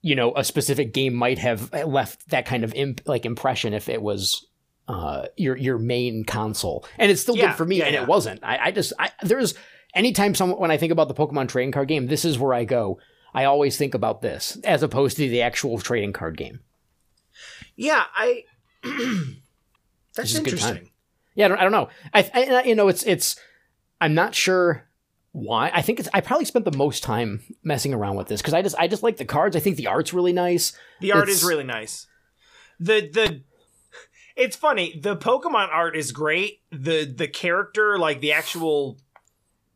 you 0.01 0.15
know 0.15 0.33
a 0.35 0.43
specific 0.43 0.93
game 0.93 1.13
might 1.15 1.39
have 1.39 1.73
left 1.73 2.29
that 2.29 2.45
kind 2.45 2.63
of 2.63 2.73
imp- 2.75 3.01
like 3.07 3.25
impression 3.25 3.73
if 3.73 3.89
it 3.89 4.01
was 4.01 4.45
uh 4.87 5.25
your 5.35 5.57
your 5.57 5.77
main 5.77 6.23
console 6.23 6.85
and 6.97 7.11
it's 7.11 7.21
still 7.21 7.35
Yeah, 7.37 7.47
good 7.47 7.55
for 7.57 7.65
me 7.65 7.77
yeah, 7.79 7.85
and 7.85 7.95
it 7.95 8.07
wasn't 8.07 8.43
i, 8.43 8.57
I 8.67 8.71
just 8.71 8.93
i 8.97 9.11
there's 9.23 9.55
anytime 9.93 10.35
some 10.35 10.51
when 10.51 10.71
i 10.71 10.77
think 10.77 10.91
about 10.91 11.07
the 11.07 11.13
pokemon 11.13 11.47
trading 11.47 11.71
card 11.71 11.87
game 11.87 12.07
this 12.07 12.23
is 12.25 12.37
where 12.39 12.53
i 12.53 12.63
go 12.63 12.99
i 13.33 13.43
always 13.45 13.77
think 13.77 13.93
about 13.93 14.21
this 14.21 14.57
as 14.63 14.83
opposed 14.83 15.17
to 15.17 15.27
the 15.29 15.41
actual 15.41 15.79
trading 15.79 16.13
card 16.13 16.37
game 16.37 16.59
Yeah, 17.75 18.03
I. 18.15 18.43
That's 18.83 19.35
Which 20.15 20.25
is 20.31 20.35
a 20.35 20.41
good 20.43 20.59
time. 20.59 20.69
interesting. 20.69 20.89
yeah 21.35 21.45
i 21.45 21.47
don't, 21.47 21.57
I 21.59 21.63
don't 21.63 21.71
know 21.71 21.89
I, 22.13 22.31
I 22.33 22.63
you 22.63 22.75
know 22.75 22.87
it's 22.87 23.03
it's 23.03 23.35
i'm 24.01 24.13
not 24.13 24.35
sure 24.35 24.85
why 25.31 25.71
i 25.73 25.81
think 25.81 25.99
it's 25.99 26.09
i 26.13 26.21
probably 26.21 26.45
spent 26.45 26.65
the 26.65 26.75
most 26.77 27.03
time 27.03 27.41
messing 27.63 27.93
around 27.93 28.15
with 28.15 28.27
this 28.27 28.41
because 28.41 28.53
i 28.53 28.61
just 28.61 28.75
i 28.79 28.87
just 28.87 29.03
like 29.03 29.17
the 29.17 29.25
cards 29.25 29.55
i 29.55 29.59
think 29.59 29.77
the 29.77 29.87
art's 29.87 30.13
really 30.13 30.33
nice 30.33 30.73
The 31.01 31.11
art 31.13 31.23
It's- 31.23 31.37
is 31.37 31.43
really 31.47 31.63
nice. 31.63 32.07
The 32.79 33.09
the 33.09 33.41
it's 34.35 34.55
funny. 34.55 34.97
The 34.97 35.17
Pokemon 35.17 35.67
art 35.69 35.97
is 35.97 36.13
great. 36.13 36.61
The 36.71 37.03
the 37.03 37.27
character, 37.27 37.99
like 37.99 38.21
the 38.21 38.31
actual 38.31 38.97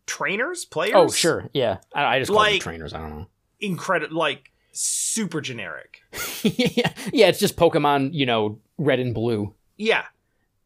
trainers, 0.06 0.66
players. 0.66 0.94
oh 0.96 1.10
sure 1.10 1.50
yeah 1.54 1.78
i, 1.94 2.04
I 2.16 2.20
just 2.20 2.32
call 2.32 2.44
them 2.44 2.60
trainers 2.60 2.94
i 2.94 3.00
don't 3.00 3.10
know 3.10 3.28
incredible. 3.60 4.18
Like 4.18 4.52
super 4.74 5.42
generic. 5.42 6.02
yeah, 6.44 6.92
yeah, 7.14 7.28
it's 7.28 7.40
just 7.40 7.56
Pokemon, 7.56 8.10
you 8.14 8.26
know, 8.26 8.60
red 8.78 9.00
and 9.00 9.14
blue. 9.14 9.54
Yeah, 9.78 10.04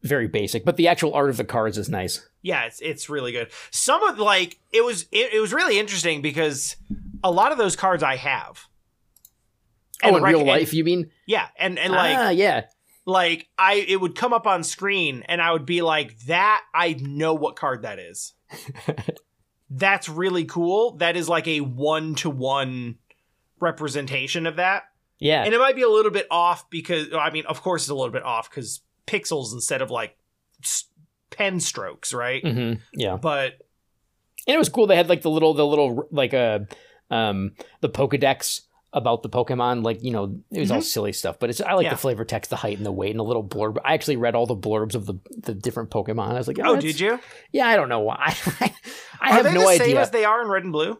Very 0.01 0.27
basic, 0.27 0.65
but 0.65 0.77
the 0.77 0.87
actual 0.87 1.13
art 1.13 1.29
of 1.29 1.37
the 1.37 1.43
cards 1.45 1.77
is 1.77 1.89
nice. 1.89 2.27
yeah. 2.41 2.63
It's 2.65 2.79
it's 2.81 3.09
really 3.09 3.31
good. 3.31 3.49
Some 3.71 4.03
of 4.03 4.17
like 4.19 4.59
it 4.73 4.83
was 4.83 5.03
it, 5.11 5.33
it 5.33 5.39
was 5.39 5.53
really 5.53 5.77
interesting 5.79 6.21
because 6.21 6.75
a 7.23 7.31
lot 7.31 7.51
of 7.51 7.57
those 7.57 7.75
cards 7.75 8.03
I 8.03 8.15
have. 8.15 8.67
oh, 10.03 10.15
in 10.15 10.23
rec- 10.23 10.31
real 10.31 10.39
and- 10.39 10.47
life, 10.47 10.73
you 10.73 10.83
mean? 10.83 11.11
yeah, 11.25 11.47
and 11.57 11.77
and 11.79 11.93
like 11.93 12.17
ah, 12.17 12.29
yeah. 12.29 12.65
like 13.05 13.47
I 13.57 13.75
it 13.75 14.01
would 14.01 14.15
come 14.15 14.33
up 14.33 14.47
on 14.47 14.63
screen 14.63 15.23
and 15.27 15.41
I 15.41 15.51
would 15.51 15.65
be 15.65 15.81
like 15.81 16.17
that 16.21 16.63
I 16.73 16.93
know 16.99 17.33
what 17.33 17.55
card 17.55 17.83
that 17.83 17.99
is. 17.99 18.33
That's 19.69 20.07
really 20.07 20.45
cool. 20.45 20.97
That 20.97 21.17
is 21.17 21.27
like 21.27 21.47
a 21.47 21.61
one 21.61 22.15
to 22.15 22.29
one 22.29 22.97
representation 23.59 24.45
of 24.47 24.57
that. 24.57 24.83
Yeah. 25.19 25.43
And 25.43 25.53
it 25.53 25.59
might 25.59 25.75
be 25.75 25.81
a 25.81 25.89
little 25.89 26.11
bit 26.11 26.27
off 26.29 26.69
because 26.69 27.07
I 27.13 27.31
mean 27.31 27.45
of 27.47 27.61
course 27.61 27.83
it's 27.83 27.89
a 27.89 27.95
little 27.95 28.13
bit 28.13 28.23
off 28.23 28.49
cuz 28.51 28.81
pixels 29.07 29.53
instead 29.53 29.81
of 29.81 29.89
like 29.89 30.17
pen 31.29 31.59
strokes, 31.59 32.13
right? 32.13 32.45
hmm 32.45 32.73
Yeah. 32.93 33.17
But 33.17 33.53
And 34.47 34.55
it 34.55 34.57
was 34.57 34.69
cool. 34.69 34.87
They 34.87 34.95
had 34.95 35.09
like 35.09 35.21
the 35.21 35.29
little, 35.29 35.53
the 35.53 35.65
little, 35.65 36.07
like, 36.11 36.33
uh, 36.33 36.59
um, 37.09 37.51
the 37.81 37.89
Pokedex 37.89 38.61
about 38.93 39.21
the 39.23 39.29
Pokemon. 39.29 39.83
Like, 39.83 40.03
you 40.03 40.11
know, 40.11 40.39
it 40.51 40.59
was 40.59 40.71
all 40.71 40.81
silly 40.81 41.13
stuff, 41.13 41.37
but 41.39 41.49
it's, 41.49 41.61
I 41.61 41.73
like 41.73 41.77
Mm-hmm. 41.77 41.83
Yeah. 41.85 41.89
the 41.91 41.97
flavor 41.97 42.25
text, 42.25 42.49
the 42.49 42.55
height 42.55 42.77
and 42.77 42.85
the 42.85 42.91
weight 42.91 43.11
and 43.11 43.19
a 43.19 43.23
little 43.23 43.43
blurb. 43.43 43.77
I 43.83 43.93
actually 43.93 44.15
read 44.17 44.33
all 44.35 44.45
the 44.45 44.55
blurbs 44.55 44.95
of 44.95 45.05
the, 45.05 45.15
the 45.37 45.53
different 45.53 45.89
Pokemon. 45.91 46.31
I 46.31 46.33
was 46.33 46.47
like, 46.47 46.59
oh, 46.59 46.73
that's- 46.75 46.83
did 46.83 46.99
you? 46.99 47.19
Yeah, 47.51 47.67
I 47.67 47.75
don't 47.75 47.89
know 47.89 47.99
why. 47.99 48.35
I 48.59 48.71
Are 49.29 49.33
have 49.33 49.43
they 49.45 49.53
no 49.53 49.61
the 49.61 49.65
same 49.77 49.81
idea. 49.81 50.01
as 50.01 50.11
they 50.11 50.25
are 50.25 50.41
in 50.41 50.47
red 50.47 50.63
and 50.63 50.71
blue? 50.71 50.99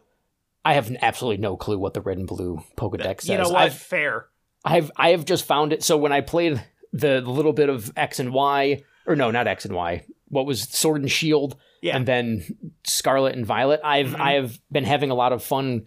I 0.64 0.74
have 0.74 0.94
absolutely 1.00 1.40
no 1.40 1.56
clue 1.56 1.78
what 1.78 1.94
the 1.94 2.00
red 2.00 2.18
and 2.18 2.26
blue 2.26 2.62
Pokedex 2.76 3.22
says. 3.22 3.28
You 3.30 3.38
know 3.38 3.48
what? 3.48 3.62
I've, 3.62 3.74
Fair. 3.74 4.26
I've 4.64 4.90
I 4.96 5.10
have 5.10 5.24
just 5.24 5.44
found 5.46 5.72
it. 5.72 5.82
So 5.82 5.96
when 5.96 6.12
I 6.12 6.20
played 6.20 6.62
the, 6.92 7.20
the 7.22 7.30
little 7.30 7.52
bit 7.52 7.68
of 7.70 7.92
X 7.96 8.18
and 8.20 8.32
Y, 8.32 8.82
or 9.06 9.16
no, 9.16 9.30
not 9.30 9.46
X 9.46 9.64
and 9.64 9.74
Y. 9.74 10.04
What 10.30 10.44
was 10.46 10.62
Sword 10.68 11.00
and 11.00 11.10
Shield, 11.10 11.56
Yeah. 11.80 11.96
and 11.96 12.06
then 12.06 12.74
Scarlet 12.84 13.34
and 13.34 13.46
Violet. 13.46 13.80
I've 13.82 14.08
Mhm. 14.08 14.20
I've 14.20 14.60
been 14.70 14.84
having 14.84 15.10
a 15.10 15.14
lot 15.14 15.32
of 15.32 15.42
fun 15.42 15.86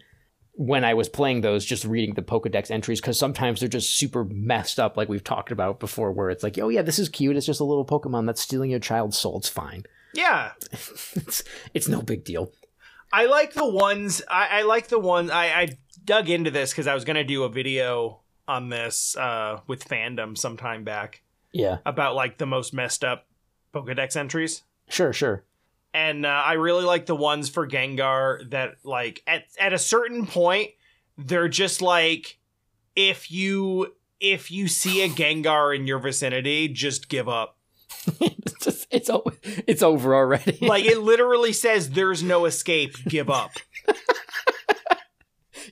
when 0.65 0.83
I 0.83 0.93
was 0.93 1.09
playing 1.09 1.41
those, 1.41 1.65
just 1.65 1.85
reading 1.85 2.13
the 2.13 2.21
Pokedex 2.21 2.69
entries 2.69 3.01
because 3.01 3.17
sometimes 3.17 3.59
they're 3.59 3.69
just 3.69 3.97
super 3.97 4.23
messed 4.25 4.79
up, 4.79 4.95
like 4.95 5.09
we've 5.09 5.23
talked 5.23 5.51
about 5.51 5.79
before. 5.79 6.11
Where 6.11 6.29
it's 6.29 6.43
like, 6.43 6.57
oh 6.59 6.69
yeah, 6.69 6.83
this 6.83 6.99
is 6.99 7.09
cute. 7.09 7.35
It's 7.35 7.45
just 7.45 7.59
a 7.61 7.63
little 7.63 7.85
Pokemon 7.85 8.27
that's 8.27 8.41
stealing 8.41 8.69
your 8.69 8.79
child's 8.79 9.17
soul. 9.17 9.37
It's 9.39 9.49
fine. 9.49 9.83
Yeah. 10.13 10.51
it's 10.71 11.41
it's 11.73 11.87
no 11.87 12.01
big 12.01 12.25
deal. 12.25 12.51
I 13.13 13.27
like 13.27 13.53
the 13.53 13.65
ones. 13.65 14.21
I, 14.29 14.59
I 14.59 14.61
like 14.63 14.89
the 14.89 14.99
one. 14.99 15.31
I, 15.31 15.45
I 15.61 15.67
dug 16.03 16.29
into 16.29 16.51
this 16.51 16.71
because 16.71 16.85
I 16.85 16.93
was 16.93 17.05
gonna 17.05 17.23
do 17.23 17.43
a 17.43 17.49
video 17.49 18.19
on 18.45 18.67
this 18.67 19.15
uh, 19.15 19.61
with 19.67 19.85
fandom 19.87 20.37
sometime 20.37 20.83
back 20.83 21.21
Yeah, 21.53 21.77
about 21.85 22.15
like 22.15 22.39
the 22.39 22.45
most 22.45 22.73
messed 22.73 23.05
up 23.05 23.27
Pokedex 23.73 24.17
entries, 24.17 24.63
sure, 24.89 25.13
sure. 25.13 25.45
And 25.93 26.25
uh, 26.25 26.29
I 26.29 26.53
really 26.53 26.83
like 26.85 27.05
the 27.05 27.15
ones 27.15 27.49
for 27.49 27.67
Gengar 27.67 28.49
that 28.51 28.75
like 28.83 29.21
at 29.27 29.43
at 29.59 29.73
a 29.73 29.77
certain 29.79 30.25
point 30.25 30.71
they're 31.17 31.49
just 31.49 31.81
like 31.81 32.39
if 32.95 33.31
you 33.31 33.93
if 34.19 34.51
you 34.51 34.67
see 34.67 35.03
a 35.03 35.09
Gengar 35.09 35.75
in 35.75 35.87
your 35.87 35.99
vicinity, 35.99 36.67
just 36.67 37.09
give 37.09 37.27
up. 37.27 37.57
it's 38.21 38.53
just, 38.63 38.87
it's 38.91 39.09
o- 39.09 39.31
it's 39.67 39.81
over 39.83 40.15
already. 40.15 40.57
Like 40.61 40.85
it 40.85 40.99
literally 41.01 41.53
says 41.53 41.89
there's 41.91 42.23
no 42.23 42.45
escape. 42.45 42.95
Give 43.05 43.29
up. 43.29 43.51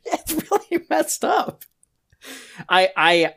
it's 0.05 0.33
really 0.33 0.83
messed 0.89 1.23
up. 1.23 1.63
I 2.67 2.89
I 2.97 3.33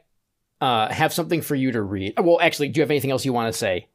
uh, 0.61 0.93
have 0.93 1.13
something 1.13 1.43
for 1.43 1.55
you 1.55 1.73
to 1.73 1.83
read. 1.83 2.15
Well, 2.19 2.39
actually, 2.41 2.69
do 2.69 2.79
you 2.79 2.83
have 2.83 2.91
anything 2.91 3.11
else 3.11 3.25
you 3.25 3.33
want 3.33 3.53
to 3.53 3.59
say? 3.59 3.89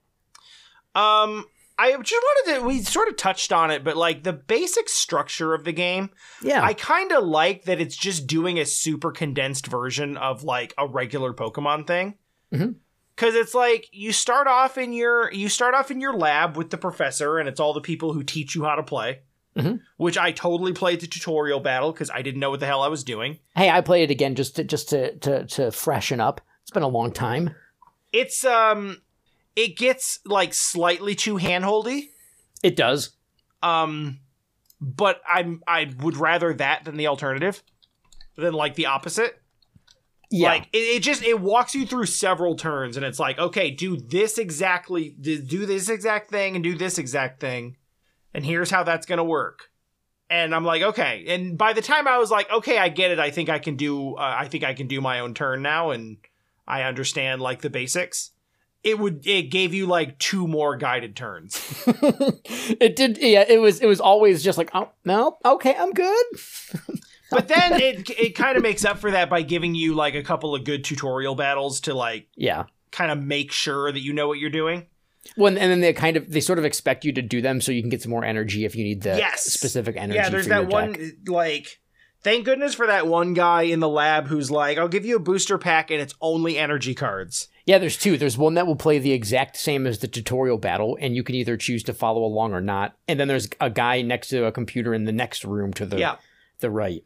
Um, 0.96 1.46
I 1.80 1.92
just 2.02 2.24
wanted 2.24 2.60
to. 2.60 2.66
We 2.66 2.82
sort 2.82 3.08
of 3.08 3.18
touched 3.18 3.54
on 3.54 3.70
it, 3.72 3.84
but 3.84 3.96
like 3.96 4.24
the 4.24 4.34
basic 4.34 4.90
structure 4.90 5.54
of 5.54 5.64
the 5.64 5.72
game, 5.74 6.10
Yeah, 6.42 6.64
I 6.64 6.74
kind 6.74 7.12
of 7.12 7.24
like 7.24 7.66
that 7.66 7.80
it's 7.80 7.96
just 7.96 8.26
doing 8.28 8.58
a 8.60 8.66
super 8.66 9.12
condensed 9.12 9.68
version 9.68 10.18
of 10.18 10.44
like 10.44 10.74
a 10.78 10.88
regular 10.88 11.34
Pokemon 11.34 11.86
thing. 11.88 12.16
Mhm. 12.54 12.76
Cause 13.16 13.34
it's 13.36 13.56
like 13.56 13.88
you 13.92 14.12
start 14.14 14.48
off 14.48 14.78
in 14.78 14.94
your 14.94 15.32
you 15.34 15.50
start 15.50 15.74
off 15.76 15.90
in 15.92 16.00
your 16.02 16.16
lab 16.16 16.56
with 16.58 16.70
the 16.70 16.78
professor, 16.78 17.38
and 17.40 17.50
it's 17.50 17.60
all 17.60 17.74
the 17.74 17.82
people 17.82 18.14
who 18.14 18.24
teach 18.24 18.54
you 18.56 18.64
how 18.64 18.76
to 18.76 18.84
play. 18.84 19.22
Mhm. 19.56 19.80
Which 19.98 20.20
I 20.20 20.32
totally 20.32 20.72
played 20.74 21.00
the 21.02 21.08
tutorial 21.08 21.60
battle 21.60 21.92
because 21.92 22.12
I 22.12 22.22
didn't 22.22 22.40
know 22.40 22.52
what 22.52 22.60
the 22.60 22.68
hell 22.68 22.82
I 22.84 22.90
was 22.90 23.04
doing. 23.04 23.40
hey, 23.56 23.72
I 23.72 23.82
played 23.82 24.04
it 24.10 24.12
again 24.14 24.36
just 24.36 24.56
to 24.58 24.64
just 24.64 24.90
to 24.90 25.16
to 25.18 25.46
to 25.48 25.72
freshen 25.72 26.20
up. 26.20 26.42
It's 26.62 26.70
been 26.72 26.84
a 26.84 26.88
long 26.88 27.12
time. 27.12 27.56
It's 28.14 28.46
um, 28.46 29.02
it 29.58 29.76
gets 29.76 30.20
like 30.24 30.54
slightly 30.54 31.16
too 31.16 31.36
handholdy. 31.36 32.10
It 32.64 32.76
does. 32.76 33.10
Um, 33.64 34.20
but 34.80 35.20
I'm 35.28 35.64
I 35.68 35.92
would 36.00 36.16
rather 36.16 36.54
that 36.54 36.86
than 36.86 36.96
the 36.96 37.08
alternative, 37.08 37.62
than 38.38 38.54
like 38.54 38.76
the 38.76 38.86
opposite. 38.86 39.42
Yeah, 40.30 40.50
Like 40.50 40.70
it, 40.74 40.78
it 40.78 41.04
just 41.04 41.24
it 41.24 41.40
walks 41.40 41.74
you 41.74 41.86
through 41.88 42.06
several 42.06 42.56
turns, 42.56 42.98
and 42.98 43.06
it's 43.06 43.20
like, 43.20 43.40
okay, 43.40 43.72
do 43.72 43.98
this 43.98 44.38
exactly, 44.38 45.10
do 45.10 45.66
this 45.66 45.90
exact 45.90 46.30
thing, 46.30 46.56
and 46.56 46.64
do 46.64 46.78
this 46.78 47.00
exact 47.00 47.40
thing, 47.40 47.78
and 48.34 48.46
here's 48.46 48.70
how 48.70 48.84
that's 48.84 49.08
gonna 49.08 49.24
work. 49.24 49.72
And 50.30 50.54
I'm 50.54 50.66
like, 50.66 50.84
okay. 50.84 51.24
And 51.30 51.58
by 51.58 51.72
the 51.72 51.82
time 51.82 52.08
I 52.08 52.18
was 52.18 52.30
like, 52.30 52.52
okay, 52.52 52.78
I 52.78 52.90
get 52.90 53.12
it. 53.12 53.20
I 53.20 53.32
think 53.32 53.48
I 53.50 53.60
can 53.60 53.78
do. 53.78 54.16
Uh, 54.16 54.36
I 54.40 54.50
think 54.50 54.64
I 54.66 54.74
can 54.74 54.88
do 54.88 55.02
my 55.02 55.22
own 55.22 55.34
turn 55.34 55.64
now, 55.64 55.92
and 55.92 56.18
I 56.68 56.84
understand 56.84 57.42
like 57.42 57.62
the 57.62 57.70
basics. 57.72 58.32
It 58.88 58.98
would. 59.00 59.28
It 59.28 59.44
gave 59.52 59.74
you 59.74 59.86
like 59.86 60.18
two 60.18 60.48
more 60.48 60.78
guided 60.78 61.16
turns. 61.16 61.56
it 61.88 62.96
did. 62.96 63.18
Yeah, 63.18 63.44
it 63.48 63.60
was. 63.60 63.80
It 63.82 63.88
was 63.88 64.00
always 64.00 64.44
just 64.44 64.58
like, 64.58 64.70
oh 64.74 64.90
no, 65.06 65.38
okay, 65.46 65.76
I'm 65.78 65.92
good. 65.92 66.26
But 67.30 67.50
then 67.50 67.74
it 67.82 68.10
it 68.12 68.36
kind 68.36 68.56
of 68.56 68.64
makes 68.64 68.86
up 68.86 69.00
for 69.00 69.12
that 69.12 69.30
by 69.30 69.42
giving 69.42 69.76
you 69.76 69.94
like 69.96 70.16
a 70.16 70.24
couple 70.24 70.56
of 70.56 70.64
good 70.64 70.86
tutorial 70.86 71.36
battles 71.36 71.82
to 71.82 71.94
like 71.94 72.28
Yeah. 72.38 72.64
kind 72.92 73.12
of 73.12 73.22
make 73.22 73.52
sure 73.52 73.92
that 73.92 74.00
you 74.00 74.14
know 74.14 74.30
what 74.30 74.40
you're 74.40 74.50
doing. 74.50 74.86
Well, 75.36 75.50
and 75.50 75.58
then 75.70 75.82
they 75.82 75.92
kind 75.92 76.16
of 76.16 76.32
they 76.32 76.40
sort 76.40 76.58
of 76.58 76.64
expect 76.64 77.04
you 77.04 77.12
to 77.12 77.22
do 77.22 77.42
them 77.42 77.60
so 77.60 77.74
you 77.74 77.82
can 77.82 77.90
get 77.90 78.02
some 78.02 78.12
more 78.12 78.24
energy 78.24 78.64
if 78.64 78.78
you 78.78 78.86
need 78.86 79.02
the 79.02 79.18
Yes. 79.18 79.44
specific 79.44 79.98
energy. 79.98 80.16
yeah, 80.16 80.30
there's 80.30 80.48
that 80.48 80.68
one 80.70 80.94
deck. 80.94 81.12
like 81.28 81.82
thank 82.24 82.46
goodness 82.46 82.74
for 82.74 82.88
that 82.88 83.08
one 83.08 83.34
guy 83.34 83.64
in 83.64 83.82
the 83.82 83.90
lab 83.90 84.28
who's 84.28 84.50
like, 84.50 84.78
"I'll 84.78 84.88
give 84.88 85.06
you 85.06 85.18
a 85.18 85.20
booster 85.20 85.58
pack 85.58 85.92
and 85.92 86.00
it's 86.00 86.14
only 86.22 86.58
energy 86.58 86.96
cards." 86.96 87.50
Yeah, 87.68 87.78
there's 87.78 87.98
two. 87.98 88.18
There's 88.18 88.38
one 88.38 88.54
that 88.56 88.66
will 88.66 88.78
play 88.78 88.98
the 88.98 89.12
exact 89.12 89.58
same 89.58 89.86
as 89.86 90.00
the 90.00 90.08
tutorial 90.08 90.58
battle, 90.58 90.98
and 91.02 91.16
you 91.16 91.22
can 91.22 91.36
either 91.36 91.58
choose 91.58 91.84
to 91.84 91.94
follow 91.94 92.24
along 92.24 92.54
or 92.54 92.62
not. 92.62 92.96
And 93.10 93.20
then 93.20 93.28
there's 93.28 93.50
a 93.62 93.70
guy 93.70 94.02
next 94.02 94.30
to 94.30 94.46
a 94.46 94.52
computer 94.54 94.94
in 94.94 95.04
the 95.04 95.12
next 95.12 95.44
room 95.44 95.74
to 95.74 95.86
the 95.86 96.00
Yeah. 96.00 96.16
the 96.62 96.72
right. 96.72 97.04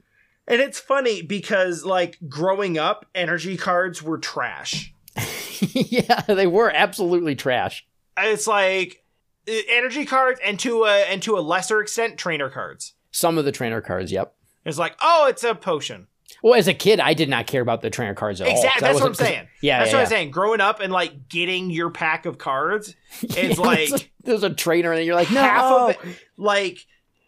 And 0.47 0.61
it's 0.61 0.79
funny 0.79 1.23
because 1.23 1.83
like 1.83 2.19
growing 2.29 2.77
up, 2.77 3.05
energy 3.15 3.57
cards 3.57 4.03
were 4.03 4.19
trash. 4.19 4.93
yeah, 5.59 6.21
they 6.27 6.47
were 6.47 6.69
absolutely 6.73 7.35
trash. 7.35 7.85
It's 8.17 8.45
like 8.47 9.03
energy 9.47 10.05
cards 10.05 10.39
and 10.45 10.59
to 10.59 10.83
a 10.83 10.99
and 11.09 11.23
to 11.23 11.37
a 11.37 11.41
lesser 11.41 11.81
extent 11.81 12.17
trainer 12.19 12.49
cards. 12.51 12.93
Some 13.09 13.37
of 13.39 13.45
the 13.45 13.51
trainer 13.51 13.81
cards, 13.81 14.11
yep. 14.11 14.35
It's 14.63 14.77
like, 14.77 14.95
"Oh, 15.01 15.25
it's 15.27 15.43
a 15.43 15.55
potion." 15.55 16.05
Well, 16.43 16.55
as 16.55 16.67
a 16.67 16.73
kid, 16.73 16.99
I 16.99 17.13
did 17.13 17.29
not 17.29 17.47
care 17.47 17.61
about 17.61 17.81
the 17.81 17.89
trainer 17.89 18.13
cards 18.15 18.41
at 18.41 18.47
all. 18.47 18.53
'cause 18.53 18.63
Exactly. 18.63 18.87
That's 18.87 18.99
what 19.01 19.07
I'm 19.07 19.13
saying. 19.13 19.47
Yeah, 19.61 19.79
That's 19.79 19.91
yeah, 19.91 19.97
what 19.97 19.99
yeah. 19.99 20.03
I'm 20.03 20.09
saying. 20.09 20.31
Growing 20.31 20.61
up 20.61 20.79
and 20.79 20.91
like 20.91 21.29
getting 21.29 21.69
your 21.69 21.89
pack 21.91 22.25
of 22.25 22.37
cards, 22.37 22.95
is 23.21 23.35
Yeah, 23.35 23.53
like 23.63 23.89
there's 23.89 24.01
a, 24.01 24.05
there's 24.23 24.43
a 24.43 24.49
trainer, 24.53 24.91
and 24.91 25.05
you're 25.05 25.15
like, 25.15 25.31
no. 25.31 25.41
half 25.41 25.71
of 25.71 25.89
it. 25.91 25.99
Like 26.37 26.79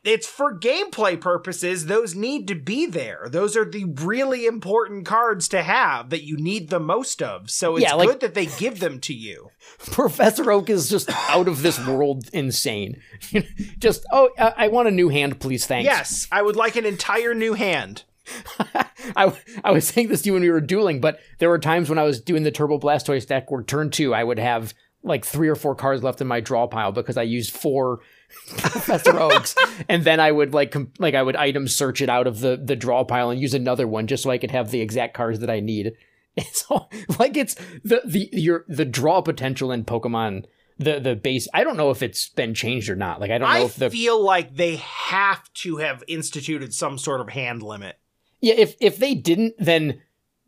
it's 0.03 0.27
for 0.27 0.59
gameplay 0.59 1.19
purposes. 1.21 1.85
Those 1.85 2.13
need 2.13 2.45
to 2.49 2.55
be 2.55 2.85
there. 2.85 3.27
Those 3.29 3.55
are 3.55 3.63
the 3.63 3.85
really 4.01 4.45
important 4.45 5.05
cards 5.05 5.47
to 5.49 5.63
have 5.63 6.09
that 6.09 6.23
you 6.25 6.35
need 6.35 6.69
the 6.69 6.79
most 6.79 7.21
of. 7.21 7.49
So 7.49 7.77
it's 7.77 7.83
Yeah, 7.83 7.93
like- 7.93 8.09
good 8.09 8.19
that 8.19 8.33
they 8.33 8.47
give 8.47 8.81
them 8.81 8.99
to 9.01 9.13
you. 9.13 9.49
Professor 9.91 10.51
Oak 10.51 10.69
is 10.69 10.89
just 10.89 11.09
out 11.29 11.47
of 11.47 11.61
this 11.61 11.79
world 11.87 12.29
insane. 12.33 13.01
just 13.77 14.05
oh, 14.11 14.29
I, 14.37 14.53
I 14.57 14.67
want 14.67 14.89
a 14.89 14.91
new 14.91 15.07
hand, 15.09 15.39
please. 15.39 15.65
Thanks. 15.65 15.85
Yes, 15.85 16.27
I 16.33 16.41
would 16.41 16.55
like 16.57 16.75
an 16.75 16.85
entire 16.85 17.33
new 17.33 17.53
hand. 17.53 18.03
I, 19.15 19.35
I 19.63 19.71
was 19.71 19.87
saying 19.87 20.07
this 20.07 20.21
to 20.21 20.27
you 20.27 20.33
when 20.33 20.43
we 20.43 20.51
were 20.51 20.61
dueling, 20.61 21.01
but 21.01 21.19
there 21.39 21.49
were 21.49 21.59
times 21.59 21.89
when 21.89 21.99
I 21.99 22.03
was 22.03 22.21
doing 22.21 22.43
the 22.43 22.51
Turbo 22.51 22.79
Blastoise 22.79 23.27
deck 23.27 23.51
where 23.51 23.63
turn 23.63 23.89
two, 23.89 24.13
I 24.13 24.23
would 24.23 24.39
have 24.39 24.73
like 25.03 25.25
three 25.25 25.49
or 25.49 25.55
four 25.55 25.75
cards 25.75 26.01
left 26.03 26.21
in 26.21 26.27
my 26.27 26.39
draw 26.39 26.65
pile 26.67 26.91
because 26.91 27.17
I 27.17 27.23
used 27.23 27.51
four 27.51 27.99
Professor 28.57 29.19
Oaks, 29.19 29.55
and 29.89 30.03
then 30.03 30.19
I 30.19 30.31
would 30.31 30.53
like 30.53 30.71
com- 30.71 30.91
like 30.99 31.13
I 31.13 31.21
would 31.21 31.35
item 31.35 31.67
search 31.67 32.01
it 32.01 32.09
out 32.09 32.27
of 32.27 32.39
the 32.39 32.59
the 32.61 32.75
draw 32.75 33.03
pile 33.03 33.29
and 33.29 33.39
use 33.39 33.53
another 33.53 33.87
one 33.87 34.07
just 34.07 34.23
so 34.23 34.31
I 34.31 34.37
could 34.37 34.51
have 34.51 34.71
the 34.71 34.81
exact 34.81 35.13
cards 35.13 35.39
that 35.39 35.49
I 35.49 35.59
need. 35.59 35.93
And 36.35 36.47
so 36.47 36.89
like 37.19 37.37
it's 37.37 37.55
the 37.83 38.01
the 38.05 38.29
your 38.31 38.65
the 38.67 38.85
draw 38.85 39.21
potential 39.21 39.71
in 39.71 39.85
Pokemon. 39.85 40.45
The 40.79 40.99
the 40.99 41.15
base 41.15 41.47
I 41.53 41.63
don't 41.63 41.77
know 41.77 41.91
if 41.91 42.01
it's 42.01 42.29
been 42.29 42.55
changed 42.55 42.89
or 42.89 42.95
not. 42.95 43.21
Like 43.21 43.29
I 43.29 43.37
don't 43.37 43.47
know 43.47 43.55
I 43.55 43.65
if 43.65 43.75
the 43.75 43.91
feel 43.91 44.19
like 44.19 44.55
they 44.55 44.77
have 44.77 45.53
to 45.53 45.77
have 45.77 46.03
instituted 46.07 46.73
some 46.73 46.97
sort 46.97 47.21
of 47.21 47.29
hand 47.29 47.61
limit. 47.61 47.99
Yeah, 48.43 48.55
if 48.55 48.75
if 48.81 48.97
they 48.97 49.15
didn't, 49.15 49.55
then 49.57 50.01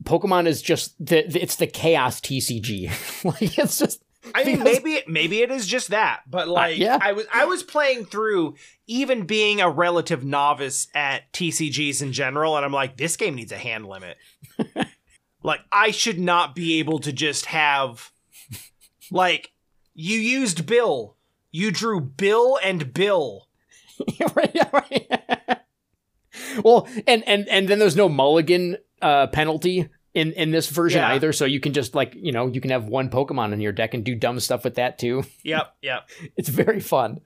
Pokemon 0.04 0.48
is 0.48 0.62
just 0.62 0.98
the, 1.00 1.24
the- 1.28 1.41
it's 1.41 1.56
the 1.56 1.66
chaos 1.66 2.20
TCG. 2.20 3.24
like 3.24 3.58
it's 3.58 3.80
just 3.80 4.04
I 4.34 4.43
mean, 4.43 4.58
Because- 4.58 4.74
maybe 4.74 4.93
it, 4.96 5.08
maybe 5.08 5.41
it 5.41 5.50
is 5.50 5.66
just 5.66 5.89
that, 5.91 6.22
but 6.30 6.48
uh, 6.50 6.52
like, 6.52 6.78
yeah. 6.78 6.98
I 7.02 7.14
was 7.14 7.26
I 7.34 7.46
was 7.46 7.64
playing 7.64 8.06
through, 8.06 8.56
even 8.86 9.26
being 9.26 9.62
a 9.62 9.70
relative 9.70 10.26
novice 10.26 10.88
at 10.93 11.32
TCGs 11.32 12.02
in 12.02 12.12
general, 12.12 12.58
and 12.58 12.66
I'm 12.66 12.74
like, 12.74 12.98
this 12.98 13.16
game 13.16 13.36
needs 13.36 13.54
a 13.54 13.58
hand 13.58 13.86
limit. 13.86 14.18
like, 15.43 15.62
I 15.72 15.91
should 15.91 16.20
not 16.20 16.54
be 16.56 16.80
able 16.80 17.00
to 17.00 17.14
just 17.14 17.46
have, 17.46 18.12
like, 19.10 19.52
you 19.93 20.18
used 20.18 20.66
Bill, 20.66 21.16
you 21.52 21.72
drew 21.72 22.02
Bill 22.02 22.58
and 22.62 22.93
Bill. 22.93 23.48
right, 24.36 24.74
right. 24.74 25.60
Well, 26.64 26.88
and 27.08 27.24
and 27.28 27.47
and 27.49 27.68
then 27.68 27.80
there's 27.80 27.95
no 27.95 28.08
mulligan 28.10 28.78
uh, 29.01 29.28
penalty 29.28 29.89
in 30.14 30.32
in 30.34 30.51
this 30.51 30.70
version 30.70 31.01
Yeah. 31.01 31.14
either, 31.14 31.34
so 31.34 31.45
you 31.45 31.60
can 31.60 31.74
just 31.74 31.93
like 31.95 32.14
you 32.16 32.32
know 32.32 32.47
you 32.47 32.62
can 32.62 32.72
have 32.72 32.86
one 32.86 33.10
Pokemon 33.10 33.53
in 33.53 33.62
your 33.62 33.72
deck 33.74 33.93
and 33.93 34.03
do 34.03 34.16
dumb 34.16 34.39
stuff 34.39 34.64
with 34.64 34.76
that 34.76 34.97
too. 34.97 35.24
Yep, 35.43 35.76
yep. 35.82 36.10
It's 36.38 36.49
very 36.49 36.80
fun. 36.80 37.20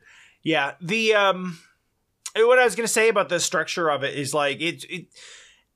Yeah, 0.43 0.73
the 0.81 1.13
um 1.13 1.59
what 2.35 2.59
I 2.59 2.63
was 2.63 2.75
going 2.75 2.87
to 2.87 2.91
say 2.93 3.09
about 3.09 3.29
the 3.29 3.39
structure 3.39 3.89
of 3.89 4.03
it 4.03 4.15
is 4.15 4.33
like 4.33 4.61
it 4.61 4.85
it 4.89 5.07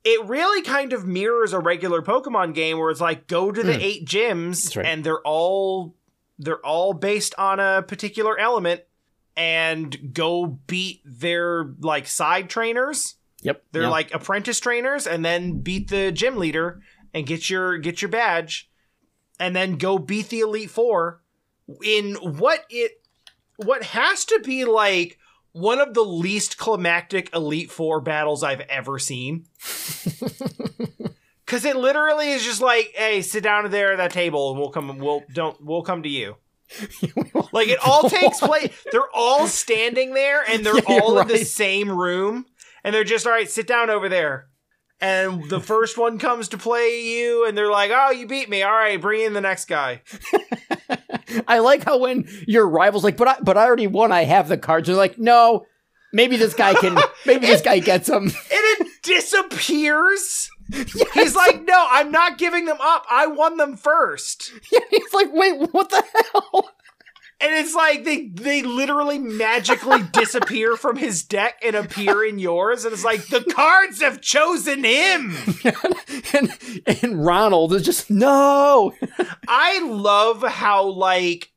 it 0.03 0.25
really 0.25 0.61
kind 0.61 0.91
of 0.93 1.05
mirrors 1.05 1.53
a 1.53 1.59
regular 1.59 2.01
Pokemon 2.01 2.53
game 2.53 2.77
where 2.77 2.89
it's 2.89 3.01
like 3.01 3.27
go 3.27 3.51
to 3.51 3.63
the 3.63 3.73
Mm. 3.73 3.81
eight 3.81 4.05
gyms 4.05 4.75
right. 4.75 4.85
and 4.85 5.03
they're 5.03 5.21
all 5.21 5.95
they're 6.39 6.65
all 6.65 6.93
based 6.93 7.33
on 7.37 7.59
a 7.59 7.81
particular 7.83 8.37
element 8.39 8.81
and 9.37 10.13
go 10.13 10.45
beat 10.67 11.01
their 11.05 11.73
like 11.79 12.07
side 12.07 12.49
trainers. 12.49 13.15
Yep, 13.43 13.63
They're 13.71 13.83
yeah. 13.83 13.89
like 13.89 14.13
apprentice 14.13 14.59
trainers 14.59 15.05
and 15.07 15.23
then 15.23 15.59
beat 15.61 15.89
the 15.89 16.11
gym 16.11 16.37
leader 16.37 16.81
and 17.13 17.25
get 17.27 17.49
your 17.49 17.77
get 17.77 18.01
your 18.01 18.09
badge 18.09 18.69
and 19.39 19.55
then 19.55 19.77
go 19.77 19.97
beat 19.97 20.29
the 20.29 20.39
elite 20.41 20.69
4 20.71 21.21
in 21.83 22.15
what 22.15 22.65
it 22.69 23.01
what 23.57 23.83
has 23.83 24.25
to 24.25 24.39
be 24.43 24.65
like 24.65 25.17
one 25.51 25.79
of 25.79 25.93
the 25.93 26.01
least 26.03 26.57
climactic 26.57 27.29
elite 27.35 27.69
4 27.71 28.01
battles 28.01 28.43
I've 28.43 28.61
ever 28.61 28.97
seen. 28.97 29.45
Cuz 31.45 31.65
it 31.65 31.75
literally 31.75 32.31
is 32.31 32.43
just 32.43 32.61
like, 32.61 32.93
"Hey, 32.95 33.21
sit 33.21 33.43
down 33.43 33.69
there 33.69 33.91
at 33.91 33.97
that 33.97 34.11
table 34.11 34.51
and 34.51 34.59
we'll 34.59 34.69
come 34.69 34.97
we'll 34.97 35.23
don't 35.33 35.63
we'll 35.63 35.83
come 35.83 36.03
to 36.03 36.09
you." 36.09 36.37
Like 37.51 37.67
it 37.67 37.77
all 37.85 38.09
takes 38.09 38.39
place. 38.39 38.71
They're 38.91 39.11
all 39.13 39.45
standing 39.47 40.15
there 40.15 40.43
and 40.49 40.65
they're 40.65 40.73
Yeah, 40.89 40.99
all 41.01 41.19
in 41.19 41.27
the 41.27 41.45
same 41.45 41.91
room 41.91 42.47
and 42.83 42.93
they're 42.93 43.03
just 43.03 43.25
all 43.25 43.33
right, 43.33 43.49
sit 43.49 43.67
down 43.67 43.89
over 43.89 44.09
there. 44.09 44.47
And 45.01 45.49
the 45.49 45.59
first 45.71 45.97
one 45.97 46.17
comes 46.19 46.47
to 46.49 46.57
play 46.57 47.01
you 47.01 47.45
and 47.47 47.57
they're 47.57 47.71
like, 47.71 47.91
"Oh, 47.93 48.11
you 48.11 48.27
beat 48.27 48.49
me. 48.49 48.63
All 48.63 48.71
right, 48.71 48.99
bring 48.99 49.21
in 49.21 49.33
the 49.33 49.41
next 49.41 49.65
guy." 49.65 50.01
I 51.47 51.59
like 51.59 51.83
how 51.83 51.97
when 51.97 52.27
your 52.47 52.67
rival's 52.67 53.03
like, 53.03 53.17
but 53.17 53.27
I 53.27 53.35
but 53.41 53.57
I 53.57 53.65
already 53.65 53.87
won. 53.87 54.11
I 54.11 54.23
have 54.23 54.47
the 54.47 54.57
cards. 54.57 54.87
They're 54.87 54.95
like, 54.95 55.17
no, 55.17 55.65
maybe 56.13 56.37
this 56.37 56.53
guy 56.53 56.73
can. 56.73 56.97
Maybe 57.25 57.47
this 57.47 57.61
guy 57.61 57.79
gets 57.79 58.07
them. 58.07 58.23
And 58.25 58.33
it 58.51 58.87
disappears. 59.01 60.49
He's 60.71 61.35
like, 61.35 61.63
"No, 61.63 61.87
I'm 61.89 62.11
not 62.11 62.37
giving 62.37 62.65
them 62.65 62.77
up. 62.81 63.05
I 63.09 63.27
won 63.27 63.57
them 63.57 63.77
first. 63.77 64.51
He's 64.69 65.13
like, 65.13 65.29
wait, 65.31 65.69
what 65.71 65.89
the 65.89 66.03
hell? 66.31 66.69
And 67.43 67.53
it's 67.53 67.75
like 67.75 68.05
they 68.05 68.27
they 68.29 68.63
literally 68.63 69.19
magically 69.19 70.01
disappear 70.13 70.77
from 70.77 70.95
his 70.95 71.23
deck 71.23 71.61
and 71.63 71.75
appear 71.75 72.23
in 72.23 72.39
yours 72.39 72.85
and 72.85 72.93
it's 72.93 73.03
like 73.03 73.27
the 73.27 73.41
cards 73.41 74.01
have 74.01 74.21
chosen 74.21 74.85
him. 74.85 75.35
and 76.33 76.57
and 77.03 77.25
Ronald 77.25 77.73
is 77.73 77.83
just 77.83 78.09
no. 78.09 78.93
I 79.47 79.83
love 79.85 80.41
how 80.43 80.85
like 80.85 81.51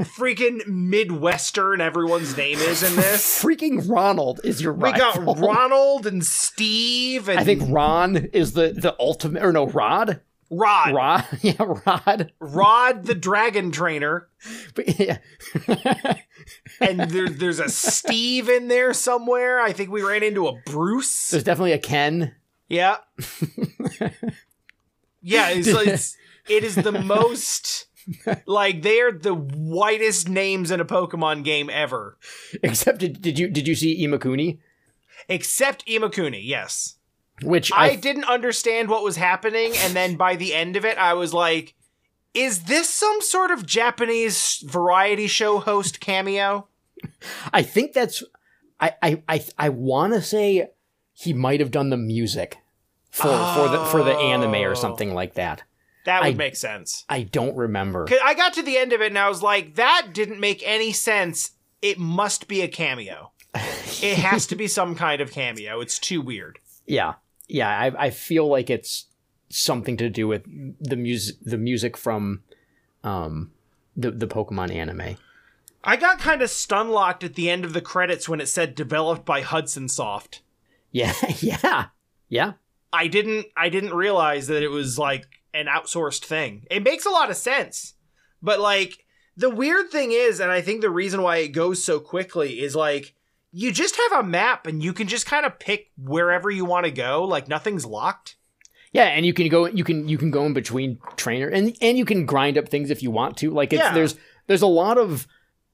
freaking 0.00 0.64
Midwestern 0.68 1.80
everyone's 1.80 2.36
name 2.36 2.58
is 2.58 2.84
in 2.84 2.94
this. 2.94 3.42
Freaking 3.42 3.88
Ronald 3.90 4.40
is 4.44 4.62
your 4.62 4.72
We 4.72 4.92
rival. 4.92 5.34
got 5.34 5.40
Ronald 5.44 6.06
and 6.06 6.24
Steve 6.24 7.28
and 7.28 7.40
I 7.40 7.42
think 7.44 7.62
Ron 7.68 8.16
is 8.16 8.52
the 8.52 8.72
the 8.72 8.94
ultimate, 9.00 9.42
or 9.42 9.52
no, 9.52 9.66
Rod. 9.66 10.20
Rod. 10.50 10.94
Rod, 10.94 11.26
yeah, 11.42 11.54
Rod. 11.86 12.32
Rod 12.40 13.04
the 13.04 13.14
dragon 13.14 13.70
trainer. 13.70 14.28
But 14.74 14.98
yeah, 14.98 15.18
And 16.80 17.00
there, 17.10 17.28
there's 17.28 17.60
a 17.60 17.68
Steve 17.68 18.48
in 18.48 18.68
there 18.68 18.94
somewhere. 18.94 19.60
I 19.60 19.72
think 19.72 19.90
we 19.90 20.02
ran 20.02 20.22
into 20.22 20.46
a 20.46 20.52
Bruce. 20.64 21.28
there's 21.28 21.44
definitely 21.44 21.72
a 21.72 21.78
Ken. 21.78 22.34
Yeah. 22.68 22.98
yeah, 25.22 25.50
it's, 25.50 25.68
it's 25.68 26.16
it 26.48 26.64
is 26.64 26.74
the 26.74 26.92
most 26.92 27.86
like 28.46 28.82
they're 28.82 29.12
the 29.12 29.34
whitest 29.34 30.28
names 30.28 30.70
in 30.70 30.80
a 30.80 30.84
Pokemon 30.84 31.44
game 31.44 31.70
ever. 31.70 32.18
Except 32.62 32.98
did, 32.98 33.20
did 33.20 33.38
you 33.38 33.48
did 33.48 33.66
you 33.66 33.74
see 33.74 34.06
Imakuni? 34.06 34.58
Except 35.28 35.86
Imakuni, 35.86 36.40
yes. 36.42 36.97
Which 37.42 37.72
I 37.72 37.90
I, 37.90 37.96
didn't 37.96 38.24
understand 38.24 38.88
what 38.88 39.04
was 39.04 39.16
happening, 39.16 39.72
and 39.76 39.94
then 39.94 40.16
by 40.16 40.36
the 40.36 40.54
end 40.54 40.76
of 40.76 40.84
it, 40.84 40.98
I 40.98 41.14
was 41.14 41.32
like, 41.32 41.74
is 42.34 42.64
this 42.64 42.88
some 42.90 43.20
sort 43.20 43.50
of 43.50 43.64
Japanese 43.66 44.62
variety 44.66 45.26
show 45.26 45.58
host 45.58 46.00
cameo? 46.00 46.68
I 47.52 47.62
think 47.62 47.92
that's 47.92 48.22
I 48.80 48.92
I 49.02 49.22
I, 49.28 49.44
I 49.58 49.68
want 49.68 50.14
to 50.14 50.22
say 50.22 50.68
he 51.12 51.32
might 51.32 51.60
have 51.60 51.70
done 51.70 51.90
the 51.90 51.96
music 51.96 52.58
for 53.10 53.28
for 53.28 53.68
the 53.68 53.84
for 53.90 54.02
the 54.02 54.14
anime 54.16 54.54
or 54.54 54.70
Oh. 54.72 54.74
something 54.74 55.14
like 55.14 55.34
that. 55.34 55.62
That 56.04 56.22
would 56.22 56.34
I- 56.34 56.36
make 56.36 56.56
sense. 56.56 57.04
I 57.08 57.22
don't 57.22 57.56
remember. 57.56 58.06
I 58.24 58.34
got 58.34 58.54
to 58.54 58.62
the 58.62 58.76
end 58.78 58.92
of 58.92 59.00
it 59.00 59.08
and 59.08 59.18
I 59.18 59.28
was 59.28 59.42
like, 59.42 59.74
that 59.76 60.08
didn't 60.12 60.40
make 60.40 60.62
any 60.66 60.92
sense. 60.92 61.52
It 61.82 61.98
must 61.98 62.48
be 62.48 62.62
a 62.62 62.68
cameo. 62.68 63.32
It 64.02 64.18
has 64.18 64.46
to 64.48 64.56
be 64.56 64.68
some 64.68 64.94
kind 64.94 65.20
of 65.20 65.30
cameo. 65.32 65.80
It's 65.80 65.98
too 65.98 66.20
weird. 66.20 66.58
Yeah, 66.90 67.14
yeah. 67.48 67.68
I 67.68 68.06
I 68.06 68.10
feel 68.10 68.46
like 68.46 68.70
it's 68.70 69.06
something 69.50 69.96
to 69.96 70.10
do 70.10 70.28
with 70.28 70.44
the 70.80 70.96
music 70.96 71.36
the 71.42 71.58
music 71.58 71.96
from 71.96 72.42
um 73.02 73.50
the 73.96 74.10
the 74.10 74.26
Pokemon 74.26 74.72
anime. 74.72 75.16
I 75.84 75.96
got 75.96 76.18
kind 76.18 76.42
of 76.42 76.50
stun 76.50 76.90
locked 76.90 77.24
at 77.24 77.34
the 77.34 77.48
end 77.48 77.64
of 77.64 77.72
the 77.72 77.80
credits 77.80 78.28
when 78.28 78.40
it 78.40 78.46
said 78.46 78.74
developed 78.74 79.24
by 79.24 79.40
Hudson 79.40 79.88
Soft. 79.88 80.42
Yeah, 80.90 81.14
yeah, 81.40 81.86
yeah. 82.28 82.52
I 82.92 83.06
didn't 83.08 83.46
I 83.56 83.68
didn't 83.68 83.94
realize 83.94 84.46
that 84.48 84.62
it 84.62 84.68
was 84.68 84.98
like 84.98 85.26
an 85.54 85.66
outsourced 85.66 86.24
thing. 86.24 86.66
It 86.70 86.82
makes 86.82 87.06
a 87.06 87.10
lot 87.10 87.30
of 87.30 87.36
sense. 87.36 87.94
But 88.42 88.60
like 88.60 89.04
the 89.36 89.50
weird 89.50 89.90
thing 89.90 90.12
is 90.12 90.40
and 90.40 90.50
I 90.50 90.60
think 90.60 90.80
the 90.80 90.90
reason 90.90 91.22
why 91.22 91.38
it 91.38 91.48
goes 91.48 91.82
so 91.82 92.00
quickly 92.00 92.60
is 92.60 92.74
like 92.74 93.14
you 93.60 93.72
just 93.72 93.96
have 93.96 94.20
a 94.20 94.26
map 94.26 94.66
and 94.66 94.82
you 94.82 94.92
can 94.92 95.08
just 95.08 95.26
kind 95.26 95.44
of 95.44 95.58
pick 95.58 95.90
wherever 95.96 96.50
you 96.50 96.64
want 96.64 96.84
to 96.86 96.92
go, 96.92 97.24
like 97.24 97.48
nothing's 97.48 97.84
locked. 97.84 98.36
Yeah, 98.92 99.04
and 99.04 99.26
you 99.26 99.34
can 99.34 99.48
go 99.48 99.66
you 99.66 99.84
can 99.84 100.08
you 100.08 100.16
can 100.18 100.30
go 100.30 100.44
in 100.46 100.52
between 100.54 100.98
trainer 101.16 101.48
and 101.48 101.76
and 101.82 101.98
you 101.98 102.04
can 102.04 102.24
grind 102.26 102.56
up 102.56 102.68
things 102.68 102.90
if 102.90 103.02
you 103.02 103.10
want 103.10 103.36
to. 103.38 103.50
Like 103.50 103.72
it's 103.72 103.82
Yeah. 103.82 103.92
there's 103.94 104.16
there's 104.46 104.62
a 104.62 104.66
lot 104.66 104.96
of 104.98 105.26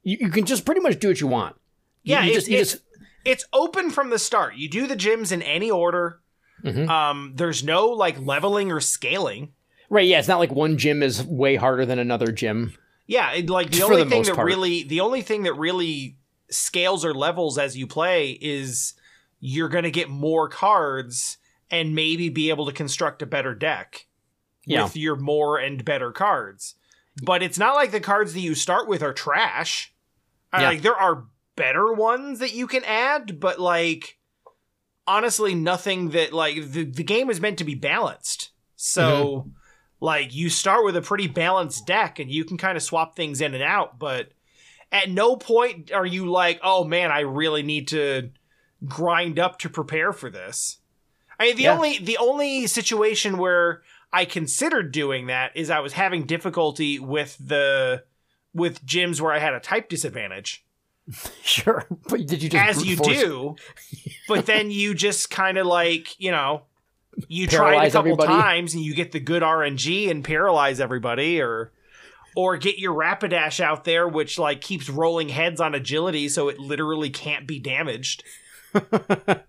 you, 0.03 0.17
you 0.21 0.31
can 0.31 0.45
just 0.47 0.65
pretty 0.65 0.81
much 0.81 0.99
do 0.99 1.09
what 1.09 1.21
you 1.21 1.27
want. 1.29 1.57
You- 2.03 2.15
Yeah, 2.15 2.25
you 2.25 2.31
it- 2.31 2.35
just 2.35 2.49
it's- 2.49 2.73
just 2.73 2.83
It's 3.25 3.45
open 3.53 3.91
from 3.91 4.11
the 4.11 4.19
start. 4.19 4.57
You 4.57 4.69
do 4.69 4.87
the 4.87 4.97
gyms 4.97 5.33
in 5.33 5.41
any 5.43 5.71
order. 5.71 6.21
Mhm. 6.65 6.89
Um 6.89 7.33
there's 7.37 7.63
no 7.63 7.87
like 7.89 8.19
leveling 8.21 8.73
or 8.73 8.81
scaling. 8.81 9.53
right. 9.91 10.07
Yeah, 10.07 10.19
it's 10.19 10.29
not 10.29 10.41
like 10.41 10.53
one 10.53 10.77
gym 10.79 11.03
is 11.03 11.23
way 11.23 11.57
harder 11.57 11.85
than 11.87 11.99
another 11.99 12.33
gym. 12.33 12.75
Yeah, 13.07 13.33
it, 13.33 13.49
like 13.51 13.71
the 13.71 13.79
For 13.81 13.85
only 13.93 14.05
the 14.05 14.11
thing 14.11 14.23
that 14.25 14.35
part. 14.35 14.47
really 14.47 14.83
the 14.83 15.01
only 15.01 15.23
thing 15.23 15.43
that 15.45 15.55
really 15.55 16.17
scales 16.55 17.05
or 17.05 17.15
levels 17.15 17.59
as 17.59 17.77
you 17.77 17.87
play 17.87 18.31
is 18.31 18.95
you're 19.41 19.69
going 19.69 19.85
to 19.85 19.91
get 19.91 20.09
more 20.09 20.49
cards 20.49 21.39
and 21.71 21.95
maybe 21.95 22.29
be 22.29 22.51
able 22.51 22.67
to 22.67 22.73
construct 22.73 23.21
a 23.23 23.27
better 23.27 23.55
deck 23.55 24.07
Yeah. 24.67 24.85
with 24.85 24.97
your 24.97 25.17
more 25.17 25.59
and 25.59 25.85
better 25.85 26.13
cards. 26.13 26.77
But 27.23 27.43
it's 27.43 27.59
not 27.59 27.75
like 27.75 27.91
the 27.91 28.01
cards 28.01 28.33
that 28.35 28.41
you 28.41 28.55
start 28.55 28.89
with 28.89 29.03
are 29.03 29.13
trash. 29.13 29.93
Yeah. 30.53 30.69
Like 30.69 30.83
there 30.83 30.97
are 30.97 31.27
better 31.57 31.93
ones 31.93 32.39
that 32.41 32.55
you 32.55 32.67
can 32.67 32.85
add, 32.85 33.39
but 33.39 33.61
like 33.61 34.19
honestly 35.07 35.55
nothing 35.55 36.11
that 36.11 36.33
like 36.33 36.71
the, 36.71 36.85
the 36.85 37.05
game 37.05 37.31
is 37.31 37.41
meant 37.41 37.59
to 37.59 37.65
be 37.65 37.75
balanced. 37.75 38.51
So 38.77 39.27
mm-hmm. 39.27 39.49
like 40.01 40.35
you 40.35 40.49
start 40.49 40.85
with 40.85 40.97
a 40.97 41.03
pretty 41.03 41.27
balanced 41.27 41.87
deck 41.87 42.19
and 42.19 42.31
you 42.31 42.45
can 42.45 42.57
kind 42.57 42.77
of 42.77 42.83
swap 42.83 43.15
things 43.15 43.41
in 43.41 43.55
and 43.55 43.63
out, 43.63 43.99
but 43.99 44.31
at 44.95 45.11
no 45.11 45.37
point 45.37 45.93
are 45.93 46.07
you 46.07 46.31
like, 46.31 46.59
"Oh 46.63 46.85
man, 46.85 47.11
I 47.13 47.21
really 47.21 47.63
need 47.63 47.89
to 47.89 48.31
grind 48.87 49.39
up 49.39 49.59
to 49.59 49.69
prepare 49.69 50.13
for 50.15 50.31
this." 50.31 50.79
I 51.39 51.47
mean, 51.47 51.57
the 51.57 51.63
Yeah. 51.65 51.75
only 51.77 51.99
the 51.99 52.17
only 52.19 52.67
situation 52.67 53.37
where 53.37 53.83
I 54.13 54.25
considered 54.25 54.93
doing 54.93 55.27
that 55.27 55.51
is 55.57 55.69
I 55.69 55.81
was 55.81 55.93
having 55.95 56.25
difficulty 56.25 56.99
with 56.99 57.37
the 57.39 58.05
with 58.55 58.87
gyms 58.87 59.21
where 59.21 59.33
I 59.33 59.41
had 59.41 59.53
a 59.53 59.61
type 59.61 59.89
disadvantage, 59.89 60.65
Sure. 61.43 61.87
But 62.09 62.27
did 62.27 62.43
you 62.43 62.49
just 62.49 62.79
as 62.79 62.87
you 62.87 62.97
force- 62.97 63.09
do. 63.09 63.57
but 64.29 64.47
then 64.51 64.71
you 64.71 64.95
just 64.95 65.29
kind 65.31 65.59
of 65.59 65.67
like 65.67 66.19
you 66.21 66.31
know 66.31 66.63
you 67.29 67.47
try 67.49 67.75
it 67.85 67.89
a 67.89 67.91
couple 67.91 68.13
everybody? 68.13 68.29
times 68.29 68.75
and 68.75 68.83
you 68.85 68.95
get 68.95 69.11
the 69.13 69.21
good 69.21 69.43
RNG 69.43 70.09
and 70.11 70.23
paralyze 70.25 70.79
everybody, 70.81 71.41
or 71.41 71.73
or 72.37 72.57
get 72.57 72.79
your 72.79 72.95
Rapidash 72.95 73.61
out 73.61 73.85
there, 73.85 74.09
which 74.09 74.39
like 74.39 74.61
keeps 74.61 74.89
rolling 74.89 75.29
heads 75.29 75.61
on 75.61 75.75
agility, 75.75 76.29
so 76.29 76.49
it 76.49 76.59
literally 76.59 77.11
can't 77.11 77.47
be 77.47 77.59
damaged. 77.59 78.23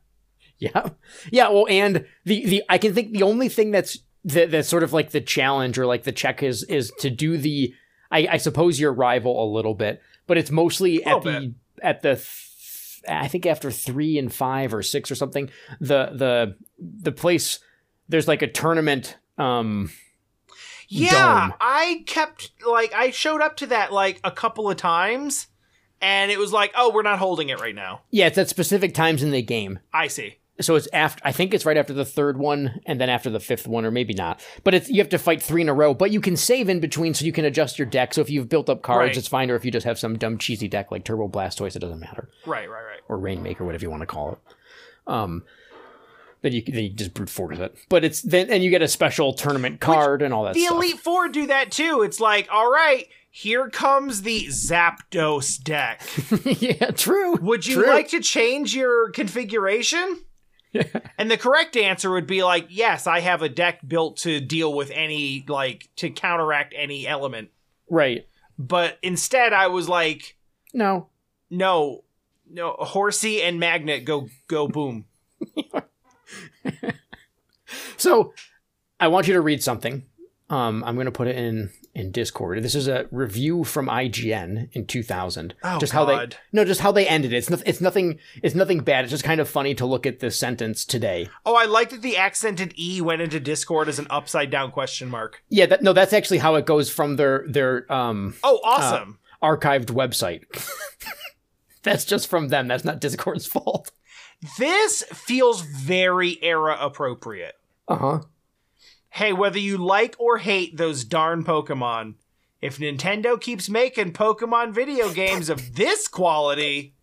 Yeah, 0.58 0.90
yeah. 1.32 1.50
Well, 1.50 1.68
and 1.70 2.06
the 2.24 2.46
the 2.46 2.64
I 2.70 2.78
can 2.78 2.94
think 2.94 3.12
the 3.12 3.24
only 3.24 3.50
thing 3.50 3.72
that's 3.72 4.00
that, 4.26 4.52
that's 4.52 4.70
sort 4.70 4.84
of 4.84 4.94
like 4.94 5.12
the 5.12 5.22
challenge 5.22 5.78
or 5.78 5.86
like 5.86 6.04
the 6.04 6.12
check 6.12 6.42
is 6.42 6.64
is 6.64 6.92
to 7.00 7.10
do 7.10 7.38
the 7.38 7.74
I, 8.10 8.28
I 8.32 8.38
suppose 8.38 8.80
your 8.80 8.94
rival 8.94 9.44
a 9.44 9.48
little 9.54 9.74
bit, 9.74 10.02
but 10.28 10.38
it's 10.38 10.52
mostly 10.52 11.04
at 11.04 11.24
the 11.24 11.54
at 11.84 12.02
the 12.02 12.16
th- 12.16 13.02
I 13.08 13.28
think 13.28 13.46
after 13.46 13.70
three 13.70 14.18
and 14.18 14.34
five 14.34 14.74
or 14.74 14.82
six 14.82 15.12
or 15.12 15.16
something 15.16 15.50
the 15.80 16.12
the 16.14 16.56
the 16.80 17.12
place 17.12 17.60
there's 18.08 18.28
like 18.28 18.42
a 18.42 18.48
tournament 18.48 19.18
um 19.38 19.92
Yeah, 20.88 21.48
Dome. 21.50 21.54
I 21.60 22.04
kept 22.06 22.52
like 22.68 22.94
I 22.94 23.12
showed 23.12 23.42
up 23.42 23.58
to 23.58 23.68
that 23.68 23.92
like 23.92 24.20
a 24.24 24.32
couple 24.32 24.70
of 24.70 24.78
times, 24.78 25.48
and 26.02 26.32
it 26.32 26.38
was 26.40 26.52
like, 26.54 26.72
oh, 26.78 26.92
we're 26.94 27.02
not 27.02 27.20
holding 27.20 27.50
it 27.50 27.60
right 27.60 27.76
now. 27.76 28.02
yeah 28.12 28.28
it's 28.28 28.38
at 28.38 28.50
specific 28.50 28.94
times 28.94 29.24
in 29.24 29.32
the 29.32 29.42
game 29.42 29.80
I 29.94 30.08
see. 30.08 30.38
so 30.62 30.76
it's 30.76 30.88
after 30.94 31.22
I 31.26 31.32
think 31.32 31.54
it's 31.54 31.66
right 31.66 31.78
after 31.78 31.94
the 31.94 32.06
third 32.06 32.38
one 32.38 32.80
and 32.86 33.00
then 33.02 33.10
after 33.10 33.30
the 33.30 33.40
fifth 33.40 33.68
one 33.68 33.84
or 33.86 33.92
maybe 33.92 34.14
not. 34.14 34.42
But 34.64 34.74
it's 34.74 34.90
you 34.90 35.00
have 35.00 35.10
to 35.10 35.18
fight 35.18 35.42
three 35.42 35.62
in 35.62 35.70
a 35.70 35.74
row, 35.74 35.94
but 35.94 36.12
you 36.12 36.22
can 36.22 36.38
save 36.38 36.70
in 36.70 36.80
between 36.80 37.14
so 37.14 37.26
you 37.26 37.32
can 37.34 37.46
adjust 37.46 37.78
your 37.80 37.88
deck. 37.88 38.14
So 38.14 38.22
if 38.22 38.30
you've 38.30 38.48
built 38.50 38.70
up 38.70 38.82
cards, 38.82 39.10
Right. 39.10 39.18
it's 39.18 39.28
fine, 39.28 39.50
or 39.52 39.56
if 39.56 39.66
you 39.66 39.72
just 39.72 39.86
have 39.86 39.98
some 40.00 40.18
dumb 40.18 40.38
cheesy 40.38 40.68
deck 40.68 40.92
like 40.92 41.04
Turbo 41.04 41.28
Blastoise, 41.28 41.76
it 41.76 41.80
doesn't 41.80 42.00
matter. 42.00 42.30
Right, 42.46 42.70
right, 42.70 42.84
right. 42.86 43.00
Or 43.10 43.18
Rainmaker, 43.18 43.66
whatever 43.66 43.84
you 43.84 43.90
want 43.90 44.02
to 44.02 44.08
call 44.08 44.34
it. 44.34 44.40
Um 45.08 45.44
then 46.46 46.54
you, 46.54 46.62
then 46.62 46.84
you 46.84 46.89
just 46.91 47.14
brute 47.16 47.30
force 47.30 47.58
it. 47.58 47.76
But 47.89 48.06
it's 48.06 48.22
then 48.22 48.52
and 48.52 48.64
you 48.64 48.70
get 48.70 48.84
a 48.84 48.88
special 48.88 49.34
tournament 49.34 49.80
card 49.82 50.22
and 50.22 50.32
all 50.32 50.43
that 50.43 50.54
The 50.54 50.62
stuff. 50.66 50.76
Elite 50.76 51.00
Four 51.00 51.28
do 51.30 51.48
that 51.48 51.72
too. 51.72 52.04
It's 52.04 52.20
like, 52.20 52.48
all 52.52 52.72
right, 52.72 53.08
here 53.32 53.68
comes 53.70 54.22
the 54.22 54.46
Zapdos 54.46 55.62
deck. 55.62 56.02
yeah, 56.62 56.91
true. 56.91 57.36
Would 57.38 57.66
you 57.66 57.76
True. 57.84 57.88
like 57.88 58.10
to 58.10 58.22
change 58.22 58.76
your 58.76 59.10
configuration? 59.10 60.22
and 61.18 61.32
the 61.32 61.38
correct 61.38 61.76
answer 61.76 62.12
would 62.12 62.28
be 62.28 62.43
like, 62.43 62.68
yes, 62.70 63.08
I 63.08 63.22
have 63.22 63.41
a 63.41 63.50
deck 63.50 63.80
built 63.88 64.18
to 64.18 64.39
deal 64.39 64.74
with 64.74 64.91
any 64.91 65.46
like 65.48 65.89
to 65.98 66.10
counteract 66.12 66.74
any 66.78 67.08
element. 67.08 67.50
Right. 67.89 68.28
But 68.60 69.00
instead, 69.02 69.52
I 69.52 69.68
was 69.68 69.89
like, 69.89 70.38
No. 70.74 71.08
no, 71.50 72.04
no, 72.50 72.76
Horsey 72.78 73.41
and 73.41 73.60
Magnet 73.60 74.06
go 74.06 74.30
go 74.48 74.68
boom. 74.68 75.06
So 77.97 78.34
I 78.99 79.07
want 79.07 79.28
you 79.28 79.34
to 79.34 79.41
read 79.41 79.63
something. 79.63 80.03
Um, 80.49 80.84
I'm 80.84 80.95
going 80.95 81.05
to 81.05 81.11
put 81.11 81.28
it 81.28 81.36
in 81.38 81.71
in 81.95 82.11
Discord. 82.11 82.61
This 82.61 82.76
is 82.76 82.88
a 82.89 83.07
review 83.09 83.63
from 83.63 83.88
IGN 83.88 84.69
in 84.73 84.86
2000. 84.86 85.55
Oh, 85.63 85.80
just 85.80 85.93
how 85.93 86.03
they 86.05 86.13
God. 86.13 86.36
no, 86.51 86.65
just 86.65 86.82
how 86.82 86.91
they 86.91 87.07
ended 87.07 87.34
it. 87.34 87.38
It's 87.38 87.49
not, 87.49 87.63
it's 87.65 87.82
nothing. 87.82 88.19
It's 88.43 88.53
nothing 88.53 88.80
bad. 88.82 89.05
It's 89.05 89.11
just 89.11 89.23
kind 89.23 89.39
of 89.41 89.49
funny 89.49 89.73
to 89.76 89.86
look 89.86 90.05
at 90.05 90.19
this 90.19 90.38
sentence 90.38 90.86
today. 90.86 91.30
Oh, 91.45 91.55
I 91.55 91.65
like 91.65 91.89
that 91.89 92.01
the 92.01 92.17
accented 92.17 92.73
E 92.78 93.01
went 93.01 93.21
into 93.21 93.39
Discord 93.39 93.88
as 93.89 93.97
an 93.97 94.07
upside 94.09 94.51
down 94.51 94.71
question 94.71 95.09
mark. 95.09 95.41
Yeah, 95.49 95.65
that, 95.67 95.82
no, 95.82 95.93
that's 95.93 96.13
actually 96.13 96.39
how 96.39 96.55
it 96.55 96.65
goes 96.65 96.89
from 96.89 97.15
their 97.15 97.45
their 97.47 97.91
um, 97.91 98.36
Oh, 98.43 98.59
awesome. 98.63 99.17
archived 99.41 99.86
website. 99.88 100.41
that's 101.82 102.05
just 102.05 102.28
from 102.28 102.49
them. 102.49 102.67
That's 102.67 102.86
not 102.86 102.99
Discord's 103.01 103.47
fault. 103.51 103.91
This 104.58 105.04
feels 105.14 105.62
very 105.62 106.42
era 106.44 106.78
appropriate. 106.80 107.56
Uh 107.88 107.96
huh. 107.98 108.20
Hey, 109.10 109.32
whether 109.34 109.60
you 109.60 109.78
like 109.78 110.16
or 110.20 110.40
hate 110.40 110.78
those 110.78 111.04
darn 111.06 111.44
Pokemon, 111.44 112.16
if 112.62 112.80
Nintendo 112.80 113.40
keeps 113.40 113.70
making 113.70 114.14
Pokemon 114.14 114.74
video 114.74 115.12
games 115.12 115.50
of 115.50 115.76
this 115.76 116.08
quality, 116.08 116.94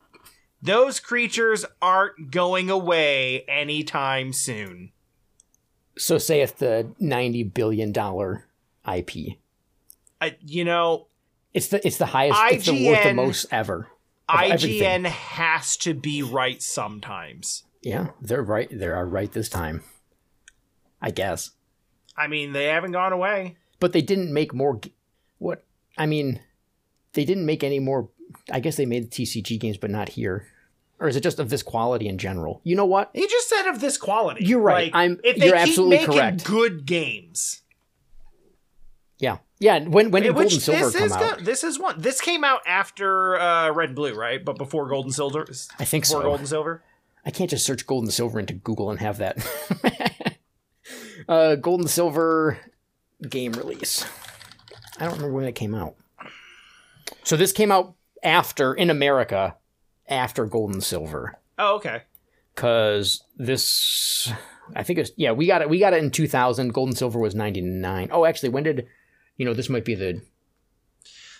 those 0.60 1.00
creatures 1.00 1.64
aren't 1.80 2.30
going 2.30 2.68
away 2.68 3.44
anytime 3.48 4.32
soon. 4.32 4.92
So 5.96 6.18
saith 6.18 6.58
the 6.58 6.92
ninety 6.98 7.42
billion 7.44 7.92
dollar 7.92 8.46
IP. 8.86 9.36
I, 10.20 10.36
you 10.40 10.64
know, 10.64 11.08
It's 11.54 11.68
the 11.68 11.86
it's 11.86 11.98
the 11.98 12.06
highest. 12.06 12.40
It's 12.50 12.66
the 12.66 12.86
worth 12.86 13.04
the 13.04 13.14
most 13.14 13.46
ever. 13.50 13.88
IGN 14.36 14.50
everything. 14.52 15.04
has 15.04 15.76
to 15.78 15.94
be 15.94 16.22
right 16.22 16.62
sometimes. 16.62 17.64
Yeah, 17.82 18.08
they're 18.20 18.42
right. 18.42 18.68
They 18.70 18.86
are 18.86 19.06
right 19.06 19.30
this 19.32 19.48
time. 19.48 19.82
I 21.00 21.10
guess. 21.10 21.50
I 22.16 22.26
mean, 22.28 22.52
they 22.52 22.66
haven't 22.66 22.92
gone 22.92 23.12
away. 23.12 23.56
But 23.80 23.92
they 23.92 24.02
didn't 24.02 24.32
make 24.32 24.54
more. 24.54 24.80
What? 25.38 25.64
I 25.98 26.06
mean, 26.06 26.40
they 27.14 27.24
didn't 27.24 27.46
make 27.46 27.64
any 27.64 27.80
more. 27.80 28.08
I 28.50 28.60
guess 28.60 28.76
they 28.76 28.86
made 28.86 29.10
TCG 29.10 29.58
games, 29.58 29.76
but 29.76 29.90
not 29.90 30.10
here. 30.10 30.46
Or 31.00 31.08
is 31.08 31.16
it 31.16 31.22
just 31.24 31.40
of 31.40 31.50
this 31.50 31.64
quality 31.64 32.06
in 32.06 32.16
general? 32.16 32.60
You 32.62 32.76
know 32.76 32.84
what? 32.86 33.10
He 33.12 33.26
just 33.26 33.48
said 33.48 33.66
of 33.68 33.80
this 33.80 33.98
quality. 33.98 34.44
You're 34.44 34.60
right. 34.60 34.92
Like, 34.92 34.94
I'm- 34.94 35.18
If 35.24 35.36
they 35.38 35.46
you're 35.46 35.56
keep 35.56 35.68
absolutely 35.68 35.96
making 35.98 36.12
correct. 36.14 36.44
Good 36.44 36.86
games. 36.86 37.62
Yeah, 39.18 39.38
yeah. 39.62 39.78
When 39.80 40.10
when 40.10 40.22
did 40.24 40.34
Which 40.34 40.50
Gold 40.50 40.52
and 40.52 40.62
Silver 40.62 40.84
this 40.84 40.94
come 40.96 41.04
is 41.04 41.12
out? 41.12 41.36
good. 41.38 41.46
This 41.46 41.64
is 41.64 41.78
one. 41.78 41.94
This 42.00 42.20
came 42.20 42.44
out 42.44 42.60
after 42.66 43.38
uh, 43.40 43.70
Red 43.72 43.90
and 43.90 43.96
Blue, 43.96 44.14
right? 44.14 44.44
But 44.44 44.58
before 44.58 44.88
Gold 44.88 45.06
and 45.06 45.14
Silver. 45.14 45.46
I 45.78 45.84
think 45.84 46.04
Before 46.04 46.20
so. 46.20 46.26
Gold 46.28 46.40
and 46.40 46.48
Silver. 46.48 46.82
I 47.24 47.30
can't 47.30 47.48
just 47.48 47.64
search 47.64 47.86
Gold 47.86 48.04
and 48.04 48.12
Silver 48.12 48.40
into 48.40 48.54
Google 48.54 48.90
and 48.90 48.98
have 49.00 49.18
that. 49.18 49.38
uh, 51.28 51.54
Gold 51.56 51.80
and 51.80 51.90
Silver 51.90 52.58
game 53.28 53.52
release. 53.52 54.04
I 54.98 55.04
don't 55.04 55.14
remember 55.14 55.34
when 55.34 55.44
it 55.44 55.54
came 55.54 55.74
out. 55.74 55.94
So 57.22 57.36
this 57.36 57.52
came 57.52 57.70
out 57.70 57.94
after 58.24 58.74
in 58.74 58.90
America, 58.90 59.56
after 60.08 60.44
Gold 60.46 60.72
and 60.72 60.82
Silver. 60.82 61.38
Oh, 61.58 61.76
okay. 61.76 62.02
because 62.54 63.22
this 63.36 64.32
I 64.74 64.82
think 64.82 64.98
it's 64.98 65.12
yeah 65.16 65.32
we 65.32 65.46
got 65.46 65.62
it 65.62 65.68
we 65.68 65.78
got 65.78 65.92
it 65.92 66.02
in 66.02 66.10
2000 66.10 66.72
gold 66.72 66.88
and 66.88 66.98
silver 66.98 67.18
was 67.20 67.34
99 67.34 68.08
oh 68.10 68.24
actually 68.24 68.48
when 68.48 68.62
did 68.64 68.86
you 69.36 69.44
know 69.46 69.54
this 69.54 69.68
might 69.68 69.84
be 69.84 69.94
the 69.94 70.20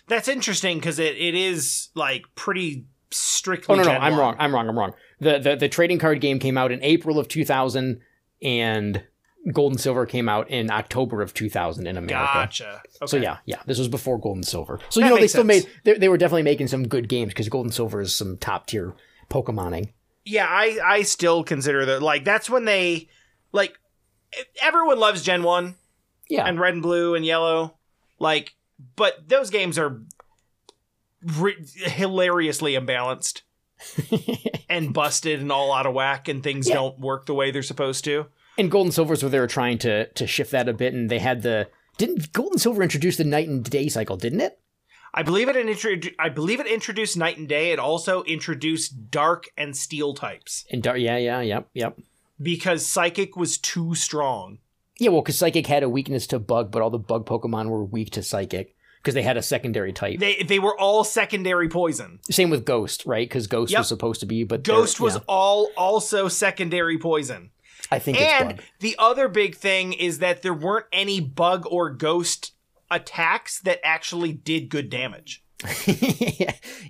That's 0.08 0.28
interesting 0.28 0.78
because 0.78 0.98
it, 0.98 1.16
it 1.16 1.34
is 1.34 1.88
like 1.94 2.24
pretty 2.34 2.86
strictly. 3.10 3.74
oh 3.74 3.76
no 3.76 3.84
no 3.84 3.90
I'm 3.92 4.12
1. 4.12 4.20
wrong 4.20 4.36
I'm 4.38 4.54
wrong 4.54 4.68
I'm 4.68 4.78
wrong 4.78 4.94
the, 5.20 5.38
the 5.38 5.56
the 5.56 5.68
trading 5.68 5.98
card 5.98 6.20
game 6.20 6.38
came 6.38 6.56
out 6.58 6.72
in 6.72 6.82
April 6.82 7.18
of 7.18 7.28
2000 7.28 8.00
and 8.42 9.04
gold 9.52 9.72
and 9.72 9.80
silver 9.80 10.06
came 10.06 10.28
out 10.28 10.48
in 10.50 10.70
October 10.70 11.20
of 11.20 11.34
2000 11.34 11.86
in 11.86 11.96
America 11.96 12.30
Gotcha. 12.34 12.80
Okay. 13.02 13.06
so 13.06 13.16
yeah 13.16 13.38
yeah 13.44 13.60
this 13.66 13.78
was 13.78 13.88
before 13.88 14.18
gold 14.18 14.36
and 14.36 14.46
silver 14.46 14.78
so 14.88 15.00
That 15.00 15.06
you 15.06 15.10
know 15.14 15.20
they 15.20 15.28
still 15.28 15.46
sense. 15.46 15.66
made 15.66 15.72
they, 15.84 15.98
they 15.98 16.08
were 16.08 16.16
definitely 16.16 16.44
making 16.44 16.68
some 16.68 16.88
good 16.88 17.08
games 17.08 17.28
because 17.32 17.48
gold 17.48 17.66
and 17.66 17.74
silver 17.74 18.00
is 18.00 18.14
some 18.14 18.36
top 18.38 18.66
tier 18.66 18.94
Pokemoning 19.30 19.92
Yeah, 20.24 20.46
I 20.48 20.78
I 20.84 21.02
still 21.02 21.42
consider 21.44 21.84
that 21.86 22.02
like 22.02 22.24
that's 22.24 22.48
when 22.48 22.64
they 22.64 23.08
like 23.52 23.78
everyone 24.62 24.98
loves 24.98 25.22
Gen 25.22 25.42
One 25.42 25.74
yeah 26.28 26.46
and 26.46 26.58
Red 26.60 26.74
and 26.74 26.82
Blue 26.82 27.14
and 27.14 27.24
Yellow, 27.26 27.74
like, 28.22 28.54
but 28.96 29.28
those 29.28 29.50
games 29.50 29.78
are 29.78 30.00
ri 31.38 31.54
hilariously 31.76 32.72
imbalanced 32.72 33.42
and 34.68 34.92
busted 34.94 35.40
and 35.40 35.52
all 35.52 35.72
out 35.72 35.86
of 35.86 35.94
whack, 35.94 36.28
and 36.28 36.42
things 36.42 36.68
Yeah. 36.68 36.74
don't 36.76 36.98
work 36.98 37.26
the 37.26 37.34
way 37.34 37.50
they're 37.50 37.62
supposed 37.62 38.04
to. 38.04 38.26
and 38.58 38.70
gold 38.70 38.86
and 38.86 38.94
silver's 38.94 39.22
where 39.22 39.30
they 39.30 39.38
were 39.40 39.46
trying 39.46 39.78
to 39.78 40.06
to 40.08 40.26
shift 40.26 40.50
that 40.52 40.68
a 40.68 40.72
bit 40.72 40.94
and 40.94 41.10
they 41.10 41.18
had 41.18 41.42
the 41.42 41.68
didn't 41.98 42.32
gold 42.32 42.52
and 42.52 42.60
silver 42.60 42.82
introduce 42.82 43.16
the 43.16 43.24
night 43.24 43.48
and 43.48 43.64
day 43.64 43.88
cycle 43.88 44.16
didn't 44.16 44.40
it 44.40 44.58
I 45.14 45.22
believe 45.22 45.48
it 45.50 45.56
intro- 45.56 46.10
I 46.18 46.28
believe 46.30 46.58
it 46.60 46.66
introduced 46.66 47.18
night 47.18 47.36
and 47.36 47.46
day. 47.46 47.72
It 47.72 47.78
also 47.78 48.22
introduced 48.22 49.10
dark 49.10 49.50
and 49.58 49.76
steel 49.76 50.14
types 50.14 50.64
And 50.70 50.82
dar- 50.82 50.96
yeah, 50.96 51.18
yeah, 51.18 51.40
yep, 51.42 51.68
yep. 51.74 51.98
because 52.40 52.86
psychic 52.86 53.36
was 53.36 53.58
too 53.58 53.94
strong. 53.94 54.58
Yeah, 55.02 55.10
well, 55.10 55.20
because 55.20 55.36
Psychic 55.36 55.66
had 55.66 55.82
a 55.82 55.88
weakness 55.88 56.28
to 56.28 56.38
Bug, 56.38 56.70
but 56.70 56.80
all 56.80 56.88
the 56.88 56.96
Bug 56.96 57.26
Pokemon 57.26 57.70
were 57.70 57.82
weak 57.82 58.10
to 58.10 58.22
Psychic 58.22 58.76
because 58.98 59.14
they 59.14 59.24
had 59.24 59.36
a 59.36 59.42
secondary 59.42 59.92
type. 59.92 60.20
They 60.20 60.44
they 60.44 60.60
were 60.60 60.78
all 60.78 61.02
secondary 61.02 61.68
poison. 61.68 62.20
Same 62.30 62.50
with 62.50 62.64
Ghost, 62.64 63.04
right? 63.04 63.28
Because 63.28 63.48
Ghost 63.48 63.72
Yep. 63.72 63.80
was 63.80 63.88
supposed 63.88 64.20
to 64.20 64.26
be, 64.26 64.44
but 64.44 64.62
Ghost 64.62 65.00
was 65.00 65.16
yeah, 65.16 65.22
all 65.26 65.70
also 65.76 66.28
secondary 66.28 66.98
poison. 66.98 67.50
I 67.90 67.98
think 67.98 68.20
it's 68.20 68.32
And 68.32 68.60
the 68.78 68.94
other 68.96 69.26
big 69.26 69.56
thing 69.56 69.92
is 69.92 70.20
that 70.20 70.42
there 70.42 70.54
weren't 70.54 70.86
any 70.92 71.18
bug 71.18 71.66
or 71.68 71.90
ghost 71.90 72.52
attacks 72.88 73.58
that 73.62 73.80
actually 73.82 74.32
did 74.32 74.68
good 74.68 74.88
damage. 74.88 75.42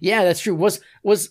yeah, 0.02 0.22
that's 0.22 0.40
true. 0.40 0.54
Was 0.54 0.82
was 1.02 1.30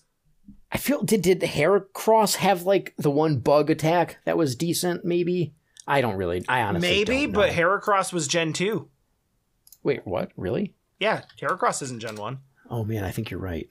I 0.71 0.79
feel 0.79 1.03
did 1.03 1.21
did 1.21 1.41
Heracross 1.41 2.37
have 2.37 2.63
like 2.63 2.95
the 2.97 3.11
one 3.11 3.37
bug 3.37 3.69
attack 3.69 4.17
that 4.25 4.35
was 4.35 4.55
decent? 4.55 5.05
Maybe 5.05 5.53
I 5.87 6.01
don't 6.01 6.15
really. 6.15 6.43
I 6.47 6.61
honestly 6.61 6.89
Maybe, 6.89 7.25
but. 7.25 7.51
Heracross 7.51 8.13
was 8.13 8.27
Gen 8.27 8.53
2. 8.53 8.87
wait, 9.83 10.01
what? 10.05 10.31
Really? 10.37 10.73
Yeah, 10.99 11.21
Heracross 11.39 11.81
isn't 11.81 11.99
Gen 11.99 12.15
1. 12.15 12.37
Oh 12.69 12.83
man, 12.83 13.03
I 13.03 13.11
think 13.11 13.31
you're 13.31 13.39
right. 13.39 13.67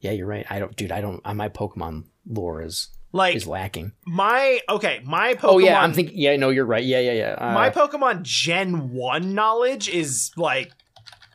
Yeah, 0.00 0.10
you're 0.12 0.26
right. 0.26 0.46
I 0.50 0.58
don't, 0.58 0.74
dude. 0.76 0.90
I 0.92 1.00
don't. 1.00 1.20
uh, 1.24 1.34
My 1.34 1.48
Pokemon 1.48 2.04
lore 2.26 2.62
is 2.62 2.88
Like 3.12 3.36
is 3.36 3.46
lacking. 3.46 3.92
my 4.06 4.60
okay, 4.68 5.00
my 5.04 5.34
Pokemon 5.34 5.44
oh 5.52 5.58
yeah, 5.58 5.80
I'm 5.80 5.92
thinking. 5.92 6.16
Yeah, 6.18 6.36
no, 6.36 6.50
you're 6.50 6.64
right. 6.66 6.82
Yeah, 6.84 7.00
yeah, 7.00 7.12
yeah. 7.12 7.32
Uh, 7.38 7.52
my 7.54 7.70
Pokemon 7.70 8.22
Gen 8.22 8.92
1 8.92 9.34
knowledge 9.34 9.88
is 9.88 10.30
like 10.36 10.72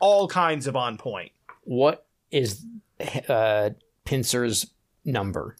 all 0.00 0.28
kinds 0.28 0.66
of 0.66 0.76
on 0.76 0.98
point. 0.98 1.32
what 1.64 2.06
is 2.30 2.64
uh 3.28 3.70
Pinsir's 4.04 4.66
number? 5.04 5.56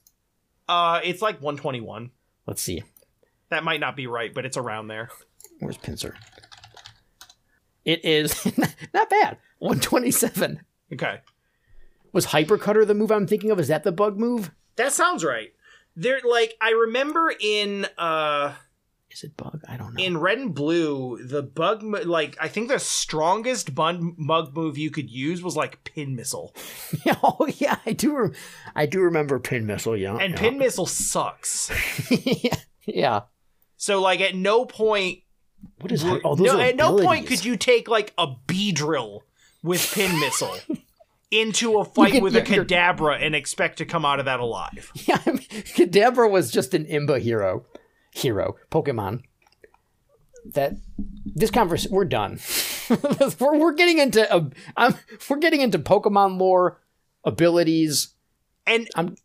Uh 0.68 1.00
it's 1.02 1.22
like 1.22 1.40
121. 1.40 2.10
Let's 2.46 2.62
see. 2.62 2.82
That 3.50 3.64
might 3.64 3.80
not 3.80 3.96
be 3.96 4.06
right, 4.06 4.32
but 4.32 4.46
it's 4.46 4.56
around 4.56 4.88
there. 4.88 5.10
Where's 5.58 5.76
Pinsir? 5.78 6.14
It 7.84 8.04
is 8.04 8.46
not 8.94 9.10
bad. 9.10 9.38
127. 9.58 10.60
Okay. 10.92 11.20
Was 12.12 12.26
Hypercutter 12.26 12.86
the 12.86 12.94
move 12.94 13.10
I'm 13.10 13.26
thinking 13.26 13.50
of? 13.50 13.58
Is 13.60 13.68
that 13.68 13.84
the 13.84 13.92
bug 13.92 14.18
move? 14.18 14.50
That 14.76 14.92
sounds 14.92 15.24
right. 15.24 15.52
There 15.96 16.20
like 16.28 16.54
I 16.60 16.70
remember 16.70 17.32
in 17.40 17.86
uh 17.98 18.54
Is 19.10 19.24
it 19.24 19.36
bug? 19.36 19.60
I 19.68 19.76
don't 19.76 19.94
know. 19.94 20.02
in 20.02 20.16
red 20.18 20.38
and 20.38 20.54
blue, 20.54 21.18
the 21.22 21.42
bug 21.42 21.82
like 21.82 22.36
I 22.40 22.48
think 22.48 22.68
the 22.68 22.78
strongest 22.78 23.74
bun- 23.74 24.14
bug 24.18 24.54
move 24.54 24.78
you 24.78 24.90
could 24.90 25.10
use 25.10 25.42
was 25.42 25.56
like 25.56 25.82
pin 25.84 26.14
missile, 26.16 26.54
oh 27.22 27.48
yeah, 27.58 27.76
I 27.84 27.92
do. 27.92 28.16
Rem- 28.16 28.34
I 28.74 28.86
do 28.86 29.00
remember 29.00 29.38
Pin 29.40 29.66
Missile. 29.66 29.96
Yeah, 29.96 30.16
and 30.16 30.34
yeah. 30.34 30.38
pin 30.40 30.58
missile 30.58 30.86
sucks. 30.86 31.70
yeah, 32.10 32.56
yeah. 32.86 33.20
So 33.80 33.98
like 34.02 34.20
at 34.20 34.34
no 34.34 34.66
point, 34.66 35.20
What 35.80 35.90
is? 35.90 36.02
Hy- 36.02 36.20
oh, 36.22 36.34
those 36.34 36.46
no, 36.52 36.60
at 36.60 36.76
no 36.76 36.98
point 36.98 37.26
could 37.26 37.42
you 37.46 37.56
take 37.56 37.88
like 37.88 38.12
a 38.18 38.26
Beedrill 38.46 39.20
with 39.62 39.90
pin 39.94 40.20
missile 40.20 40.54
into 41.30 41.78
a 41.78 41.84
fight 41.86 42.12
could- 42.12 42.22
with 42.22 42.36
a 42.36 42.42
Kadabra 42.42 43.16
and 43.24 43.34
expect 43.34 43.78
to 43.78 43.86
come 43.86 44.04
out 44.04 44.18
of 44.18 44.26
that 44.26 44.38
alive. 44.38 44.92
Yeah, 45.06 45.18
I 45.24 45.30
mean, 45.30 45.38
Kadabra 45.40 46.30
was 46.30 46.50
just 46.50 46.74
an 46.74 46.84
Imba 46.84 47.20
hero, 47.22 47.64
hero 48.12 48.56
Pokemon. 48.70 49.22
That 50.52 50.74
this 51.24 51.50
conversation, 51.50 51.92
we're 51.94 52.04
done. 52.04 52.38
we're, 53.40 53.56
we're 53.58 53.72
getting 53.72 53.98
into 53.98 54.30
um, 54.34 54.52
I'm, 54.76 54.94
we're 55.30 55.38
getting 55.38 55.62
into 55.62 55.78
Pokemon 55.78 56.38
lore, 56.38 56.82
abilities. 57.24 58.08
And 58.66 58.88
I'm- 58.94 59.16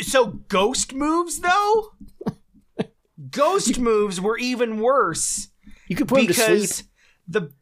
so 0.00 0.26
ghost 0.26 0.94
moves 0.94 1.38
though, 1.40 1.92
ghost 3.30 3.78
moves 3.78 4.20
were 4.20 4.38
even 4.38 4.80
worse. 4.80 5.48
You 5.88 5.96
could 5.96 6.08
put 6.08 6.20
him 6.20 6.26
to 6.28 6.34
sleep. 6.34 6.46
because 6.48 6.84
the 7.26 7.52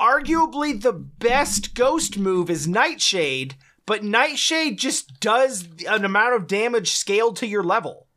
arguably 0.00 0.80
the 0.80 0.92
best 0.92 1.74
ghost 1.74 2.18
move 2.18 2.50
is 2.50 2.66
Nightshade, 2.68 3.54
but 3.86 4.02
Nightshade 4.04 4.78
just 4.78 5.20
does 5.20 5.68
an 5.88 6.04
amount 6.04 6.34
of 6.34 6.46
damage 6.46 6.92
scaled 6.92 7.36
to 7.36 7.46
your 7.46 7.62
level. 7.62 8.08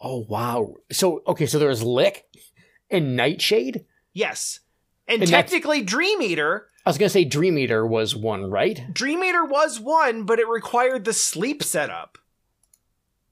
Oh 0.00 0.24
wow! 0.28 0.74
So 0.92 1.22
okay, 1.26 1.46
so 1.46 1.58
there's 1.58 1.82
Lick 1.82 2.24
and 2.90 3.16
Nightshade. 3.16 3.84
Yes. 4.12 4.60
And, 5.06 5.22
And 5.22 5.30
technically 5.30 5.82
Dream 5.82 6.22
Eater, 6.22 6.68
I 6.86 6.90
was 6.90 6.98
gonna 6.98 7.08
say 7.10 7.24
Dream 7.24 7.58
Eater 7.58 7.86
was 7.86 8.14
one, 8.16 8.50
right? 8.50 8.82
Dream 8.92 9.22
Eater 9.22 9.44
was 9.44 9.78
one, 9.80 10.24
but 10.24 10.38
it 10.38 10.48
required 10.48 11.04
the 11.04 11.12
sleep 11.12 11.62
setup, 11.62 12.18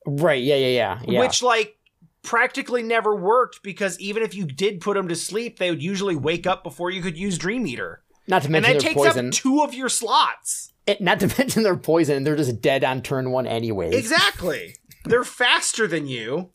Right. 0.07 0.43
Yeah. 0.43 0.57
Yeah. 0.57 0.67
Yeah. 0.69 1.01
Yeah. 1.07 1.21
which 1.21 1.43
like 1.43 1.77
practically 2.23 2.83
never 2.83 3.15
worked 3.15 3.63
because 3.63 3.99
even 4.01 4.23
if 4.23 4.35
you 4.35 4.45
did 4.47 4.81
put 4.81 4.95
them 4.95 5.09
to 5.09 5.17
sleep, 5.17 5.59
they 5.59 5.71
would 5.71 5.83
usually 5.83 6.17
wake 6.17 6.47
up 6.47 6.63
before 6.63 6.91
you 6.91 7.03
could 7.03 7.17
use 7.19 7.37
Dream 7.39 7.67
Eater. 7.67 8.03
not 8.29 8.43
to 8.43 8.51
mention, 8.51 8.73
And 8.73 8.81
that 8.81 8.85
takes 8.87 8.97
poison. 8.97 9.27
up 9.29 9.33
two 9.33 9.63
of 9.63 9.75
your 9.75 9.89
slots. 9.89 10.73
It- 10.87 11.01
not 11.01 11.21
to 11.21 11.27
mention 11.39 11.63
they're 11.63 11.77
poison, 11.77 12.17
and 12.17 12.27
they're 12.27 12.37
just 12.37 12.61
dead 12.61 12.85
on 12.85 13.03
turn 13.03 13.31
one 13.31 13.47
anyway. 13.47 13.91
Exactly. 13.95 14.77
They're 15.05 15.25
faster 15.25 15.89
than 15.89 16.07
you. 16.07 16.51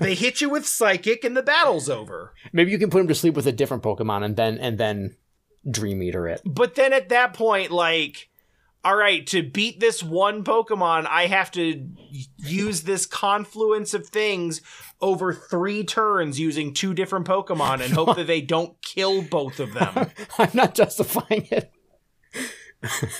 They 0.00 0.14
hit 0.16 0.40
you 0.40 0.50
with 0.50 0.66
psychic 0.66 1.22
and 1.22 1.36
the 1.36 1.42
battle's 1.42 1.88
over. 1.88 2.34
Maybe 2.52 2.72
you 2.72 2.78
can 2.78 2.90
put 2.90 2.98
them 2.98 3.06
to 3.08 3.14
sleep 3.14 3.34
with 3.34 3.46
a 3.46 3.52
different 3.52 3.84
Pokemon, 3.84 4.24
and 4.24 4.34
then 4.36 4.58
and 4.58 4.76
then 4.76 5.16
Dream 5.70 6.02
Eater 6.02 6.26
it. 6.26 6.40
But 6.44 6.74
then 6.74 6.92
at 6.92 7.10
that 7.10 7.32
point, 7.32 7.70
like, 7.70 8.28
all 8.84 8.96
right, 8.96 9.24
to 9.28 9.44
beat 9.48 9.78
this 9.78 10.02
one 10.02 10.42
Pokemon, 10.42 11.06
I 11.08 11.26
have 11.26 11.52
to 11.52 11.88
use 12.38 12.82
this 12.82 13.06
confluence 13.06 13.94
of 13.94 14.08
things 14.08 14.60
over 15.02 15.34
three 15.34 15.84
turns 15.84 16.40
using 16.40 16.72
two 16.72 16.94
different 16.94 17.26
Pokemon 17.26 17.82
and 17.82 17.92
hope 17.92 18.16
that 18.16 18.26
they 18.26 18.40
don't 18.54 18.80
kill 18.80 19.20
both 19.20 19.60
of 19.60 19.74
them. 19.74 20.10
I'm 20.38 20.50
not 20.54 20.74
justifying 20.74 21.48
it. 21.50 21.70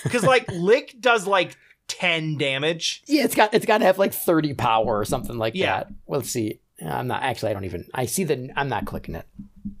Because, 0.03 0.23
like, 0.23 0.51
Lick 0.51 0.95
does 0.99 1.25
like 1.25 1.55
10 1.87 2.37
damage. 2.37 3.01
Yeah, 3.05 3.23
it's 3.23 3.33
got 3.35 3.53
it's 3.53 3.65
got 3.65 3.77
to 3.77 3.85
have 3.85 3.97
like 3.97 4.13
30 4.13 4.55
power 4.55 4.99
or 4.99 5.05
something 5.05 5.37
like 5.37 5.55
Yeah. 5.55 5.67
that. 5.77 5.87
Well, 6.05 6.19
let's 6.19 6.31
see. 6.31 6.59
I'm 6.85 7.07
not 7.07 7.23
actually. 7.23 7.51
I 7.51 7.53
don't 7.53 7.63
even. 7.63 7.85
I 7.93 8.05
see 8.07 8.25
that. 8.25 8.49
I'm 8.57 8.67
not 8.67 8.83
clicking 8.85 9.15
it. 9.15 9.25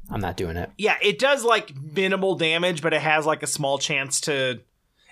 I'm 0.09 0.21
not 0.21 0.37
doing 0.37 0.55
it. 0.55 0.69
Yeah, 0.77 0.95
it 1.01 1.19
does 1.19 1.43
like 1.43 1.73
minimal 1.75 2.35
damage, 2.35 2.81
but 2.81 2.93
it 2.93 3.01
has 3.01 3.25
like 3.25 3.43
a 3.43 3.47
small 3.47 3.77
chance 3.77 4.21
to. 4.21 4.61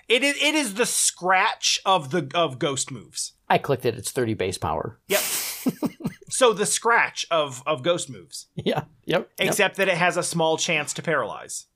It 0.08 0.22
is 0.22 0.36
it 0.42 0.54
is 0.54 0.74
the 0.74 0.86
scratch 0.86 1.78
of 1.84 2.10
the 2.10 2.30
of 2.34 2.58
ghost 2.58 2.90
moves. 2.90 3.32
I 3.52 3.58
clicked 3.58 3.84
it. 3.84 3.96
It's 3.96 4.10
30 4.10 4.34
base 4.34 4.56
power. 4.58 4.98
Yep. 5.08 5.20
so 6.30 6.52
the 6.52 6.64
scratch 6.66 7.26
of 7.30 7.62
of 7.66 7.82
ghost 7.82 8.08
moves, 8.10 8.46
Yeah. 8.56 8.84
Yep. 9.04 9.28
yep. 9.28 9.30
except 9.38 9.76
that 9.76 9.88
it 9.88 9.96
has 9.96 10.16
a 10.16 10.22
small 10.22 10.56
chance 10.56 10.92
to 10.94 11.02
paralyze, 11.02 11.66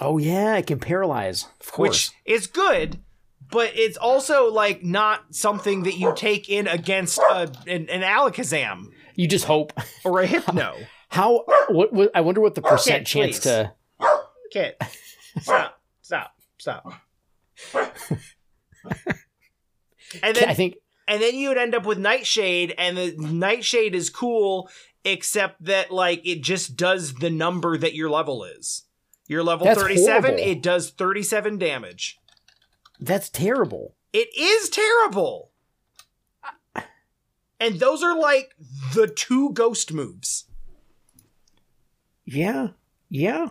Oh 0.00 0.18
yeah, 0.18 0.56
it 0.56 0.66
can 0.66 0.78
paralyze. 0.80 1.46
Of 1.60 1.72
course. 1.72 2.10
which 2.10 2.10
is 2.24 2.46
good, 2.46 2.98
but 3.50 3.72
it's 3.76 3.96
also 3.96 4.50
like 4.52 4.82
not 4.82 5.34
something 5.34 5.84
that 5.84 5.96
you 5.96 6.12
take 6.16 6.48
in 6.48 6.66
against 6.66 7.18
a, 7.18 7.50
an, 7.66 7.88
an 7.88 8.02
Alakazam 8.02 8.86
you 9.14 9.26
just 9.28 9.44
hope. 9.46 9.72
or 10.04 10.20
a 10.20 10.26
Hypno. 10.26 10.76
How? 11.10 11.44
What? 11.68 11.92
what 11.92 12.10
I 12.14 12.20
wonder 12.20 12.40
what 12.40 12.54
the 12.56 12.62
percent 12.62 12.98
Kit, 12.98 13.06
chance 13.06 13.38
please. 13.38 13.44
to. 13.44 13.72
Kit, 14.52 14.82
stop, 15.40 15.80
stop, 16.02 16.34
stop. 16.58 16.92
and 20.22 20.36
then 20.36 20.48
I 20.48 20.54
think. 20.54 20.76
And 21.08 21.22
then 21.22 21.34
you 21.34 21.48
would 21.48 21.58
end 21.58 21.74
up 21.74 21.86
with 21.86 21.98
Nightshade, 21.98 22.74
and 22.78 22.96
the 22.96 23.14
Nightshade 23.18 23.94
is 23.94 24.10
cool, 24.10 24.68
except 25.04 25.64
that 25.64 25.90
like 25.90 26.20
it 26.24 26.42
just 26.42 26.76
does 26.76 27.14
the 27.14 27.30
number 27.30 27.76
that 27.78 27.94
your 27.94 28.10
level 28.10 28.44
is. 28.44 28.84
Your 29.26 29.42
level 29.42 29.66
That's 29.66 29.80
thirty-seven, 29.80 30.30
horrible. 30.32 30.50
it 30.50 30.62
does 30.62 30.90
thirty-seven 30.90 31.58
damage. 31.58 32.18
That's 33.00 33.28
terrible. 33.28 33.94
It 34.12 34.28
is 34.36 34.70
terrible. 34.70 35.50
And 37.60 37.80
those 37.80 38.02
are 38.02 38.16
like 38.16 38.54
the 38.94 39.08
two 39.08 39.50
ghost 39.52 39.92
moves. 39.92 40.44
Yeah. 42.24 42.68
Yeah. 43.10 43.48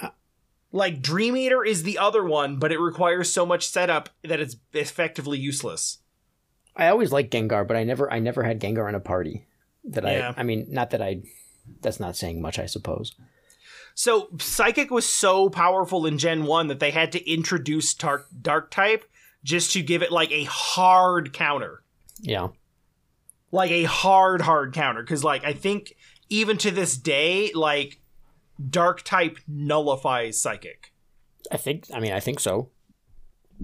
Uh, 0.00 0.08
like 0.72 1.02
Dream 1.02 1.36
Eater 1.36 1.62
is 1.64 1.82
the 1.82 1.98
other 1.98 2.24
one, 2.24 2.58
but 2.58 2.72
it 2.72 2.80
requires 2.80 3.30
so 3.30 3.44
much 3.44 3.68
setup 3.68 4.08
that 4.24 4.40
it's 4.40 4.56
effectively 4.72 5.38
useless. 5.38 5.98
I 6.76 6.88
always 6.88 7.12
liked 7.12 7.32
Gengar, 7.32 7.66
but 7.66 7.76
I 7.76 7.84
never 7.84 8.12
I 8.12 8.18
never 8.18 8.42
had 8.42 8.60
Gengar 8.60 8.88
in 8.88 8.94
a 8.94 9.00
party. 9.00 9.46
That 9.84 10.04
Yeah. 10.04 10.32
I 10.36 10.40
I 10.40 10.42
mean, 10.42 10.66
not 10.68 10.90
that 10.90 11.02
I 11.02 11.22
that's 11.80 12.00
not 12.00 12.16
saying 12.16 12.40
much, 12.40 12.58
I 12.58 12.66
suppose. 12.66 13.12
So 13.94 14.28
Psychic 14.38 14.90
was 14.90 15.08
so 15.08 15.48
powerful 15.48 16.04
in 16.04 16.18
Gen 16.18 16.44
1 16.44 16.66
that 16.68 16.80
they 16.80 16.90
had 16.90 17.12
to 17.12 17.30
introduce 17.30 17.94
dark, 17.94 18.26
dark 18.42 18.70
type 18.70 19.04
just 19.42 19.72
to 19.72 19.82
give 19.82 20.02
it 20.02 20.12
like 20.12 20.30
a 20.30 20.44
hard 20.44 21.32
counter. 21.32 21.82
Yeah. 22.20 22.48
Like 23.50 23.70
a 23.70 23.84
hard, 23.84 24.42
hard 24.42 24.74
counter. 24.74 25.02
Because, 25.02 25.24
like, 25.24 25.44
I 25.44 25.54
think 25.54 25.94
even 26.28 26.58
to 26.58 26.70
this 26.70 26.98
day, 26.98 27.52
like, 27.54 28.00
dark 28.70 29.02
type 29.02 29.38
nullifies 29.48 30.40
Psychic. 30.40 30.92
I 31.50 31.56
think 31.56 31.86
I 31.92 32.00
mean 32.00 32.12
I 32.12 32.20
think 32.20 32.40
so. 32.40 32.70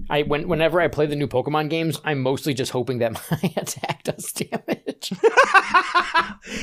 I 0.09 0.23
when 0.23 0.47
whenever 0.47 0.81
I 0.81 0.87
play 0.87 1.05
the 1.05 1.15
new 1.15 1.27
Pokemon 1.27 1.69
games, 1.69 1.99
I'm 2.03 2.21
mostly 2.21 2.53
just 2.53 2.71
hoping 2.71 2.99
that 2.99 3.13
my 3.31 3.53
attack 3.55 4.03
does 4.03 4.31
damage. 4.31 5.13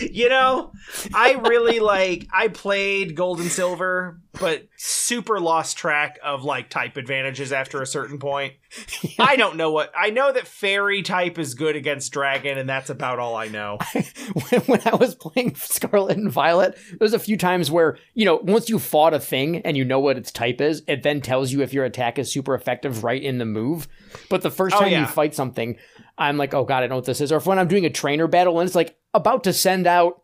you 0.11 0.29
know, 0.29 0.73
I 1.15 1.41
really 1.47 1.81
like 1.81 2.27
I 2.33 2.49
played 2.49 3.15
Gold 3.15 3.41
and 3.41 3.51
Silver, 3.51 4.21
but 4.39 4.69
super 4.77 5.41
lost 5.41 5.77
track 5.77 6.19
of 6.23 6.45
like 6.45 6.69
type 6.71 6.97
advantages 6.97 7.53
after 7.53 7.83
a 7.83 7.87
certain 7.87 8.19
point. 8.19 8.55
I 9.19 9.37
don't 9.37 9.57
know 9.57 9.73
what 9.73 9.93
I 9.97 10.11
know 10.11 10.33
that 10.33 10.47
fairy 10.47 11.03
type 11.03 11.39
is 11.39 11.55
good 11.55 11.75
against 11.77 12.13
dragon, 12.13 12.57
and 12.57 12.69
that's 12.69 12.91
about 12.91 13.19
all 13.19 13.35
I 13.35 13.49
know. 13.49 13.79
when, 14.51 14.61
when 14.63 14.81
I 14.85 14.95
was 14.95 15.15
playing 15.15 15.57
Scarlet 15.57 16.17
and 16.17 16.31
Violet, 16.31 16.79
there's 16.99 17.15
a 17.15 17.19
few 17.19 17.37
times 17.37 17.71
where, 17.71 17.99
you 18.15 18.25
know, 18.25 18.37
once 18.37 18.69
you 18.69 18.79
fought 18.79 19.15
a 19.15 19.21
thing 19.21 19.59
and 19.63 19.77
you 19.77 19.85
know 19.85 19.99
what 20.01 20.17
its 20.17 20.31
type 20.31 20.61
is, 20.61 20.83
it 20.87 21.03
then 21.03 21.21
tells 21.21 21.51
you 21.53 21.63
if 21.63 21.73
your 21.73 21.85
attack 21.85 22.19
is 22.19 22.33
super 22.33 22.55
effective 22.55 23.03
right 23.03 23.23
in 23.23 23.39
the 23.39 23.45
move. 23.45 23.89
But 24.29 24.43
the 24.43 24.51
first 24.51 24.77
Oh, 24.77 24.81
time 24.81 24.93
yeah. 24.93 25.01
you 25.01 25.07
fight 25.07 25.35
something, 25.35 25.77
I'm 26.17 26.37
like, 26.37 26.55
oh 26.55 26.65
god, 26.65 26.85
I 26.85 26.87
know 26.87 26.97
what 26.97 27.05
this 27.07 27.21
is. 27.21 27.33
Or 27.33 27.37
if 27.39 27.47
when 27.47 27.59
I'm 27.59 27.69
doing 27.69 27.85
a 27.87 27.91
trainer 27.91 28.29
battle 28.29 28.61
and 28.61 28.67
it's 28.69 28.77
like 28.77 28.97
about 29.15 29.45
to 29.45 29.53
send 29.53 29.87
out 29.87 30.23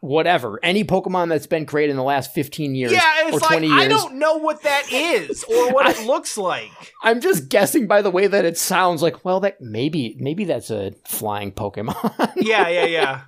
whatever, 0.00 0.58
any 0.62 0.84
Pokemon 0.84 1.28
that's 1.28 1.46
been 1.46 1.66
created 1.66 1.90
in 1.92 1.96
the 1.96 2.02
last 2.02 2.32
15 2.34 2.74
years 2.74 2.92
Yeah, 2.92 3.00
it's 3.26 3.40
like 3.40 3.50
20 3.50 3.66
years. 3.66 3.80
I 3.80 3.88
don't 3.88 4.14
know 4.14 4.36
what 4.36 4.62
that 4.62 4.92
is 4.92 5.44
or 5.44 5.72
what 5.72 5.86
it 5.96 6.06
looks 6.06 6.36
like. 6.36 6.70
I'm 7.02 7.20
just 7.20 7.48
guessing 7.48 7.86
by 7.86 8.02
the 8.02 8.10
way 8.10 8.26
that 8.26 8.44
it 8.44 8.58
sounds 8.58 9.02
like, 9.02 9.24
well, 9.24 9.40
that 9.40 9.60
maybe 9.60 10.16
maybe 10.18 10.44
that's 10.44 10.70
a 10.70 10.92
flying 11.04 11.52
Pokemon. 11.52 12.32
Yeah, 12.42 12.68
yeah, 12.68 12.84
yeah. 12.86 13.20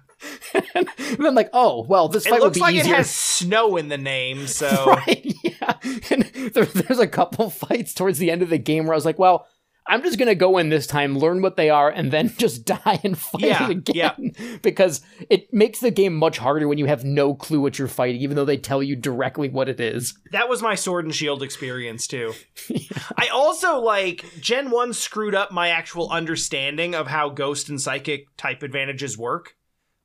and 0.75 0.89
then 1.19 1.35
like, 1.35 1.51
oh, 1.53 1.85
well, 1.89 2.09
this 2.09 2.25
fight 2.27 2.41
would 2.41 2.43
looks 2.47 2.57
be 2.57 2.61
like 2.63 2.75
easier. 2.75 2.95
it 2.95 2.97
has 2.97 3.11
snow 3.11 3.77
in 3.77 3.89
the 3.89 3.99
name, 3.99 4.47
so 4.49 4.87
right? 4.87 5.35
Yeah. 5.43 5.75
And 6.11 6.23
there, 6.55 6.65
there's 6.65 6.99
a 6.99 7.07
couple 7.07 7.51
fights 7.51 7.95
towards 7.95 8.19
the 8.19 8.31
end 8.31 8.43
of 8.43 8.49
the 8.49 8.59
game 8.59 8.85
where 8.85 8.95
I 8.95 8.97
was 8.97 9.05
like, 9.05 9.19
well, 9.19 9.47
I'm 9.87 10.03
just 10.03 10.19
gonna 10.19 10.35
go 10.35 10.59
in 10.59 10.69
this 10.71 10.87
time, 10.87 11.19
learn 11.19 11.43
what 11.43 11.57
they 11.57 11.71
are, 11.71 11.91
and 11.91 12.11
then 12.11 12.33
just 12.39 12.65
die 12.65 13.01
and 13.05 13.17
fight 13.19 13.43
Yeah, 13.43 13.69
it 13.69 13.71
again. 13.71 14.33
Because 14.63 15.03
it 15.29 15.53
makes 15.53 15.81
the 15.81 15.91
game 15.91 16.15
much 16.15 16.39
harder 16.39 16.67
when 16.69 16.79
you 16.79 16.87
have 16.87 17.05
no 17.05 17.35
clue 17.35 17.61
what 17.61 17.79
you're 17.79 17.89
fighting, 17.89 18.21
even 18.21 18.37
though 18.37 18.45
they 18.45 18.57
tell 18.57 18.83
you 18.83 18.97
directly 18.97 19.49
what 19.49 19.69
it 19.69 19.81
is. 19.81 20.19
that 20.33 20.49
was 20.49 20.63
my 20.63 20.75
sword 20.75 21.05
and 21.05 21.15
shield 21.15 21.43
experience 21.43 22.07
too. 22.07 22.33
I 23.19 23.29
also 23.29 23.79
like 23.81 24.25
Gen 24.41 24.71
1 24.71 24.93
screwed 24.95 25.35
up 25.35 25.53
my 25.53 25.69
actual 25.69 26.11
understanding 26.11 26.95
of 26.95 27.09
how 27.09 27.29
ghost 27.29 27.69
and 27.69 27.81
psychic 27.81 28.27
type 28.37 28.63
advantages 28.63 29.19
work 29.19 29.57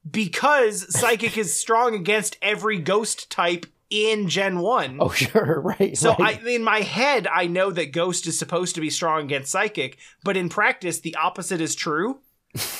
because 0.09 0.97
psychic 0.97 1.37
is 1.37 1.55
strong 1.55 1.93
against 1.95 2.37
every 2.41 2.79
ghost 2.79 3.29
type 3.29 3.65
in 3.89 4.29
Gen 4.29 4.59
1. 4.59 4.97
Oh, 4.99 5.09
sure, 5.13 5.61
right. 5.61 5.97
So 5.97 6.15
right. 6.15 6.39
I, 6.43 6.49
in 6.49 6.63
my 6.63 6.81
head, 6.81 7.27
I 7.27 7.47
know 7.47 7.71
that 7.71 7.91
Ghost 7.91 8.27
is 8.27 8.37
supposed 8.37 8.75
to 8.75 8.81
be 8.81 8.89
strong 8.89 9.23
against 9.23 9.51
Psychic, 9.51 9.97
but 10.23 10.37
in 10.37 10.49
practice, 10.49 10.99
the 10.99 11.15
opposite 11.15 11.61
is 11.61 11.75
true. 11.75 12.19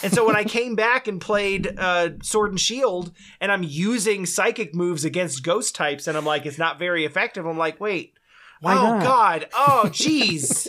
And 0.02 0.14
so 0.14 0.26
when 0.26 0.36
I 0.36 0.44
came 0.46 0.76
back 0.76 1.08
and 1.08 1.22
played 1.22 1.78
uh, 1.78 2.12
Sword 2.22 2.52
and 2.52 2.60
Shield, 2.60 3.12
and 3.40 3.52
I'm 3.52 3.64
using 3.64 4.26
Psychic 4.26 4.74
moves 4.74 5.06
against 5.06 5.44
Ghost 5.44 5.76
types, 5.76 6.08
and 6.08 6.18
I'm 6.18 6.26
like, 6.26 6.46
it's 6.46 6.58
not 6.58 6.80
very 6.80 7.06
effective. 7.06 7.46
I'm 7.46 7.58
like, 7.58 7.80
wait, 7.80 8.14
Why 8.62 8.74
oh 8.74 8.98
not? 8.98 9.04
god, 9.04 9.48
oh 9.54 9.84
jeez, 9.88 10.68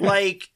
like 0.00 0.50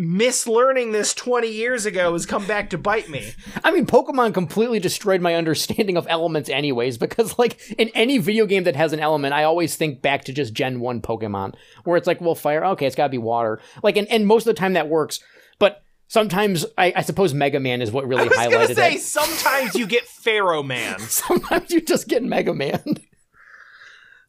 mislearning 0.00 0.92
this 0.92 1.12
20 1.14 1.48
years 1.48 1.84
ago 1.86 2.12
has 2.14 2.26
come 2.26 2.46
back 2.46 2.70
to 2.70 2.78
bite 2.78 3.08
me. 3.08 3.32
I 3.64 3.70
mean, 3.70 3.86
Pokemon 3.86 4.34
completely 4.34 4.80
destroyed 4.80 5.20
my 5.20 5.34
understanding 5.34 5.96
of 5.96 6.06
elements, 6.08 6.48
anyways, 6.48 6.98
because, 6.98 7.38
like, 7.38 7.60
in 7.78 7.90
any 7.94 8.18
video 8.18 8.46
game 8.46 8.64
that 8.64 8.76
has 8.76 8.92
an 8.92 9.00
element, 9.00 9.34
I 9.34 9.44
always 9.44 9.76
think 9.76 10.00
back 10.02 10.24
to 10.24 10.32
just 10.32 10.54
Gen 10.54 10.80
1 10.80 11.02
Pokemon, 11.02 11.54
where 11.84 11.96
it's 11.96 12.06
like, 12.06 12.20
well, 12.20 12.34
fire, 12.34 12.64
okay, 12.64 12.86
it's 12.86 12.96
gotta 12.96 13.10
be 13.10 13.18
water. 13.18 13.60
Like, 13.82 13.96
and, 13.96 14.08
and 14.08 14.26
most 14.26 14.46
of 14.46 14.54
the 14.54 14.58
time 14.58 14.72
that 14.72 14.88
works, 14.88 15.20
but 15.58 15.82
sometimes, 16.08 16.64
I, 16.78 16.92
I 16.96 17.02
suppose 17.02 17.34
Mega 17.34 17.60
Man 17.60 17.82
is 17.82 17.92
what 17.92 18.06
really 18.06 18.22
I 18.22 18.28
was 18.28 18.36
highlighted 18.36 18.50
gonna 18.50 18.74
say 18.74 18.94
it. 18.94 19.00
sometimes 19.02 19.74
you 19.74 19.86
get 19.86 20.06
Pharaoh 20.06 20.62
Man. 20.62 20.98
Sometimes 21.00 21.70
you 21.70 21.80
just 21.80 22.08
get 22.08 22.22
Mega 22.22 22.54
Man. 22.54 22.82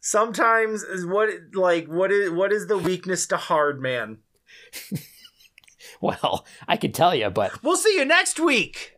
sometimes 0.00 0.82
is 0.82 1.06
what 1.06 1.28
like 1.54 1.86
what 1.86 2.10
is 2.10 2.30
what 2.30 2.52
is 2.52 2.66
the 2.66 2.76
weakness 2.76 3.24
to 3.28 3.36
hard 3.36 3.80
man 3.80 4.18
well, 6.22 6.44
I 6.66 6.76
could 6.76 6.94
tell 6.94 7.14
you, 7.14 7.30
but 7.30 7.62
we'll 7.62 7.76
see 7.76 7.96
you 7.96 8.04
next 8.04 8.40
week 8.40 8.96